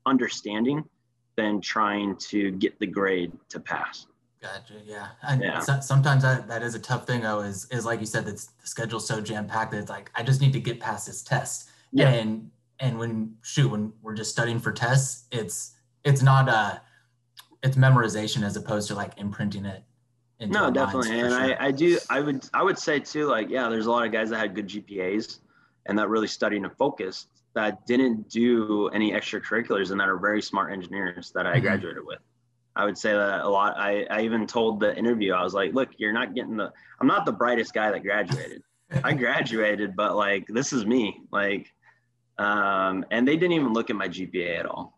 understanding 0.05 0.83
than 1.37 1.61
trying 1.61 2.15
to 2.17 2.51
get 2.51 2.77
the 2.79 2.87
grade 2.87 3.31
to 3.49 3.59
pass. 3.59 4.07
Gotcha. 4.45 4.81
Yeah. 4.85 5.07
And 5.23 5.41
yeah. 5.41 5.59
sometimes 5.59 6.23
that, 6.23 6.47
that 6.47 6.61
is 6.61 6.75
a 6.75 6.79
tough 6.79 7.07
thing 7.07 7.21
though, 7.21 7.41
is, 7.41 7.67
is 7.71 7.85
like 7.85 7.99
you 7.99 8.05
said, 8.05 8.25
that's 8.25 8.45
the 8.45 8.67
schedule's 8.67 9.07
so 9.07 9.21
jam 9.21 9.47
packed 9.47 9.71
that 9.71 9.79
it's 9.79 9.89
like, 9.89 10.11
I 10.15 10.23
just 10.23 10.41
need 10.41 10.53
to 10.53 10.59
get 10.59 10.79
past 10.79 11.07
this 11.07 11.21
test. 11.21 11.69
Yeah. 11.91 12.09
And, 12.09 12.51
and 12.79 12.99
when 12.99 13.35
shoot, 13.41 13.71
when 13.71 13.93
we're 14.01 14.13
just 14.13 14.31
studying 14.31 14.59
for 14.59 14.71
tests, 14.71 15.25
it's, 15.31 15.73
it's 16.03 16.21
not 16.21 16.47
a, 16.47 16.81
it's 17.63 17.77
memorization 17.77 18.43
as 18.43 18.55
opposed 18.55 18.87
to 18.89 18.95
like 18.95 19.17
imprinting 19.17 19.65
it 19.65 19.83
no 20.39 20.69
definitely 20.69 21.19
and 21.19 21.31
sure. 21.31 21.39
I, 21.39 21.67
I 21.67 21.71
do 21.71 21.97
i 22.09 22.19
would 22.19 22.47
i 22.53 22.61
would 22.61 22.77
say 22.77 22.99
too 22.99 23.27
like 23.27 23.49
yeah 23.49 23.69
there's 23.69 23.85
a 23.85 23.91
lot 23.91 24.05
of 24.05 24.11
guys 24.11 24.29
that 24.29 24.37
had 24.37 24.53
good 24.53 24.67
gpas 24.67 25.39
and 25.85 25.97
that 25.97 26.09
really 26.09 26.27
studied 26.27 26.61
and 26.61 26.71
focused 26.77 27.29
that 27.53 27.85
didn't 27.85 28.29
do 28.29 28.89
any 28.89 29.11
extracurriculars 29.13 29.91
and 29.91 29.99
that 29.99 30.09
are 30.09 30.17
very 30.17 30.41
smart 30.41 30.73
engineers 30.73 31.31
that 31.33 31.47
i 31.47 31.53
mm-hmm. 31.53 31.61
graduated 31.61 32.05
with 32.05 32.19
i 32.75 32.85
would 32.85 32.97
say 32.97 33.11
that 33.13 33.41
a 33.41 33.49
lot 33.49 33.75
I, 33.77 34.05
I 34.09 34.21
even 34.21 34.47
told 34.47 34.79
the 34.79 34.95
interview 34.97 35.33
i 35.33 35.43
was 35.43 35.53
like 35.53 35.73
look 35.73 35.89
you're 35.97 36.13
not 36.13 36.35
getting 36.35 36.57
the 36.57 36.71
i'm 36.99 37.07
not 37.07 37.25
the 37.25 37.31
brightest 37.31 37.73
guy 37.73 37.91
that 37.91 38.03
graduated 38.03 38.61
i 39.03 39.13
graduated 39.25 39.95
but 39.95 40.15
like 40.15 40.45
this 40.47 40.73
is 40.73 40.85
me 40.85 41.21
like 41.31 41.71
um 42.37 43.05
and 43.11 43.27
they 43.27 43.37
didn't 43.37 43.53
even 43.53 43.73
look 43.73 43.89
at 43.89 43.95
my 43.95 44.07
gpa 44.07 44.59
at 44.59 44.65
all 44.65 44.97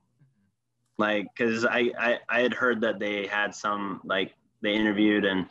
like 0.98 1.28
because 1.36 1.66
I, 1.66 1.92
I 2.00 2.20
i 2.30 2.42
had 2.42 2.54
heard 2.54 2.82
that 2.82 3.00
they 3.00 3.28
had 3.28 3.54
some 3.54 4.02
like 4.04 4.34
they 4.62 4.74
interviewed 4.74 5.26
and 5.26 5.48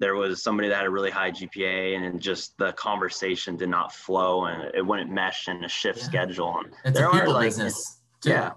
there 0.00 0.16
was 0.16 0.42
somebody 0.42 0.68
that 0.68 0.76
had 0.76 0.86
a 0.86 0.90
really 0.90 1.10
high 1.10 1.30
GPA 1.30 1.94
and 1.94 2.20
just 2.20 2.56
the 2.56 2.72
conversation 2.72 3.56
did 3.56 3.68
not 3.68 3.94
flow 3.94 4.46
and 4.46 4.74
it 4.74 4.84
wouldn't 4.84 5.10
mesh 5.10 5.46
in 5.46 5.62
a 5.62 5.68
shift 5.68 5.98
yeah. 5.98 6.04
schedule. 6.04 6.56
And 6.58 6.72
it's 6.86 6.98
there 6.98 7.08
a 7.08 7.12
people 7.12 7.34
like, 7.34 7.48
business. 7.48 8.00
Too. 8.22 8.30
Yeah. 8.30 8.52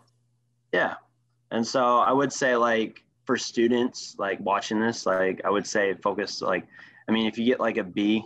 Yeah. 0.72 0.96
And 1.52 1.68
so 1.68 1.98
I 1.98 2.14
would 2.14 2.32
say 2.32 2.56
like 2.56 3.04
for 3.26 3.38
students 3.38 4.16
like 4.18 4.40
watching 4.40 4.80
this, 4.80 5.06
like 5.06 5.42
I 5.46 5.50
would 5.50 5.66
say 5.66 5.94
focus 5.96 6.42
like, 6.42 6.66
I 7.08 7.12
mean, 7.12 7.28
if 7.28 7.38
you 7.38 7.46
get 7.46 7.60
like 7.60 7.78
a 7.78 7.84
B 7.84 8.24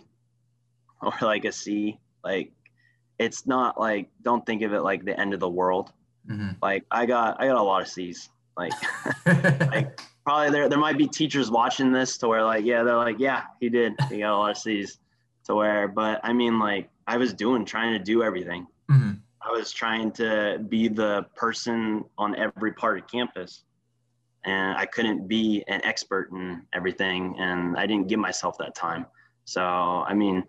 or 1.02 1.14
like 1.22 1.46
a 1.46 1.52
C, 1.52 2.00
like 2.24 2.52
it's 3.20 3.48
not 3.48 3.80
like, 3.80 4.10
don't 4.22 4.46
think 4.46 4.62
of 4.62 4.74
it 4.74 4.82
like 4.82 5.06
the 5.06 5.20
end 5.20 5.34
of 5.34 5.40
the 5.40 5.50
world. 5.50 5.92
Mm-hmm. 6.30 6.52
Like 6.62 6.86
I 6.92 7.06
got, 7.06 7.42
I 7.42 7.48
got 7.48 7.58
a 7.58 7.64
lot 7.64 7.82
of 7.82 7.88
C's. 7.88 8.30
Like, 8.58 8.74
like 9.72 10.00
probably 10.28 10.50
there 10.50 10.68
there 10.68 10.78
might 10.78 10.98
be 10.98 11.08
teachers 11.08 11.50
watching 11.50 11.94
this 11.94 12.18
to 12.18 12.28
where 12.28 12.44
like 12.44 12.66
yeah 12.66 12.84
they're 12.84 12.98
like 12.98 13.18
yeah 13.18 13.44
he 13.62 13.70
did 13.70 13.94
he 14.10 14.18
got 14.20 14.34
a 14.34 14.38
lot 14.38 14.52
of 14.52 14.58
C's 14.58 15.00
to 15.46 15.56
where 15.56 15.88
but 15.88 16.20
I 16.22 16.34
mean 16.34 16.60
like 16.60 16.90
I 17.08 17.16
was 17.16 17.34
doing 17.34 17.64
trying 17.64 17.94
to 17.94 18.00
do 18.00 18.24
everything. 18.24 18.68
Mm-hmm. 18.92 19.12
I 19.42 19.52
was 19.52 19.72
trying 19.72 20.12
to 20.14 20.60
be 20.68 20.90
the 20.90 21.26
person 21.34 22.04
on 22.18 22.36
every 22.36 22.74
part 22.74 22.98
of 22.98 23.08
campus 23.08 23.64
and 24.48 24.78
I 24.78 24.86
couldn't 24.86 25.28
be 25.28 25.64
an 25.68 25.84
expert 25.84 26.32
in 26.32 26.64
everything 26.74 27.36
and 27.38 27.78
I 27.78 27.86
didn't 27.86 28.08
give 28.08 28.20
myself 28.20 28.58
that 28.58 28.74
time. 28.74 29.06
So 29.46 29.62
I 29.62 30.14
mean 30.14 30.44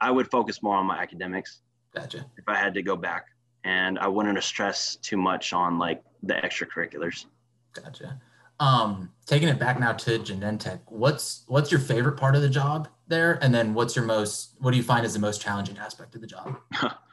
I 0.00 0.10
would 0.10 0.30
focus 0.30 0.62
more 0.62 0.76
on 0.76 0.84
my 0.84 0.98
academics. 0.98 1.62
Gotcha. 1.94 2.26
If 2.36 2.44
I 2.46 2.56
had 2.56 2.74
to 2.74 2.82
go 2.82 2.96
back 2.96 3.26
and 3.64 3.98
I 3.98 4.08
wouldn't 4.08 4.42
stress 4.42 4.96
too 4.96 5.16
much 5.16 5.52
on 5.52 5.78
like 5.78 6.02
the 6.22 6.34
extracurriculars. 6.34 7.26
Gotcha. 7.72 8.20
Um, 8.58 9.12
taking 9.26 9.48
it 9.48 9.58
back 9.58 9.78
now 9.78 9.92
to 9.92 10.18
Genentech, 10.18 10.80
what's 10.86 11.44
what's 11.46 11.70
your 11.70 11.80
favorite 11.80 12.16
part 12.16 12.34
of 12.34 12.42
the 12.42 12.48
job 12.48 12.88
there, 13.06 13.38
and 13.42 13.54
then 13.54 13.74
what's 13.74 13.94
your 13.94 14.04
most 14.06 14.54
what 14.60 14.70
do 14.70 14.78
you 14.78 14.82
find 14.82 15.04
is 15.04 15.12
the 15.12 15.18
most 15.18 15.42
challenging 15.42 15.76
aspect 15.76 16.14
of 16.14 16.22
the 16.22 16.26
job? 16.26 16.56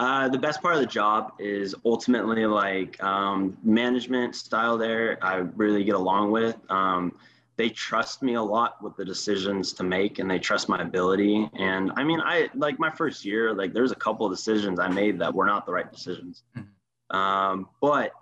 uh, 0.00 0.28
the 0.30 0.38
best 0.38 0.62
part 0.62 0.74
of 0.74 0.80
the 0.80 0.86
job 0.86 1.34
is 1.38 1.74
ultimately 1.84 2.46
like 2.46 3.00
um, 3.02 3.54
management 3.62 4.34
style. 4.34 4.78
There, 4.78 5.18
I 5.22 5.36
really 5.56 5.84
get 5.84 5.94
along 5.94 6.30
with. 6.30 6.56
Um, 6.70 7.18
they 7.58 7.68
trust 7.68 8.22
me 8.22 8.32
a 8.32 8.42
lot 8.42 8.82
with 8.82 8.96
the 8.96 9.04
decisions 9.04 9.74
to 9.74 9.82
make, 9.82 10.18
and 10.18 10.30
they 10.30 10.38
trust 10.38 10.70
my 10.70 10.80
ability. 10.80 11.50
And 11.52 11.92
I 11.96 12.04
mean, 12.04 12.18
I 12.18 12.48
like 12.54 12.78
my 12.78 12.90
first 12.90 13.26
year. 13.26 13.52
Like, 13.52 13.74
there's 13.74 13.92
a 13.92 13.96
couple 13.96 14.24
of 14.24 14.32
decisions 14.32 14.80
I 14.80 14.88
made 14.88 15.18
that 15.18 15.34
were 15.34 15.44
not 15.44 15.66
the 15.66 15.72
right 15.72 15.92
decisions. 15.92 16.44
Mm-hmm. 16.56 17.14
Um, 17.14 17.68
but 17.82 18.12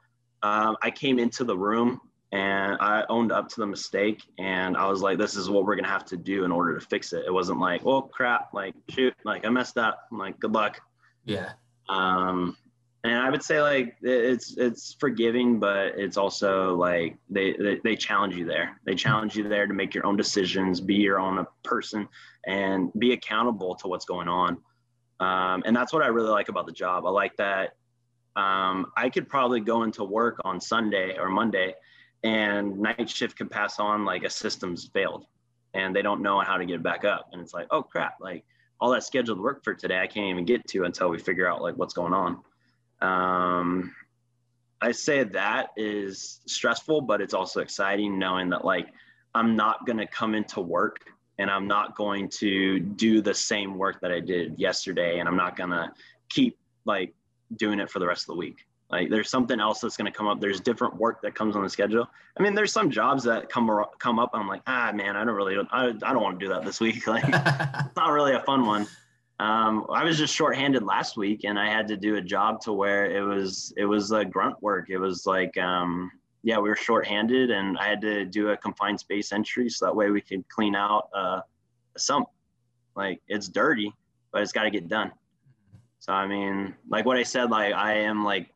um, 0.43 0.77
I 0.83 0.91
came 0.91 1.21
into 1.21 1.45
the 1.45 1.57
room 1.57 2.01
and 2.33 2.77
I 2.81 3.05
owned 3.09 3.31
up 3.31 3.49
to 3.51 3.61
the 3.61 3.67
mistake 3.69 4.25
and 4.37 4.77
I 4.77 4.89
was 4.89 5.01
like, 5.01 5.17
this 5.17 5.37
is 5.37 5.49
what 5.49 5.65
we're 5.65 5.77
gonna 5.77 5.87
have 5.87 6.07
to 6.07 6.17
do 6.17 6.45
in 6.45 6.51
order 6.51 6.77
to 6.77 6.85
fix 6.85 7.13
it. 7.13 7.25
It 7.25 7.33
wasn't 7.33 7.61
like, 7.61 7.83
oh 7.87 8.03
crap, 8.03 8.53
like 8.53 8.75
shoot, 8.89 9.15
like 9.25 9.47
I 9.47 9.51
messed 9.51 9.79
up. 9.79 10.09
I'm 10.11 10.19
like, 10.19 10.41
good 10.41 10.53
luck. 10.53 10.81
Yeah. 11.25 11.53
Um, 11.89 12.57
and 13.05 13.15
I 13.15 13.31
would 13.31 13.43
say 13.43 13.63
like 13.63 13.97
it's 14.03 14.57
it's 14.57 14.95
forgiving, 14.99 15.61
but 15.61 15.99
it's 15.99 16.17
also 16.17 16.77
like 16.77 17.17
they, 17.31 17.53
they 17.53 17.81
they 17.85 17.97
challenge 17.97 18.37
you 18.37 18.45
there. 18.45 18.81
They 18.85 18.95
challenge 18.95 19.37
you 19.37 19.49
there 19.49 19.67
to 19.67 19.73
make 19.73 19.95
your 19.95 20.05
own 20.05 20.17
decisions, 20.17 20.81
be 20.81 20.97
your 20.97 21.21
own 21.21 21.47
person, 21.63 22.09
and 22.47 22.93
be 22.99 23.13
accountable 23.13 23.77
to 23.77 23.89
what's 23.89 24.05
going 24.05 24.29
on. 24.29 24.59
Um, 25.21 25.63
and 25.65 25.75
that's 25.75 25.93
what 25.93 26.03
I 26.03 26.09
really 26.09 26.31
like 26.31 26.49
about 26.49 26.67
the 26.67 26.73
job. 26.73 27.07
I 27.07 27.11
like 27.11 27.37
that 27.37 27.75
um, 28.39 28.93
I 28.97 29.11
could 29.11 29.29
probably 29.29 29.61
go 29.61 29.83
into 29.83 30.05
work 30.05 30.39
on 30.45 30.61
Sunday 30.61 31.17
or 31.19 31.29
Monday 31.29 31.75
and 32.23 32.79
night 32.79 33.11
shift 33.11 33.37
can 33.37 33.49
pass 33.49 33.81
on 33.81 34.05
like 34.05 34.23
a 34.23 34.31
system's 34.31 34.87
failed 34.87 35.27
and 35.75 35.95
they 35.95 36.03
don't 36.03 36.23
know 36.23 36.41
how 36.41 36.57
to 36.57 36.65
get 36.65 36.77
it 36.77 36.83
back 36.83 37.05
up 37.05 37.29
and 37.33 37.41
it's 37.41 37.53
like 37.53 37.67
oh 37.71 37.83
crap 37.83 38.15
like 38.21 38.45
all 38.81 38.91
that 38.91 39.05
scheduled 39.05 39.41
work 39.41 39.65
for 39.65 39.75
today 39.75 39.99
i 39.99 40.07
can't 40.07 40.27
even 40.27 40.45
get 40.45 40.67
to 40.67 40.85
until 40.85 41.09
we 41.09 41.19
figure 41.19 41.49
out 41.49 41.63
like 41.63 41.77
what's 41.77 41.95
going 41.95 42.13
on. 42.13 42.39
Um, 43.01 43.95
i 44.81 44.93
say 44.93 45.25
that 45.25 45.69
is 45.77 46.41
stressful 46.47 47.03
but 47.03 47.21
it's 47.21 47.35
also 47.35 47.61
exciting 47.61 48.19
knowing 48.19 48.51
that 48.51 48.65
like 48.65 48.89
i'm 49.35 49.57
not 49.57 49.87
going 49.87 49.99
to 49.99 50.07
come 50.07 50.35
into 50.35 50.61
work 50.61 50.99
and 51.39 51.51
i'm 51.51 51.67
not 51.67 51.97
going 51.97 52.29
to 52.29 52.81
do 52.81 53.21
the 53.21 53.35
same 53.35 53.77
work 53.77 54.01
that 54.01 54.13
i 54.13 54.21
did 54.21 54.59
yesterday 54.59 55.19
and 55.19 55.29
i'm 55.29 55.37
not 55.37 55.57
going 55.57 55.71
to 55.71 55.91
keep 56.29 56.59
like 56.85 57.15
doing 57.57 57.81
it 57.81 57.91
for 57.91 57.99
the 57.99 58.07
rest 58.07 58.23
of 58.23 58.35
the 58.35 58.39
week 58.39 58.68
like 58.91 59.11
there's 59.11 59.29
something 59.29 59.61
else 59.61 59.81
that's 59.81 59.97
going 59.97 60.11
to 60.11 60.17
come 60.17 60.27
up. 60.27 60.41
There's 60.41 60.61
different 60.61 60.97
work 60.97 61.21
that 61.23 61.35
comes 61.35 61.57
on 61.57 61.63
the 61.63 61.69
schedule. 61.69 62.09
I 62.37 62.43
mean, 62.43 62.55
there's 62.55 62.73
some 62.73 62.91
jobs 62.91 63.23
that 63.25 63.51
come 63.51 63.71
come 63.99 64.19
up. 64.19 64.31
I'm 64.33 64.49
like, 64.49 64.63
ah, 64.67 64.93
man, 64.95 65.17
I 65.17 65.25
don't 65.25 65.35
really, 65.35 65.57
I, 65.71 65.89
I 65.89 66.13
don't 66.13 66.23
want 66.23 66.41
to 66.41 66.47
do 66.47 66.53
that 66.53 66.65
this 66.65 66.81
week. 66.81 67.07
Like, 67.07 67.25
it's 67.25 67.97
not 67.97 68.11
really 68.13 68.35
a 68.35 68.41
fun 68.43 68.67
one. 68.67 68.87
Um, 69.41 69.87
I 69.91 70.05
was 70.05 70.19
just 70.19 70.35
shorthanded 70.35 70.83
last 70.83 71.17
week, 71.17 71.45
and 71.45 71.59
I 71.59 71.71
had 71.71 71.87
to 71.89 71.97
do 71.97 72.17
a 72.17 72.21
job 72.21 72.61
to 72.63 72.73
where 72.73 73.11
it 73.11 73.23
was 73.23 73.73
it 73.77 73.85
was 73.85 74.11
a 74.11 74.25
grunt 74.25 74.61
work. 74.63 74.91
It 74.91 74.99
was 74.99 75.27
like, 75.27 75.57
um, 75.59 76.11
yeah, 76.43 76.59
we 76.59 76.69
were 76.69 76.77
shorthanded, 76.77 77.51
and 77.51 77.79
I 77.79 77.89
had 77.89 78.01
to 78.01 78.25
do 78.25 78.51
a 78.51 78.57
confined 78.57 79.01
space 79.01 79.33
entry 79.33 79.69
so 79.69 79.87
that 79.87 79.95
way 79.95 80.11
we 80.11 80.21
could 80.21 80.49
clean 80.49 80.75
out 80.75 81.09
uh, 81.15 81.41
a 81.95 81.99
sump. 81.99 82.29
Like 82.97 83.21
it's 83.29 83.49
dirty, 83.49 83.93
but 84.33 84.43
it's 84.43 84.53
got 84.53 84.65
to 84.65 84.71
get 84.71 84.89
done. 84.89 85.13
So 86.01 86.13
I 86.13 86.27
mean, 86.27 86.75
like 86.89 87.05
what 87.05 87.17
I 87.17 87.23
said, 87.23 87.51
like 87.51 87.75
I 87.75 87.95
am 87.99 88.25
like 88.25 88.49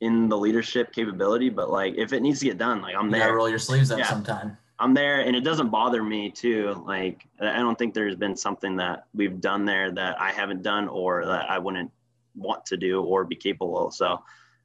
in 0.00 0.28
the 0.28 0.36
leadership 0.36 0.92
capability, 0.92 1.48
but 1.48 1.70
like 1.70 1.94
if 1.96 2.12
it 2.12 2.20
needs 2.20 2.38
to 2.40 2.46
get 2.46 2.58
done, 2.58 2.80
like 2.80 2.94
I'm 2.96 3.10
there. 3.10 3.34
roll 3.34 3.48
your 3.48 3.58
sleeves 3.58 3.90
up 3.90 3.98
yeah. 3.98 4.08
sometime. 4.08 4.56
I'm 4.80 4.94
there 4.94 5.20
and 5.20 5.34
it 5.34 5.40
doesn't 5.40 5.70
bother 5.70 6.02
me 6.04 6.30
too. 6.30 6.82
Like 6.86 7.26
I 7.40 7.56
don't 7.56 7.76
think 7.76 7.94
there's 7.94 8.14
been 8.14 8.36
something 8.36 8.76
that 8.76 9.06
we've 9.12 9.40
done 9.40 9.64
there 9.64 9.90
that 9.92 10.20
I 10.20 10.30
haven't 10.30 10.62
done 10.62 10.88
or 10.88 11.24
that 11.26 11.50
I 11.50 11.58
wouldn't 11.58 11.90
want 12.36 12.64
to 12.66 12.76
do 12.76 13.02
or 13.02 13.24
be 13.24 13.34
capable 13.34 13.86
of. 13.86 13.94
So 13.94 14.22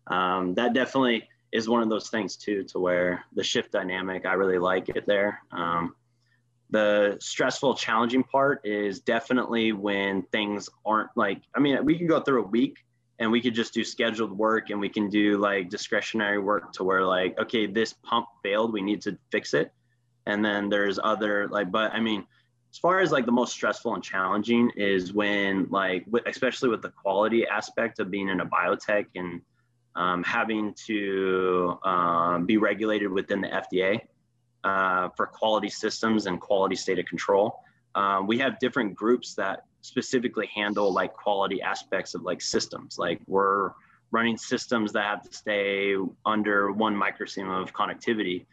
um, 0.08 0.54
that 0.54 0.74
definitely 0.74 1.28
is 1.52 1.68
one 1.68 1.82
of 1.82 1.90
those 1.90 2.10
things 2.10 2.36
too, 2.36 2.64
to 2.66 2.80
where 2.80 3.24
the 3.34 3.44
shift 3.44 3.72
dynamic, 3.72 4.26
I 4.26 4.34
really 4.34 4.60
like 4.60 4.90
it 4.90 5.06
there. 5.08 5.42
Um, 5.52 5.96
the 6.70 7.18
stressful, 7.20 7.76
challenging 7.76 8.24
part 8.24 8.62
is 8.66 9.00
definitely 9.00 9.72
when 9.72 10.24
things 10.32 10.70
aren't 10.86 11.10
like, 11.16 11.42
I 11.56 11.60
mean, 11.60 11.84
we 11.86 11.98
can 11.98 12.08
go 12.08 12.20
through 12.20 12.44
a 12.44 12.48
week 12.48 12.78
and 13.20 13.32
we 13.32 13.42
could 13.42 13.54
just 13.54 13.74
do 13.74 13.84
scheduled 13.84 14.32
work 14.32 14.70
and 14.70 14.80
we 14.80 14.90
can 14.90 15.10
do 15.10 15.38
like 15.38 15.70
discretionary 15.70 16.40
work 16.40 16.72
to 16.74 16.84
where 16.84 17.06
like 17.06 17.38
okay 17.40 17.66
this 17.66 17.94
pump 18.04 18.28
failed 18.42 18.74
we 18.74 18.82
need 18.82 19.02
to 19.02 19.18
fix 19.32 19.54
it 19.54 19.72
and 20.26 20.44
then 20.44 20.70
there's 20.70 21.00
other 21.04 21.48
like 21.50 21.72
but 21.72 21.94
i 21.94 22.00
mean 22.00 22.26
as 22.72 22.78
far 22.80 23.00
as 23.00 23.12
like 23.12 23.26
the 23.26 23.32
most 23.32 23.54
stressful 23.54 23.94
and 23.94 24.04
challenging 24.04 24.72
is 24.76 25.14
when 25.14 25.68
like 25.70 26.06
especially 26.26 26.70
with 26.70 26.82
the 26.82 26.90
quality 26.90 27.46
aspect 27.46 28.00
of 28.00 28.10
being 28.10 28.30
in 28.30 28.40
a 28.40 28.46
biotech 28.46 29.06
and 29.16 29.42
um, 29.96 30.24
having 30.24 30.74
to 30.88 31.78
um, 31.84 32.46
be 32.48 32.58
regulated 32.58 33.12
within 33.12 33.42
the 33.42 33.48
FDA 33.48 34.02
uh, 34.64 35.10
for 35.16 35.28
quality 35.28 35.70
systems 35.70 36.26
and 36.26 36.42
quality 36.42 36.76
state 36.76 37.00
of 37.00 37.06
control. 37.06 37.60
Um, 37.96 38.26
we 38.26 38.40
have 38.40 38.58
different 38.60 38.96
groups 38.96 39.36
that 39.36 39.66
specifically 39.84 40.48
handle 40.48 40.92
like 40.92 41.14
quality 41.14 41.62
aspects 41.62 42.16
of 42.16 42.24
like 42.24 42.42
systems. 42.42 42.98
Like 42.98 43.20
we're 43.28 43.72
running 44.12 44.38
systems 44.38 44.94
that 44.94 45.04
have 45.04 45.22
to 45.30 45.36
stay 45.36 45.96
under 46.26 46.72
one 46.72 46.96
microsiemen 46.96 47.62
of 47.62 47.74
connectivity. 47.74 48.46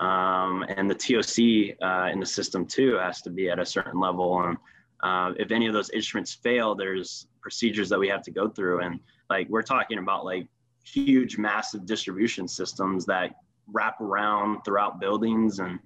Um, 0.00 0.64
and 0.68 0.90
the 0.90 0.94
TOC 0.94 1.76
uh, 1.82 2.10
in 2.10 2.18
the 2.18 2.26
system 2.26 2.64
too 2.64 2.94
has 2.94 3.20
to 3.22 3.30
be 3.30 3.50
at 3.50 3.58
a 3.58 3.66
certain 3.66 4.00
level. 4.00 4.42
And 4.42 4.56
uh, 5.02 5.34
if 5.38 5.50
any 5.50 5.66
of 5.66 5.74
those 5.74 5.90
instruments 5.90 6.32
fail, 6.32 6.74
there's 6.74 7.26
procedures 7.42 7.90
that 7.90 7.98
we 7.98 8.08
have 8.08 8.22
to 8.22 8.30
go 8.30 8.48
through. 8.48 8.80
And 8.80 9.00
like 9.28 9.48
we're 9.50 9.62
talking 9.62 9.98
about 9.98 10.24
like 10.24 10.48
huge, 10.82 11.36
massive 11.36 11.84
distribution 11.84 12.48
systems 12.48 13.04
that 13.06 13.34
wrap 13.70 14.00
around 14.00 14.62
throughout 14.64 14.98
buildings 14.98 15.58
and 15.58 15.78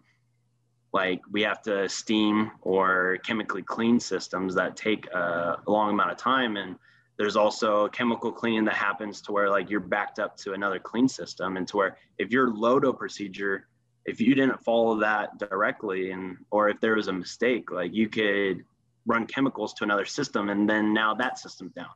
like 0.95 1.21
we 1.33 1.43
have 1.43 1.61
to 1.61 1.89
steam 1.89 2.53
or 2.63 3.19
chemically 3.25 3.63
clean 3.63 3.99
systems 3.99 4.55
that 4.55 4.77
take 4.77 5.07
a 5.13 5.59
long 5.67 5.91
amount 5.91 6.13
of 6.13 6.17
time. 6.17 6.57
And 6.57 6.77
there's 7.19 7.35
also 7.37 7.89
chemical 7.89 8.31
cleaning 8.31 8.65
that 8.67 8.75
happens 8.75 9.21
to 9.23 9.33
where 9.33 9.51
like 9.51 9.69
you're 9.69 9.81
backed 9.81 10.21
up 10.21 10.37
to 10.39 10.53
another 10.53 10.79
clean 10.79 11.09
system. 11.09 11.57
And 11.57 11.67
to 11.69 11.77
where 11.77 11.97
if 12.19 12.31
your 12.31 12.55
LOTO 12.55 12.93
procedure 12.93 13.67
if 14.07 14.21
you 14.21 14.35
didn't 14.35 14.63
follow 14.63 15.01
that 15.01 15.39
directly 15.39 16.11
and 16.11 16.37
or 16.51 16.69
if 16.69 16.81
there 16.81 16.95
was 16.95 17.09
a 17.09 17.13
mistake 17.13 17.71
like 17.71 17.93
you 17.95 18.09
could 18.09 18.63
run 19.07 19.27
chemicals 19.27 19.73
to 19.75 19.85
another 19.85 20.05
system 20.05 20.51
and 20.51 20.69
then 20.69 20.93
now 20.93 21.15
that 21.15 21.39
system's 21.39 21.73
down. 21.73 21.87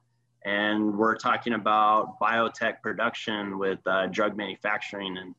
And 0.44 0.96
we're 0.96 1.16
talking 1.16 1.53
about 1.53 2.18
biotech 2.20 2.80
production 2.82 3.59
with 3.59 3.80
uh, 3.86 4.07
drug 4.07 4.36
manufacturing. 4.36 5.18
And 5.18 5.34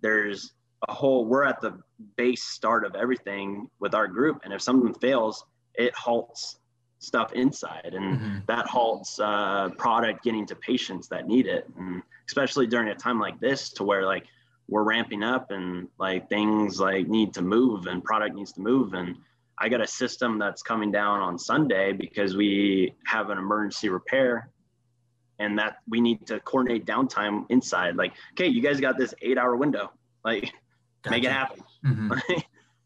there's 0.00 0.52
a 0.88 0.92
whole 0.92 1.24
we're 1.24 1.44
at 1.44 1.60
the 1.60 1.78
base 2.16 2.44
start 2.44 2.84
of 2.84 2.94
everything 2.94 3.68
with 3.80 3.94
our 3.94 4.06
group. 4.06 4.40
And 4.44 4.52
if 4.52 4.62
something 4.62 4.94
fails 4.94 5.44
it 5.74 5.94
halts 5.94 6.58
stuff 6.98 7.32
inside. 7.32 7.92
And 7.92 8.18
mm-hmm. 8.18 8.38
that 8.46 8.66
halts 8.66 9.18
uh, 9.20 9.70
product 9.76 10.24
getting 10.24 10.46
to 10.46 10.56
patients 10.56 11.08
that 11.08 11.26
need 11.26 11.46
it. 11.46 11.68
And 11.76 12.02
especially 12.28 12.66
during 12.66 12.88
a 12.88 12.94
time 12.94 13.20
like 13.20 13.38
this 13.40 13.70
to 13.70 13.84
where 13.84 14.06
like 14.06 14.24
we're 14.68 14.84
ramping 14.84 15.22
up 15.22 15.50
and 15.50 15.88
like 15.98 16.28
things 16.28 16.80
like 16.80 17.06
need 17.08 17.34
to 17.34 17.42
move 17.42 17.86
and 17.86 18.02
product 18.02 18.34
needs 18.34 18.52
to 18.52 18.60
move. 18.60 18.94
And 18.94 19.16
I 19.58 19.68
got 19.68 19.80
a 19.80 19.86
system 19.86 20.38
that's 20.38 20.62
coming 20.62 20.90
down 20.90 21.20
on 21.20 21.38
Sunday 21.38 21.92
because 21.92 22.36
we 22.36 22.94
have 23.06 23.30
an 23.30 23.38
emergency 23.38 23.88
repair 23.88 24.50
and 25.38 25.58
that 25.58 25.78
we 25.88 26.00
need 26.00 26.26
to 26.28 26.40
coordinate 26.40 26.86
downtime 26.86 27.44
inside. 27.50 27.96
Like, 27.96 28.14
okay, 28.32 28.46
you 28.46 28.62
guys 28.62 28.80
got 28.80 28.96
this 28.96 29.14
eight 29.20 29.36
hour 29.36 29.56
window, 29.56 29.92
like 30.24 30.52
gotcha. 31.04 31.10
make 31.10 31.24
it 31.24 31.32
happen. 31.32 31.62
Mm-hmm. 31.84 32.40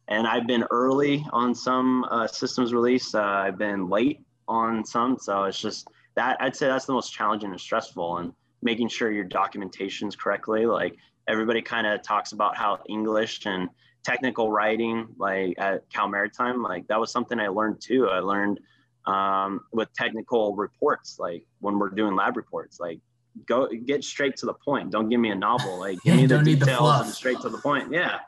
and 0.09 0.27
I've 0.27 0.47
been 0.47 0.65
early 0.71 1.25
on 1.33 1.55
some 1.55 2.05
uh, 2.11 2.27
systems 2.27 2.75
release. 2.75 3.15
Uh, 3.15 3.23
I've 3.23 3.59
been 3.59 3.89
late 3.89 4.21
on 4.49 4.85
some. 4.85 5.19
So 5.19 5.45
it's 5.45 5.61
just 5.61 5.89
that 6.17 6.37
I'd 6.41 6.57
say 6.57 6.67
that's 6.67 6.87
the 6.87 6.93
most 6.93 7.13
challenging 7.13 7.51
and 7.51 7.61
stressful 7.61 8.19
and 8.19 8.33
making 8.63 8.89
sure 8.89 9.13
your 9.13 9.25
documentation's 9.25 10.17
correctly. 10.17 10.67
Like 10.67 10.97
everybody 11.29 11.63
kind 11.63 11.87
of 11.87 12.03
talks 12.03 12.33
about 12.33 12.57
how 12.57 12.81
English 12.89 13.47
and 13.47 13.69
technical 14.03 14.51
writing 14.51 15.07
like 15.19 15.55
at 15.59 15.89
Cal 15.91 16.09
Maritime, 16.09 16.63
like 16.63 16.87
that 16.89 16.99
was 16.99 17.13
something 17.13 17.39
I 17.39 17.49
learned 17.49 17.81
too. 17.81 18.09
I 18.09 18.21
learned 18.21 18.61
um, 19.07 19.61
with 19.73 19.93
technical 19.95 20.55
reports, 20.55 21.19
like 21.19 21.45
when 21.61 21.79
we're 21.79 21.91
doing 21.91 22.15
lab 22.15 22.37
reports, 22.37 22.81
like 22.81 23.01
go 23.47 23.69
get 23.69 24.05
straight 24.05 24.37
to 24.37 24.47
the 24.47 24.55
point. 24.55 24.91
Don't 24.91 25.09
give 25.09 25.21
me 25.21 25.31
a 25.31 25.35
novel. 25.35 25.79
Like 25.79 26.03
give 26.03 26.17
me 26.17 26.27
the 26.27 26.43
details 26.43 27.01
and 27.01 27.11
straight 27.11 27.41
to 27.41 27.49
the 27.49 27.59
point. 27.59 27.93
Yeah. 27.93 28.19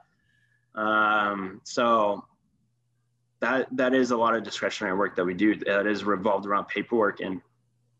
Um, 0.75 1.61
so 1.65 2.25
that 3.41 3.69
that 3.77 3.95
is 3.95 4.11
a 4.13 4.17
lot 4.17 4.37
of 4.37 4.43
discretionary 4.43 4.97
work 4.97 5.17
that 5.17 5.25
we 5.25 5.35
do. 5.35 5.57
That 5.57 5.87
is 5.87 6.05
revolved 6.05 6.47
around 6.47 6.69
paperwork, 6.69 7.21
and 7.21 7.41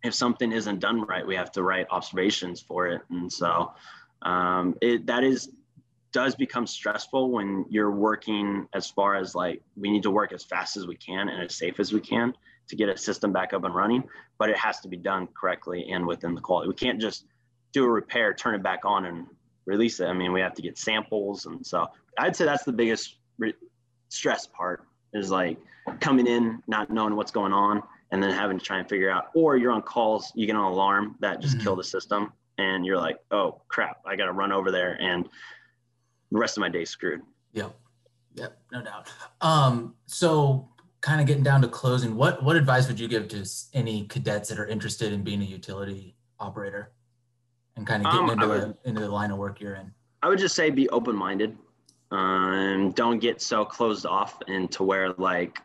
if 0.03 0.15
something 0.15 0.53
isn't 0.53 0.79
done 0.79 1.03
right, 1.03 1.27
we 1.27 1.35
have 1.35 1.51
to 1.53 1.63
write 1.63 1.87
observations 1.91 2.61
for 2.61 2.87
it. 2.89 3.03
And 3.11 3.33
so 3.33 3.73
um, 4.23 4.77
it 4.81 5.07
that 5.07 5.25
is 5.25 5.51
does 6.13 6.35
become 6.35 6.67
stressful 6.67 7.31
when 7.31 7.65
you're 7.69 7.91
working 7.91 8.67
as 8.73 8.91
far 8.91 9.15
as 9.15 9.35
like 9.35 9.63
we 9.77 9.91
need 9.91 10.03
to 10.03 10.11
work 10.11 10.33
as 10.33 10.45
fast 10.45 10.77
as 10.77 10.87
we 10.87 10.97
can 10.97 11.29
and 11.29 11.43
as 11.43 11.55
safe 11.55 11.79
as 11.79 11.93
we 11.93 12.01
can 12.01 12.35
to 12.71 12.77
get 12.77 12.89
a 12.89 12.97
system 12.97 13.33
back 13.33 13.53
up 13.53 13.65
and 13.65 13.75
running 13.75 14.03
but 14.39 14.49
it 14.49 14.57
has 14.57 14.81
to 14.81 14.89
be 14.89 14.97
done 14.97 15.29
correctly 15.39 15.91
and 15.91 16.07
within 16.07 16.35
the 16.35 16.41
quality 16.41 16.69
we 16.69 16.75
can't 16.75 17.01
just 17.01 17.27
do 17.73 17.85
a 17.85 17.89
repair 17.89 18.33
turn 18.33 18.55
it 18.55 18.63
back 18.63 18.85
on 18.85 19.07
and 19.07 19.27
release 19.67 20.01
it 20.01 20.07
i 20.07 20.13
mean 20.13 20.33
we 20.33 20.41
have 20.41 20.55
to 20.55 20.63
get 20.63 20.79
samples 20.79 21.47
and 21.47 21.65
so 21.65 21.87
i'd 22.19 22.35
say 22.35 22.45
that's 22.45 22.65
the 22.65 22.73
biggest 22.73 23.17
re- 23.39 23.55
stress 24.09 24.47
part 24.47 24.85
is 25.13 25.31
like 25.31 25.59
coming 26.01 26.27
in 26.27 26.63
not 26.67 26.91
knowing 26.91 27.15
what's 27.17 27.31
going 27.31 27.53
on 27.53 27.83
and 28.13 28.23
then 28.23 28.31
having 28.31 28.59
to 28.59 28.65
try 28.65 28.79
and 28.79 28.89
figure 28.89 29.11
out 29.11 29.27
or 29.35 29.57
you're 29.57 29.73
on 29.73 29.83
calls 29.83 30.33
you 30.35 30.47
get 30.47 30.57
an 30.57 30.63
alarm 30.63 31.17
that 31.21 31.41
just 31.41 31.55
mm-hmm. 31.55 31.65
killed 31.65 31.79
the 31.79 31.85
system 31.85 32.33
and 32.59 32.87
you're 32.87 32.99
like 32.99 33.19
oh 33.31 33.61
crap 33.69 34.01
i 34.07 34.17
gotta 34.17 34.33
run 34.33 34.53
over 34.53 34.71
there 34.71 35.01
and 35.01 35.29
the 36.31 36.39
rest 36.39 36.57
of 36.57 36.61
my 36.61 36.69
day 36.69 36.85
screwed. 36.85 37.23
Yep. 37.53 37.75
Yep. 38.35 38.59
No 38.73 38.83
doubt. 38.83 39.09
Um, 39.41 39.95
so 40.07 40.69
kind 41.01 41.21
of 41.21 41.27
getting 41.27 41.43
down 41.43 41.63
to 41.63 41.69
closing, 41.69 42.15
what, 42.15 42.43
what 42.43 42.57
advice 42.57 42.87
would 42.89 43.01
you 43.01 43.09
give 43.09 43.29
to 43.29 43.49
any 43.73 44.07
cadets 44.07 44.49
that 44.49 44.59
are 44.59 44.67
interested 44.67 45.13
in 45.13 45.23
being 45.23 45.41
a 45.41 45.45
utility 45.45 46.15
operator 46.39 46.93
and 47.77 47.87
kind 47.87 48.05
of 48.05 48.13
getting 48.13 48.29
um, 48.29 48.31
into, 48.31 48.49
would, 48.49 48.63
a, 48.63 48.77
into 48.85 49.01
the 49.01 49.09
line 49.09 49.31
of 49.31 49.39
work 49.39 49.61
you're 49.61 49.75
in? 49.75 49.93
I 50.23 50.29
would 50.29 50.39
just 50.39 50.55
say 50.55 50.71
be 50.71 50.89
open-minded. 50.91 51.57
Um, 52.11 52.93
don't 52.95 53.19
get 53.19 53.41
so 53.41 53.65
closed 53.65 54.05
off 54.05 54.39
into 54.49 54.83
where 54.83 55.13
like, 55.13 55.61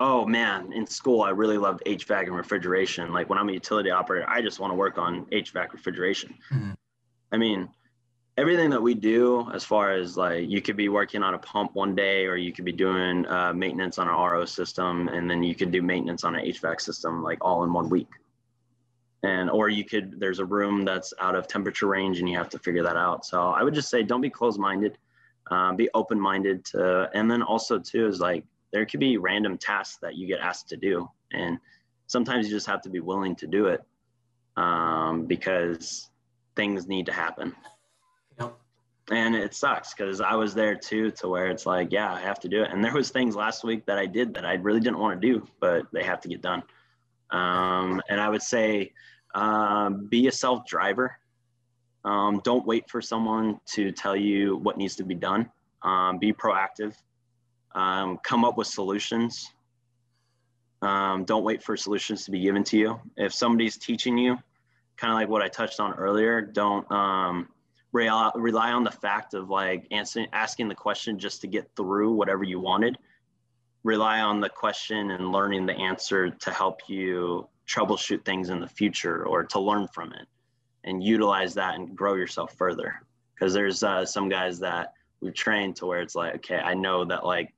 oh 0.00 0.24
man, 0.24 0.72
in 0.72 0.86
school 0.86 1.22
I 1.22 1.30
really 1.30 1.58
loved 1.58 1.82
HVAC 1.84 2.26
and 2.26 2.36
refrigeration. 2.36 3.12
Like 3.12 3.28
when 3.28 3.38
I'm 3.38 3.48
a 3.48 3.52
utility 3.52 3.90
operator, 3.90 4.28
I 4.28 4.40
just 4.40 4.60
want 4.60 4.70
to 4.70 4.74
work 4.74 4.96
on 4.96 5.26
HVAC 5.26 5.72
refrigeration. 5.72 6.34
Mm-hmm. 6.52 6.72
I 7.32 7.36
mean, 7.36 7.68
everything 8.38 8.68
that 8.68 8.82
we 8.82 8.94
do 8.94 9.50
as 9.54 9.64
far 9.64 9.92
as 9.92 10.16
like 10.16 10.48
you 10.48 10.60
could 10.60 10.76
be 10.76 10.88
working 10.88 11.22
on 11.22 11.34
a 11.34 11.38
pump 11.38 11.74
one 11.74 11.94
day 11.94 12.26
or 12.26 12.36
you 12.36 12.52
could 12.52 12.66
be 12.66 12.72
doing 12.72 13.26
uh, 13.26 13.52
maintenance 13.54 13.98
on 13.98 14.08
an 14.08 14.14
ro 14.14 14.44
system 14.44 15.08
and 15.08 15.30
then 15.30 15.42
you 15.42 15.54
could 15.54 15.70
do 15.70 15.80
maintenance 15.80 16.22
on 16.22 16.34
an 16.34 16.44
hvac 16.44 16.80
system 16.80 17.22
like 17.22 17.38
all 17.40 17.64
in 17.64 17.72
one 17.72 17.88
week. 17.88 18.08
And 19.22 19.48
or 19.48 19.70
you 19.70 19.84
could 19.84 20.20
there's 20.20 20.38
a 20.38 20.44
room 20.44 20.84
that's 20.84 21.14
out 21.18 21.34
of 21.34 21.48
temperature 21.48 21.86
range 21.86 22.20
and 22.20 22.28
you 22.28 22.36
have 22.36 22.50
to 22.50 22.58
figure 22.58 22.82
that 22.82 22.96
out. 22.96 23.24
So 23.24 23.48
i 23.48 23.62
would 23.62 23.74
just 23.74 23.88
say 23.88 24.02
don't 24.02 24.20
be 24.20 24.30
closed-minded 24.30 24.98
um, 25.50 25.76
be 25.76 25.88
open-minded 25.94 26.64
to 26.66 27.08
and 27.14 27.30
then 27.30 27.42
also 27.42 27.78
too 27.78 28.06
is 28.06 28.20
like 28.20 28.44
there 28.72 28.84
could 28.84 29.00
be 29.00 29.16
random 29.16 29.56
tasks 29.56 29.98
that 30.02 30.16
you 30.16 30.26
get 30.26 30.40
asked 30.40 30.68
to 30.68 30.76
do 30.76 31.08
and 31.32 31.58
sometimes 32.06 32.46
you 32.46 32.52
just 32.52 32.66
have 32.66 32.82
to 32.82 32.90
be 32.90 33.00
willing 33.00 33.34
to 33.36 33.46
do 33.46 33.66
it 33.66 33.82
um, 34.56 35.24
because 35.26 36.10
things 36.56 36.86
need 36.86 37.06
to 37.06 37.12
happen 37.12 37.54
and 39.10 39.36
it 39.36 39.54
sucks 39.54 39.94
because 39.94 40.20
I 40.20 40.34
was 40.34 40.54
there 40.54 40.74
too, 40.74 41.10
to 41.12 41.28
where 41.28 41.46
it's 41.46 41.64
like, 41.64 41.92
yeah, 41.92 42.12
I 42.12 42.20
have 42.20 42.40
to 42.40 42.48
do 42.48 42.62
it. 42.62 42.70
And 42.72 42.84
there 42.84 42.92
was 42.92 43.10
things 43.10 43.36
last 43.36 43.62
week 43.62 43.86
that 43.86 43.98
I 43.98 44.06
did 44.06 44.34
that 44.34 44.44
I 44.44 44.54
really 44.54 44.80
didn't 44.80 44.98
want 44.98 45.20
to 45.20 45.28
do, 45.28 45.46
but 45.60 45.86
they 45.92 46.02
have 46.02 46.20
to 46.22 46.28
get 46.28 46.42
done. 46.42 46.62
Um, 47.30 48.02
and 48.08 48.20
I 48.20 48.28
would 48.28 48.42
say, 48.42 48.92
um, 49.34 50.06
be 50.06 50.26
a 50.26 50.32
self 50.32 50.66
driver. 50.66 51.16
Um, 52.04 52.40
don't 52.44 52.66
wait 52.66 52.88
for 52.88 53.00
someone 53.00 53.60
to 53.74 53.92
tell 53.92 54.16
you 54.16 54.56
what 54.56 54.76
needs 54.76 54.96
to 54.96 55.04
be 55.04 55.14
done. 55.14 55.50
Um, 55.82 56.18
be 56.18 56.32
proactive. 56.32 56.94
Um, 57.74 58.18
come 58.24 58.44
up 58.44 58.56
with 58.56 58.68
solutions. 58.68 59.52
Um, 60.82 61.24
don't 61.24 61.44
wait 61.44 61.62
for 61.62 61.76
solutions 61.76 62.24
to 62.24 62.30
be 62.30 62.40
given 62.40 62.64
to 62.64 62.78
you. 62.78 63.00
If 63.16 63.34
somebody's 63.34 63.76
teaching 63.76 64.16
you, 64.18 64.38
kind 64.96 65.12
of 65.12 65.16
like 65.16 65.28
what 65.28 65.42
I 65.42 65.48
touched 65.48 65.80
on 65.80 65.94
earlier, 65.94 66.40
don't 66.40 66.90
rely, 67.96 68.30
rely 68.34 68.72
on 68.72 68.84
the 68.84 68.90
fact 68.90 69.34
of 69.34 69.48
like 69.48 69.86
answering, 69.90 70.28
asking 70.32 70.68
the 70.68 70.74
question 70.74 71.18
just 71.18 71.40
to 71.40 71.46
get 71.46 71.68
through 71.76 72.12
whatever 72.12 72.44
you 72.44 72.60
wanted. 72.60 72.98
Rely 73.82 74.20
on 74.20 74.40
the 74.40 74.48
question 74.48 75.10
and 75.10 75.32
learning 75.32 75.66
the 75.66 75.74
answer 75.74 76.30
to 76.30 76.50
help 76.50 76.80
you 76.88 77.48
troubleshoot 77.66 78.24
things 78.24 78.50
in 78.50 78.60
the 78.60 78.68
future 78.68 79.24
or 79.26 79.44
to 79.44 79.60
learn 79.60 79.88
from 79.88 80.12
it 80.12 80.26
and 80.84 81.02
utilize 81.02 81.54
that 81.54 81.74
and 81.74 81.96
grow 81.96 82.14
yourself 82.14 82.54
further. 82.56 83.00
Because 83.34 83.54
there's 83.54 83.82
uh, 83.82 84.04
some 84.04 84.28
guys 84.28 84.58
that 84.60 84.92
we've 85.20 85.34
trained 85.34 85.76
to 85.76 85.86
where 85.86 86.00
it's 86.00 86.14
like, 86.14 86.36
okay, 86.36 86.58
I 86.58 86.74
know 86.74 87.04
that 87.04 87.24
like 87.24 87.54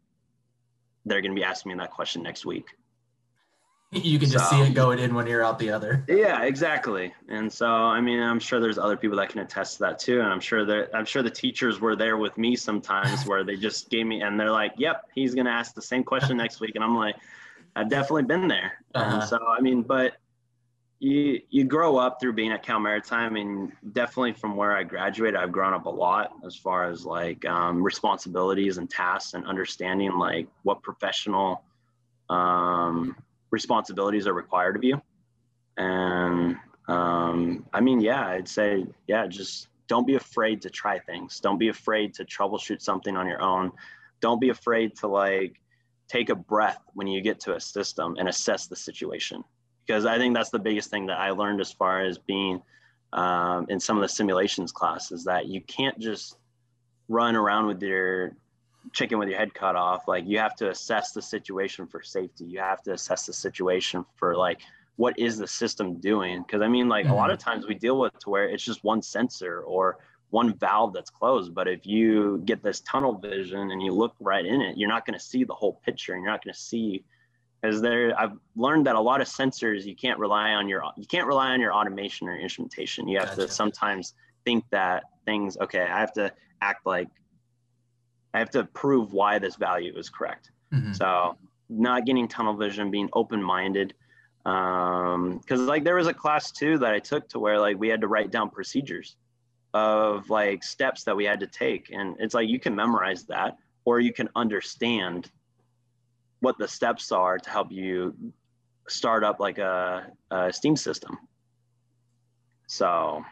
they're 1.05 1.21
going 1.21 1.35
to 1.35 1.41
be 1.41 1.45
asking 1.45 1.73
me 1.73 1.79
that 1.79 1.91
question 1.91 2.23
next 2.23 2.47
week. 2.47 2.67
you 3.93 4.19
can 4.19 4.29
just 4.29 4.51
so, 4.51 4.57
see 4.57 4.63
it 4.63 4.75
going 4.75 4.99
in 4.99 5.15
one 5.15 5.27
ear 5.29 5.43
out 5.43 5.59
the 5.59 5.71
other. 5.71 6.05
Yeah, 6.09 6.43
exactly. 6.43 7.15
And 7.29 7.51
so, 7.51 7.67
I 7.67 8.01
mean, 8.01 8.21
I'm 8.21 8.41
sure 8.41 8.61
there's 8.61 8.79
other 8.79 8.97
people 8.97 9.17
that 9.19 9.31
can 9.31 9.41
attest 9.41 9.75
to 9.75 9.81
that 9.81 9.99
too. 9.99 10.21
And 10.21 10.29
I'm 10.29 10.41
sure 10.41 10.65
that 10.67 10.91
I'm 10.95 11.05
sure 11.05 11.23
the 11.23 11.31
teachers 11.31 11.81
were 11.81 11.97
there 11.97 12.17
with 12.17 12.37
me 12.37 12.57
sometimes 12.57 13.25
where 13.27 13.45
they 13.45 13.57
just 13.57 13.89
gave 13.89 14.07
me 14.07 14.23
and 14.23 14.39
they're 14.39 14.51
like, 14.51 14.75
"Yep, 14.77 15.09
he's 15.15 15.35
gonna 15.35 15.51
ask 15.51 15.75
the 15.75 15.83
same 15.83 16.05
question 16.05 16.37
next 16.45 16.61
week," 16.61 16.73
and 16.75 16.85
I'm 16.85 16.97
like, 16.97 17.17
"I've 17.77 17.89
definitely 17.89 18.25
been 18.25 18.49
there." 18.49 18.85
Uh-huh. 18.95 19.21
And 19.21 19.29
so, 19.29 19.39
I 19.47 19.61
mean, 19.61 19.83
but 19.83 20.17
you 20.99 21.41
you 21.49 21.65
grow 21.65 21.97
up 21.97 22.21
through 22.21 22.33
being 22.33 22.53
at 22.53 22.63
Cal 22.63 22.81
Maritime, 22.81 23.37
and 23.37 23.73
definitely 23.93 24.33
from 24.33 24.57
where 24.57 24.77
I 24.77 24.83
graduated, 24.83 25.37
I've 25.37 25.53
grown 25.53 25.73
up 25.73 25.87
a 25.87 25.91
lot 25.91 26.33
as 26.45 26.57
far 26.57 26.91
as 26.91 27.07
like 27.07 27.45
um, 27.47 27.83
responsibilities 27.83 28.79
and 28.79 28.91
tasks 28.91 29.35
and 29.35 29.47
understanding 29.47 30.19
like 30.19 30.49
what 30.63 30.83
professional 30.83 31.63
um, 32.29 33.17
responsibilities 33.51 34.27
are 34.27 34.35
required 34.35 34.77
of 34.77 34.85
you. 34.85 35.01
And 35.77 36.57
um, 36.89 37.67
I 37.73 37.81
mean, 37.81 38.01
yeah, 38.01 38.27
I'd 38.27 38.49
say, 38.49 38.87
yeah, 39.07 39.27
just 39.27 39.69
don't 39.89 40.07
be 40.07 40.17
afraid 40.17 40.63
to 40.63 40.71
try 40.71 40.99
things. 40.99 41.41
Don't 41.41 41.59
be 41.59 41.69
afraid 41.69 42.15
to 42.15 42.25
troubleshoot 42.25 42.83
something 42.83 43.17
on 43.17 43.27
your 43.27 43.41
own. 43.41 43.73
Don't 44.21 44.41
be 44.41 44.49
afraid 44.51 44.97
to 44.97 45.09
like 45.09 45.61
take 46.09 46.31
a 46.31 46.35
breath 46.35 46.83
when 46.95 47.07
you 47.07 47.21
get 47.21 47.41
to 47.41 47.55
a 47.55 47.61
system 47.61 48.17
and 48.19 48.29
assess 48.29 48.67
the 48.67 48.77
situation. 48.77 49.45
Because 49.87 50.05
I 50.05 50.19
think 50.19 50.35
that's 50.35 50.51
the 50.51 50.59
biggest 50.59 50.91
thing 50.91 51.07
that 51.07 51.19
I 51.19 51.31
learned 51.31 51.61
as 51.61 51.73
far 51.73 52.05
as 52.05 52.19
being 52.19 52.61
um, 53.13 53.67
in 53.69 53.81
some 53.81 53.97
of 53.97 54.03
the 54.03 54.09
simulations 54.09 54.73
classes 54.73 55.25
that 55.25 55.47
you 55.47 55.61
can't 55.63 55.99
just 55.99 56.37
run 57.09 57.37
around 57.37 57.67
with 57.67 57.83
your 57.83 58.33
chicken 58.93 59.19
with 59.19 59.29
your 59.29 59.39
head 59.39 59.53
cut 59.55 59.77
off 59.77 60.09
like 60.09 60.27
you 60.27 60.39
have 60.39 60.55
to 60.55 60.71
assess 60.71 61.13
the 61.13 61.23
situation 61.23 61.87
for 61.87 62.03
safety 62.03 62.45
you 62.45 62.59
have 62.59 62.83
to 62.83 62.93
assess 62.93 63.27
the 63.27 63.33
situation 63.33 64.05
for 64.17 64.37
like 64.37 64.61
what 64.97 65.19
is 65.19 65.39
the 65.39 65.47
system 65.47 66.01
doing 66.01 66.43
because 66.43 66.63
i 66.63 66.69
mean 66.69 66.89
like 66.89 67.05
mm-hmm. 67.05 67.15
a 67.15 67.17
lot 67.17 67.31
of 67.31 67.39
mm-hmm. 67.39 67.51
times 67.51 67.67
we 67.67 67.75
deal 67.75 67.99
with 67.99 68.17
to 68.19 68.31
where 68.31 68.49
it's 68.49 68.65
just 68.65 68.83
one 68.85 69.03
sensor 69.03 69.61
or 69.63 69.99
one 70.31 70.55
valve 70.55 70.93
that's 70.93 71.11
closed 71.11 71.55
but 71.55 71.67
if 71.67 71.87
you 71.87 72.43
get 72.45 72.63
this 72.63 72.81
tunnel 72.81 73.15
vision 73.15 73.71
and 73.71 73.83
you 73.83 73.93
look 73.93 74.15
right 74.21 74.45
in 74.45 74.61
it 74.61 74.77
you're 74.77 74.89
not 74.89 75.07
going 75.07 75.19
to 75.19 75.25
see 75.25 75.45
the 75.45 75.55
whole 75.55 75.81
picture 75.85 76.15
and 76.15 76.23
you're 76.23 76.31
not 76.31 76.45
going 76.45 76.53
to 76.53 76.61
see 76.61 77.05
because 77.61 77.81
there 77.81 78.19
i've 78.19 78.37
learned 78.57 78.87
that 78.87 78.95
a 78.95 79.01
lot 79.01 79.21
of 79.21 79.27
sensors 79.27 79.85
you 79.85 79.95
can't 79.95 80.19
rely 80.19 80.51
on 80.51 80.69
your 80.69 80.83
you 80.97 81.07
can't 81.07 81.27
rely 81.27 81.51
on 81.51 81.61
your 81.61 81.73
automation 81.73 82.29
or 82.29 82.37
instrumentation 82.37 83.09
you 83.09 83.19
have 83.19 83.31
gotcha. 83.31 83.47
to 83.47 83.49
sometimes 83.49 84.15
think 84.45 84.65
that 84.71 85.05
things 85.25 85.57
okay 85.61 85.83
i 85.83 85.99
have 85.99 86.13
to 86.13 86.31
act 86.61 86.85
like 86.85 87.09
I 88.35 88.39
have 88.39 88.51
to 88.51 88.65
prove 88.65 89.13
why 89.13 89.39
this 89.39 89.57
value 89.57 89.97
is 89.97 90.09
correct. 90.09 90.51
Mm-hmm. 90.73 90.93
So 90.93 91.37
not 91.69 92.07
getting 92.07 92.29
tunnel 92.29 92.55
vision, 92.55 92.91
being 92.91 93.09
open 93.13 93.43
minded. 93.43 93.95
Um, 94.45 95.41
cause 95.47 95.61
like 95.61 95.85
there 95.85 95.97
was 95.97 96.07
a 96.07 96.15
class 96.15 96.51
too 96.53 96.79
that 96.79 96.93
I 96.93 96.99
took 96.99 97.29
to 97.31 97.39
where 97.39 97.59
like 97.59 97.79
we 97.79 97.89
had 97.89 98.01
to 98.01 98.09
write 98.09 98.31
down 98.31 98.51
procedures 98.51 99.17
of 99.75 100.31
like 100.31 100.63
steps 100.63 101.05
that 101.05 101.17
we 101.17 101.25
had 101.25 101.41
to 101.41 101.47
take. 101.47 101.91
And 101.93 102.17
it's 102.19 102.35
like 102.35 102.49
you 102.49 102.59
can 102.59 102.75
memorize 102.75 103.25
that 103.25 103.59
or 103.85 104.01
you 104.01 104.13
can 104.13 104.29
understand 104.37 105.31
what 106.41 106.59
the 106.59 106.69
steps 106.69 107.13
are 107.13 107.39
to 107.39 107.51
help 107.51 107.71
you 107.71 108.15
start 108.87 109.25
up 109.25 109.41
like 109.41 109.59
a, 109.59 110.11
a 110.31 110.53
steam 110.53 110.77
system. 110.77 111.19
So 112.67 113.25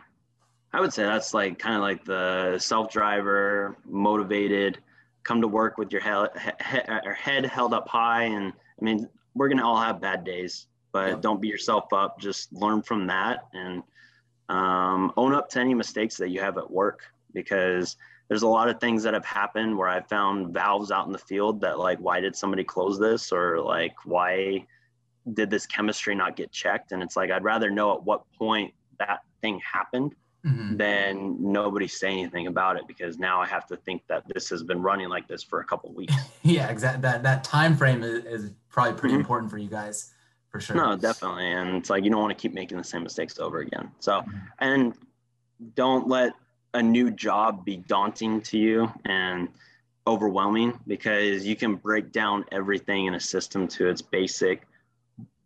I 0.72 0.80
would 0.80 0.92
say 0.92 1.05
that's 1.05 1.32
like 1.32 1.59
kind 1.59 1.76
of 1.76 1.82
like 1.82 2.05
the 2.05 2.59
self 2.59 2.90
driver, 2.90 3.76
motivated, 3.86 4.78
come 5.27 5.41
to 5.41 5.49
work 5.49 5.77
with 5.77 5.93
your 5.93 6.01
head, 6.01 6.31
head 6.61 7.45
held 7.45 7.74
up 7.74 7.89
high. 7.89 8.24
And 8.24 8.53
I 8.53 8.85
mean, 8.85 9.09
we're 9.35 9.49
going 9.49 9.59
to 9.59 9.64
all 9.64 9.81
have 9.81 10.01
bad 10.01 10.24
days, 10.24 10.68
but 10.93 11.09
yeah. 11.09 11.16
don't 11.20 11.41
beat 11.41 11.51
yourself 11.51 11.93
up. 11.93 12.20
Just 12.20 12.53
learn 12.53 12.83
from 12.83 13.07
that 13.09 13.47
and 13.53 13.83
um, 14.49 15.12
own 15.16 15.35
up 15.35 15.49
to 15.51 15.61
any 15.61 15.74
mistakes 15.74 16.16
that 16.18 16.31
you 16.31 16.41
have 16.41 16.57
at 16.59 16.70
work 16.70 17.03
because 17.35 17.97
there's 18.29 18.43
a 18.43 18.49
lot 18.49 18.68
of 18.68 18.81
things 18.81 19.03
that 19.03 19.14
have 19.14 19.24
happened 19.24 19.77
where 19.77 19.89
I 19.89 20.01
found 20.01 20.55
valves 20.55 20.91
out 20.91 21.07
in 21.07 21.12
the 21.12 21.18
field 21.18 21.61
that 21.61 21.79
like, 21.79 21.99
why 21.99 22.20
did 22.20 22.37
somebody 22.37 22.64
close 22.64 22.99
this? 22.99 23.33
Or 23.33 23.61
like, 23.61 23.95
why 24.05 24.64
did 25.35 25.51
this 25.51 25.66
chemistry 25.66 26.14
not 26.14 26.37
get 26.37 26.53
checked? 26.53 26.93
And 26.93 27.03
it's 27.03 27.16
like, 27.16 27.31
I'd 27.31 27.45
rather 27.45 27.70
know 27.70 27.95
at 27.95 28.05
what 28.05 28.22
point 28.33 28.72
that 28.99 29.20
thing 29.41 29.61
happened 29.61 30.14
mm-hmm. 30.47 30.76
then 30.76 31.36
nobody 31.40 31.88
say 31.88 32.09
anything 32.09 32.47
about 32.47 32.76
it 32.76 32.86
because 32.86 33.18
now 33.18 33.40
I 33.40 33.47
have 33.47 33.66
to 33.66 33.76
think 33.76 34.03
that 34.09 34.24
this 34.32 34.49
has 34.51 34.62
been 34.62 34.80
running 34.80 35.09
like 35.09 35.26
this 35.26 35.42
for 35.42 35.61
a 35.61 35.64
couple 35.64 35.92
weeks. 35.92 36.14
yeah, 36.42 36.68
exactly. 36.68 37.03
That 37.03 37.22
that 37.22 37.44
time 37.44 37.76
frame 37.76 38.03
is, 38.03 38.24
is 38.24 38.53
probably 38.68 38.92
pretty 38.94 39.14
mm-hmm. 39.14 39.20
important 39.20 39.51
for 39.51 39.59
you 39.59 39.68
guys, 39.68 40.12
for 40.51 40.61
sure. 40.61 40.76
No, 40.76 40.97
definitely. 40.97 41.51
And 41.51 41.76
it's 41.76 41.90
like 41.90 42.05
you 42.05 42.11
don't 42.11 42.20
want 42.20 42.36
to 42.36 42.40
keep 42.40 42.55
making 42.55 42.78
the 42.78 42.84
same 42.84 43.03
mistakes 43.03 43.38
over 43.38 43.61
again. 43.61 43.90
So, 43.99 44.20
mm-hmm. 44.20 44.36
and 44.61 44.94
don't 45.74 46.09
let 46.09 46.32
a 46.74 46.82
new 46.82 47.11
job 47.11 47.64
be 47.64 47.78
daunting 47.78 48.40
to 48.42 48.59
you 48.59 48.92
and 49.05 49.49
overwhelming 50.07 50.78
because 50.86 51.47
you 51.47 51.57
can 51.57 51.74
break 51.74 52.12
down 52.12 52.44
everything 52.53 53.07
in 53.07 53.14
a 53.14 53.20
system 53.20 53.66
to 53.66 53.88
its 53.88 54.03
basic 54.03 54.66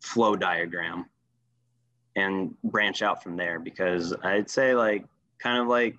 flow 0.01 0.37
diagram 0.37 1.07
and 2.21 2.55
branch 2.65 3.03
out 3.03 3.23
from 3.23 3.37
there 3.37 3.59
because 3.59 4.15
I'd 4.23 4.49
say 4.49 4.75
like 4.75 5.05
kind 5.39 5.59
of 5.59 5.67
like 5.67 5.97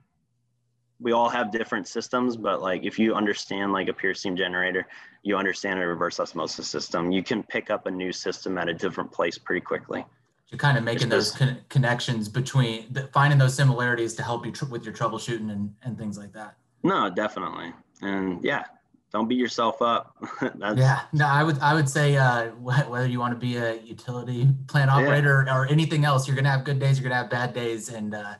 we 0.99 1.11
all 1.11 1.29
have 1.29 1.51
different 1.51 1.87
systems, 1.87 2.37
but 2.37 2.61
like 2.61 2.85
if 2.85 2.99
you 2.99 3.15
understand 3.15 3.73
like 3.73 3.87
a 3.87 3.93
pure 3.93 4.13
steam 4.13 4.35
generator, 4.35 4.87
you 5.23 5.35
understand 5.35 5.79
a 5.79 5.87
reverse 5.87 6.19
osmosis 6.19 6.67
system, 6.67 7.11
you 7.11 7.23
can 7.23 7.43
pick 7.43 7.69
up 7.69 7.87
a 7.87 7.91
new 7.91 8.11
system 8.11 8.57
at 8.57 8.69
a 8.69 8.73
different 8.73 9.11
place 9.11 9.37
pretty 9.37 9.61
quickly. 9.61 10.05
You're 10.49 10.59
kind 10.59 10.77
of 10.77 10.83
making 10.83 11.09
those 11.09 11.31
con- 11.31 11.59
connections 11.69 12.27
between 12.27 12.93
finding 13.13 13.39
those 13.39 13.55
similarities 13.55 14.13
to 14.15 14.23
help 14.23 14.45
you 14.45 14.51
tr- 14.51 14.65
with 14.65 14.83
your 14.83 14.93
troubleshooting 14.93 15.51
and, 15.51 15.73
and 15.83 15.97
things 15.97 16.17
like 16.17 16.33
that. 16.33 16.55
No, 16.83 17.09
definitely. 17.09 17.73
And 18.01 18.43
yeah, 18.43 18.65
don't 19.11 19.27
beat 19.27 19.37
yourself 19.37 19.81
up. 19.81 20.15
yeah, 20.75 21.01
no, 21.13 21.27
I 21.27 21.43
would 21.43 21.59
I 21.59 21.73
would 21.73 21.89
say 21.89 22.15
uh, 22.17 22.47
whether 22.51 23.07
you 23.07 23.19
want 23.19 23.33
to 23.33 23.39
be 23.39 23.57
a 23.57 23.75
utility 23.81 24.47
plant 24.67 24.89
operator 24.89 25.43
yeah. 25.45 25.57
or 25.57 25.65
anything 25.67 26.05
else, 26.05 26.27
you're 26.27 26.35
gonna 26.35 26.49
have 26.49 26.63
good 26.63 26.79
days, 26.79 26.99
you're 26.99 27.09
gonna 27.09 27.21
have 27.21 27.29
bad 27.29 27.53
days, 27.53 27.89
and 27.89 28.15
uh, 28.15 28.35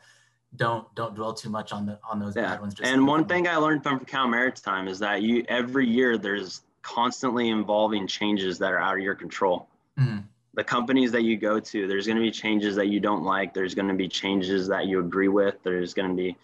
don't 0.56 0.94
don't 0.96 1.14
dwell 1.14 1.34
too 1.34 1.50
much 1.50 1.74
on 1.74 1.86
the 1.86 2.00
on 2.10 2.20
those 2.20 2.36
yeah. 2.36 2.44
bad 2.44 2.62
ones. 2.62 2.74
Just 2.74 2.90
and 2.90 3.06
one 3.06 3.26
thing 3.26 3.48
I 3.48 3.58
learned 3.58 3.84
from 3.84 4.00
Cal 4.06 4.28
Maritime 4.28 4.88
is 4.88 5.00
that 5.00 5.22
you 5.22 5.46
every 5.50 5.88
year 5.88 6.18
there's 6.18 6.62
constantly 6.82 7.50
involving 7.50 8.08
changes 8.08 8.58
that 8.60 8.72
are 8.72 8.80
out 8.80 8.96
of 8.96 9.04
your 9.04 9.16
control. 9.16 9.68
Mm-hmm. 10.00 10.20
The 10.54 10.64
companies 10.64 11.12
that 11.14 11.24
you 11.24 11.38
go 11.38 11.60
to, 11.60 11.88
there's 11.88 12.06
going 12.06 12.18
to 12.18 12.24
be 12.24 12.32
changes 12.32 12.76
that 12.76 12.88
you 12.88 13.00
don't 13.00 13.24
like. 13.24 13.54
There's 13.54 13.74
going 13.74 13.88
to 13.88 13.94
be 13.94 14.10
changes 14.10 14.68
that 14.68 14.86
you 14.88 15.00
agree 15.00 15.30
with. 15.30 15.56
There's 15.64 15.94
going 15.94 16.10
to 16.10 16.16
be 16.16 16.36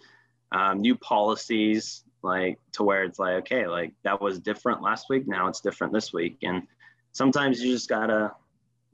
um, 0.52 0.80
new 0.80 0.96
policies 0.96 2.04
like 2.22 2.58
to 2.72 2.82
where 2.82 3.04
it's 3.04 3.18
like 3.18 3.34
okay 3.34 3.66
like 3.66 3.92
that 4.02 4.20
was 4.20 4.38
different 4.38 4.82
last 4.82 5.06
week 5.08 5.26
now 5.26 5.48
it's 5.48 5.60
different 5.60 5.92
this 5.92 6.12
week. 6.12 6.38
And 6.42 6.66
sometimes 7.12 7.60
you 7.60 7.72
just 7.72 7.88
gotta 7.88 8.32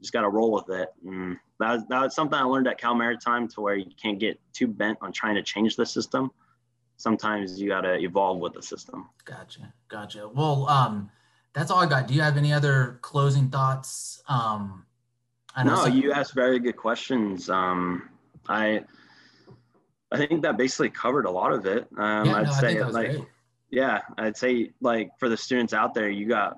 just 0.01 0.13
gotta 0.13 0.29
roll 0.29 0.51
with 0.51 0.69
it. 0.69 0.89
And 1.05 1.37
that, 1.59 1.87
was 1.89 2.15
something 2.15 2.37
i 2.37 2.43
learned 2.43 2.67
at 2.67 2.77
cal 2.77 2.95
maritime 2.95 3.47
to 3.49 3.61
where 3.61 3.75
you 3.75 3.91
can't 4.01 4.19
get 4.19 4.39
too 4.53 4.67
bent 4.67 4.97
on 5.01 5.11
trying 5.11 5.35
to 5.35 5.43
change 5.43 5.75
the 5.75 5.85
system. 5.85 6.31
Sometimes 6.97 7.59
you 7.59 7.69
gotta 7.69 7.97
evolve 7.97 8.39
with 8.39 8.53
the 8.53 8.61
system. 8.61 9.09
Gotcha 9.25 9.73
gotcha. 9.87 10.29
Well 10.33 10.67
um 10.69 11.09
that's 11.53 11.71
all 11.71 11.79
i 11.79 11.85
got. 11.85 12.07
Do 12.07 12.13
you 12.13 12.21
have 12.21 12.37
any 12.37 12.53
other 12.53 12.99
closing 13.01 13.49
thoughts? 13.49 14.21
Um 14.27 14.85
I 15.55 15.63
know 15.63 15.85
no 15.85 15.87
you 15.87 16.11
asked 16.11 16.33
very 16.33 16.59
good 16.59 16.77
questions. 16.77 17.49
Um 17.49 18.09
i 18.47 18.83
I 20.15 20.25
think 20.25 20.41
that 20.43 20.57
basically 20.57 20.89
covered 20.89 21.25
a 21.25 21.31
lot 21.31 21.51
of 21.51 21.65
it. 21.65 21.87
Um, 21.97 22.25
yeah, 22.25 22.35
I'd 22.35 22.45
no, 22.45 22.51
say 22.53 22.83
like, 22.83 23.11
great. 23.11 23.25
yeah, 23.69 24.01
I'd 24.17 24.37
say 24.37 24.71
like 24.81 25.11
for 25.19 25.29
the 25.29 25.37
students 25.37 25.73
out 25.73 25.93
there, 25.93 26.09
you 26.09 26.27
got, 26.27 26.57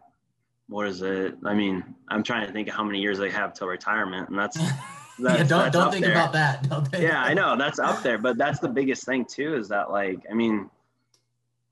what 0.70 0.88
is 0.88 1.02
it? 1.02 1.36
I 1.46 1.54
mean, 1.54 1.84
I'm 2.10 2.24
trying 2.24 2.46
to 2.46 2.54
think 2.54 2.68
of 2.68 2.76
how 2.76 2.84
many 2.84 3.00
years 3.00 3.18
they 3.18 3.30
have 3.30 3.54
till 3.54 3.68
retirement 3.68 4.30
and 4.30 4.38
that's, 4.38 4.58
that's 5.20 5.40
yeah, 5.40 5.44
don't, 5.44 5.74
don't 5.74 5.92
think 5.92 6.06
there. 6.06 6.14
about 6.14 6.34
that. 6.34 6.70
Don't 6.70 6.88
think 6.88 7.04
yeah, 7.04 7.22
I 7.24 7.34
know 7.34 7.58
that's 7.58 7.80
up 7.80 8.04
there, 8.04 8.18
but 8.18 8.38
that's 8.38 8.60
the 8.60 8.70
biggest 8.70 9.06
thing 9.06 9.26
too, 9.26 9.56
is 9.56 9.70
that 9.70 9.92
like, 9.92 10.20
I 10.30 10.34
mean, 10.34 10.70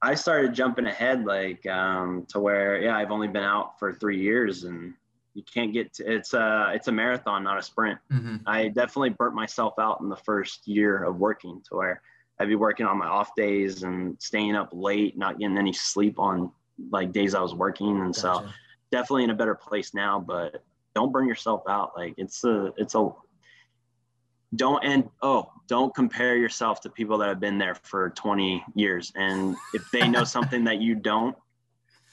I 0.01 0.15
started 0.15 0.53
jumping 0.53 0.85
ahead 0.85 1.25
like 1.25 1.65
um, 1.65 2.25
to 2.29 2.39
where, 2.39 2.81
yeah, 2.81 2.95
I've 2.95 3.11
only 3.11 3.27
been 3.27 3.43
out 3.43 3.79
for 3.79 3.93
three 3.93 4.19
years 4.19 4.63
and 4.63 4.93
you 5.35 5.43
can't 5.43 5.73
get 5.73 5.93
to, 5.93 6.11
it's 6.11 6.33
a 6.33 6.71
it's 6.73 6.87
a 6.87 6.91
marathon 6.91 7.43
not 7.43 7.59
a 7.59 7.61
sprint 7.61 7.99
mm-hmm. 8.11 8.37
i 8.47 8.69
definitely 8.69 9.09
burnt 9.09 9.35
myself 9.35 9.73
out 9.79 9.99
in 10.01 10.09
the 10.09 10.15
first 10.15 10.67
year 10.67 11.03
of 11.03 11.17
working 11.17 11.61
to 11.67 11.75
where 11.75 12.01
i'd 12.39 12.47
be 12.47 12.55
working 12.55 12.85
on 12.85 12.97
my 12.97 13.05
off 13.05 13.35
days 13.35 13.83
and 13.83 14.15
staying 14.19 14.55
up 14.55 14.69
late 14.71 15.17
not 15.17 15.37
getting 15.37 15.57
any 15.57 15.73
sleep 15.73 16.19
on 16.19 16.49
like 16.89 17.11
days 17.11 17.35
i 17.35 17.41
was 17.41 17.53
working 17.53 18.01
and 18.01 18.15
gotcha. 18.15 18.19
so 18.19 18.47
definitely 18.91 19.25
in 19.25 19.29
a 19.29 19.35
better 19.35 19.55
place 19.55 19.93
now 19.93 20.19
but 20.19 20.63
don't 20.95 21.11
burn 21.11 21.27
yourself 21.27 21.61
out 21.69 21.91
like 21.95 22.13
it's 22.17 22.43
a 22.45 22.73
it's 22.77 22.95
a 22.95 23.09
don't 24.55 24.83
and 24.85 25.09
oh 25.21 25.51
don't 25.67 25.93
compare 25.93 26.37
yourself 26.37 26.79
to 26.79 26.89
people 26.89 27.17
that 27.17 27.27
have 27.27 27.39
been 27.39 27.57
there 27.57 27.75
for 27.75 28.11
20 28.11 28.63
years 28.73 29.11
and 29.15 29.55
if 29.73 29.89
they 29.91 30.07
know 30.07 30.23
something 30.35 30.63
that 30.63 30.81
you 30.81 30.95
don't 30.95 31.35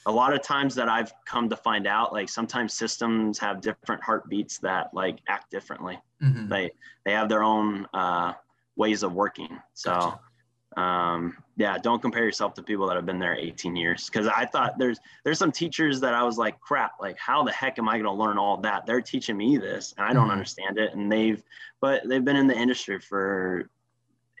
a 0.05 0.11
lot 0.11 0.33
of 0.33 0.41
times 0.41 0.75
that 0.75 0.89
I've 0.89 1.13
come 1.25 1.49
to 1.49 1.55
find 1.55 1.87
out, 1.87 2.13
like 2.13 2.29
sometimes 2.29 2.73
systems 2.73 3.39
have 3.39 3.61
different 3.61 4.03
heartbeats 4.03 4.57
that 4.59 4.93
like 4.93 5.19
act 5.27 5.49
differently. 5.51 5.99
Mm-hmm. 6.21 6.49
They 6.49 6.71
they 7.05 7.11
have 7.13 7.29
their 7.29 7.43
own 7.43 7.87
uh, 7.93 8.33
ways 8.75 9.03
of 9.03 9.13
working. 9.13 9.59
So, 9.73 9.91
gotcha. 9.91 10.81
um, 10.81 11.37
yeah, 11.55 11.77
don't 11.77 12.01
compare 12.01 12.25
yourself 12.25 12.53
to 12.55 12.63
people 12.63 12.87
that 12.87 12.95
have 12.95 13.05
been 13.05 13.19
there 13.19 13.35
18 13.35 13.75
years. 13.75 14.09
Because 14.09 14.27
I 14.27 14.45
thought 14.45 14.77
there's 14.77 14.99
there's 15.23 15.39
some 15.39 15.51
teachers 15.51 16.01
that 16.01 16.13
I 16.13 16.23
was 16.23 16.37
like, 16.37 16.59
crap, 16.59 16.93
like 16.99 17.17
how 17.17 17.43
the 17.43 17.51
heck 17.51 17.79
am 17.79 17.87
I 17.87 17.93
going 17.93 18.03
to 18.05 18.11
learn 18.11 18.37
all 18.37 18.57
that? 18.57 18.85
They're 18.85 19.01
teaching 19.01 19.37
me 19.37 19.57
this, 19.57 19.93
and 19.97 20.05
I 20.05 20.13
don't 20.13 20.23
mm-hmm. 20.23 20.31
understand 20.31 20.77
it. 20.77 20.93
And 20.93 21.11
they've, 21.11 21.41
but 21.79 22.07
they've 22.07 22.23
been 22.23 22.35
in 22.37 22.47
the 22.47 22.57
industry 22.57 22.99
for 22.99 23.69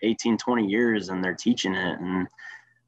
18, 0.01 0.37
20 0.37 0.67
years, 0.67 1.09
and 1.09 1.23
they're 1.23 1.33
teaching 1.33 1.73
it. 1.73 1.99
And 1.99 2.27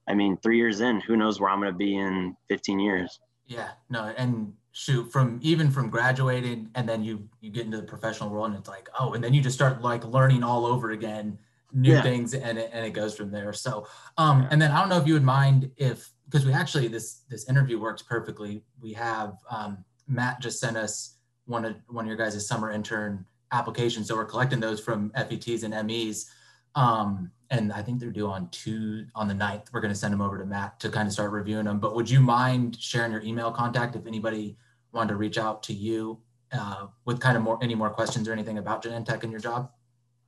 I 0.08 0.14
mean, 0.14 0.38
three 0.38 0.58
years 0.58 0.82
in, 0.82 1.02
who 1.02 1.18
knows 1.18 1.40
where 1.40 1.50
I'm 1.50 1.60
going 1.60 1.74
to 1.74 1.78
be 1.78 1.98
in 1.98 2.36
15 2.50 2.80
years? 2.80 3.20
Yeah, 3.48 3.70
no, 3.90 4.14
and 4.18 4.54
shoot, 4.72 5.12
from 5.12 5.40
even 5.42 5.72
from 5.72 5.90
graduating, 5.90 6.70
and 6.76 6.88
then 6.88 7.04
you 7.04 7.28
you 7.42 7.52
get 7.52 7.66
into 7.66 7.78
the 7.78 7.84
professional 7.84 8.30
world, 8.30 8.48
and 8.48 8.56
it's 8.56 8.70
like, 8.70 8.90
oh, 9.00 9.14
and 9.14 9.24
then 9.24 9.34
you 9.34 9.42
just 9.42 9.56
start 9.56 9.82
like 9.82 10.04
learning 10.04 10.44
all 10.44 10.66
over 10.66 10.92
again, 10.92 11.38
new 11.72 11.94
yeah. 11.94 12.02
things, 12.02 12.34
and 12.34 12.58
it, 12.58 12.72
and 12.74 12.86
it 12.86 12.92
goes 12.92 13.16
from 13.16 13.32
there. 13.32 13.54
So, 13.54 13.88
um, 14.18 14.42
yeah. 14.42 14.48
and 14.52 14.62
then 14.62 14.72
I 14.72 14.80
don't 14.80 14.90
know 14.90 14.98
if 14.98 15.08
you 15.08 15.14
would 15.14 15.24
mind 15.24 15.72
if 15.78 16.10
because 16.26 16.46
we 16.46 16.54
actually 16.54 16.88
this 16.88 17.22
this 17.30 17.48
interview 17.48 17.80
works 17.80 18.02
perfectly. 18.02 18.64
We 18.82 18.94
have 18.94 19.38
um, 19.50 19.86
Matt 20.08 20.42
just 20.42 20.60
sent 20.60 20.76
us 20.76 21.18
one 21.46 21.66
of 21.66 21.76
one 21.88 22.06
of 22.06 22.08
your 22.08 22.18
guys' 22.18 22.48
summer 22.48 22.72
intern 22.72 23.26
applications, 23.52 24.08
so 24.08 24.16
we're 24.16 24.26
collecting 24.26 24.60
those 24.60 24.80
from 24.80 25.12
FETs 25.12 25.64
and 25.64 25.88
MEs. 25.88 26.30
Um, 26.74 27.32
and 27.52 27.72
I 27.72 27.82
think 27.82 28.00
they're 28.00 28.12
due 28.12 28.28
on 28.28 28.50
two 28.50 29.06
on 29.16 29.28
the 29.28 29.34
9th. 29.34 29.72
We're 29.72 29.82
going 29.82 29.94
to 29.94 30.00
send 30.00 30.14
them 30.14 30.22
over 30.22 30.38
to 30.38 30.46
Matt 30.46 30.80
to 30.82 30.90
kind 30.90 31.08
of 31.08 31.14
start 31.14 31.32
reviewing 31.32 31.66
them. 31.66 31.80
But 31.80 31.96
would 31.96 32.10
you 32.10 32.20
mind 32.20 32.78
sharing 32.80 33.12
your 33.12 33.22
email 33.22 33.52
contact 33.52 33.96
if 33.96 34.06
anybody 34.08 34.58
wanted 34.92 35.10
to 35.10 35.16
reach 35.16 35.38
out 35.38 35.62
to 35.64 35.74
you 35.74 36.20
uh, 36.52 36.88
with 37.06 37.20
kind 37.20 37.38
of 37.38 37.44
more 37.44 37.60
any 37.62 37.76
more 37.76 37.90
questions 37.90 38.28
or 38.28 38.34
anything 38.34 38.58
about 38.58 38.84
Genentech 38.84 39.24
and 39.24 39.32
your 39.32 39.42
job? 39.42 39.70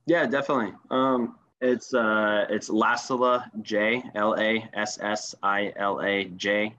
Yeah, 0.06 0.26
definitely. 0.26 0.74
Um, 0.90 1.36
it's 1.60 1.92
uh, 1.92 2.46
it's 2.48 2.68
Lassila 2.68 3.44
J 3.62 4.02
L 4.14 4.34
A 4.38 4.68
S 4.74 4.98
S 5.00 5.34
I 5.42 5.72
L 5.76 6.00
A 6.02 6.24
J 6.24 6.74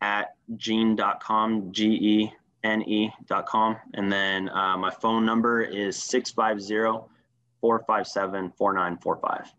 at 0.00 0.34
gene.com 0.56 1.72
G 1.72 1.86
E 1.86 2.32
N 2.62 2.82
E.com, 2.82 3.76
and 3.94 4.12
then 4.12 4.48
uh, 4.50 4.76
my 4.76 4.90
phone 4.90 5.24
number 5.24 5.62
is 5.62 5.96
six 5.96 6.30
five 6.30 6.60
zero 6.60 7.08
457 7.64 8.52
4945. 8.58 9.54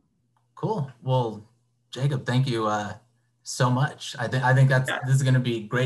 Cool. 0.54 0.92
Well, 1.02 1.44
Jacob, 1.90 2.24
thank 2.24 2.46
you 2.46 2.68
uh, 2.68 2.94
so 3.42 3.72
much. 3.72 4.16
I 4.20 4.28
think 4.28 4.44
I 4.44 4.54
think 4.54 4.70
that's 4.70 4.88
yeah. 4.88 5.00
this 5.08 5.16
is 5.16 5.24
going 5.24 5.34
to 5.34 5.40
be 5.40 5.62
great 5.62 5.84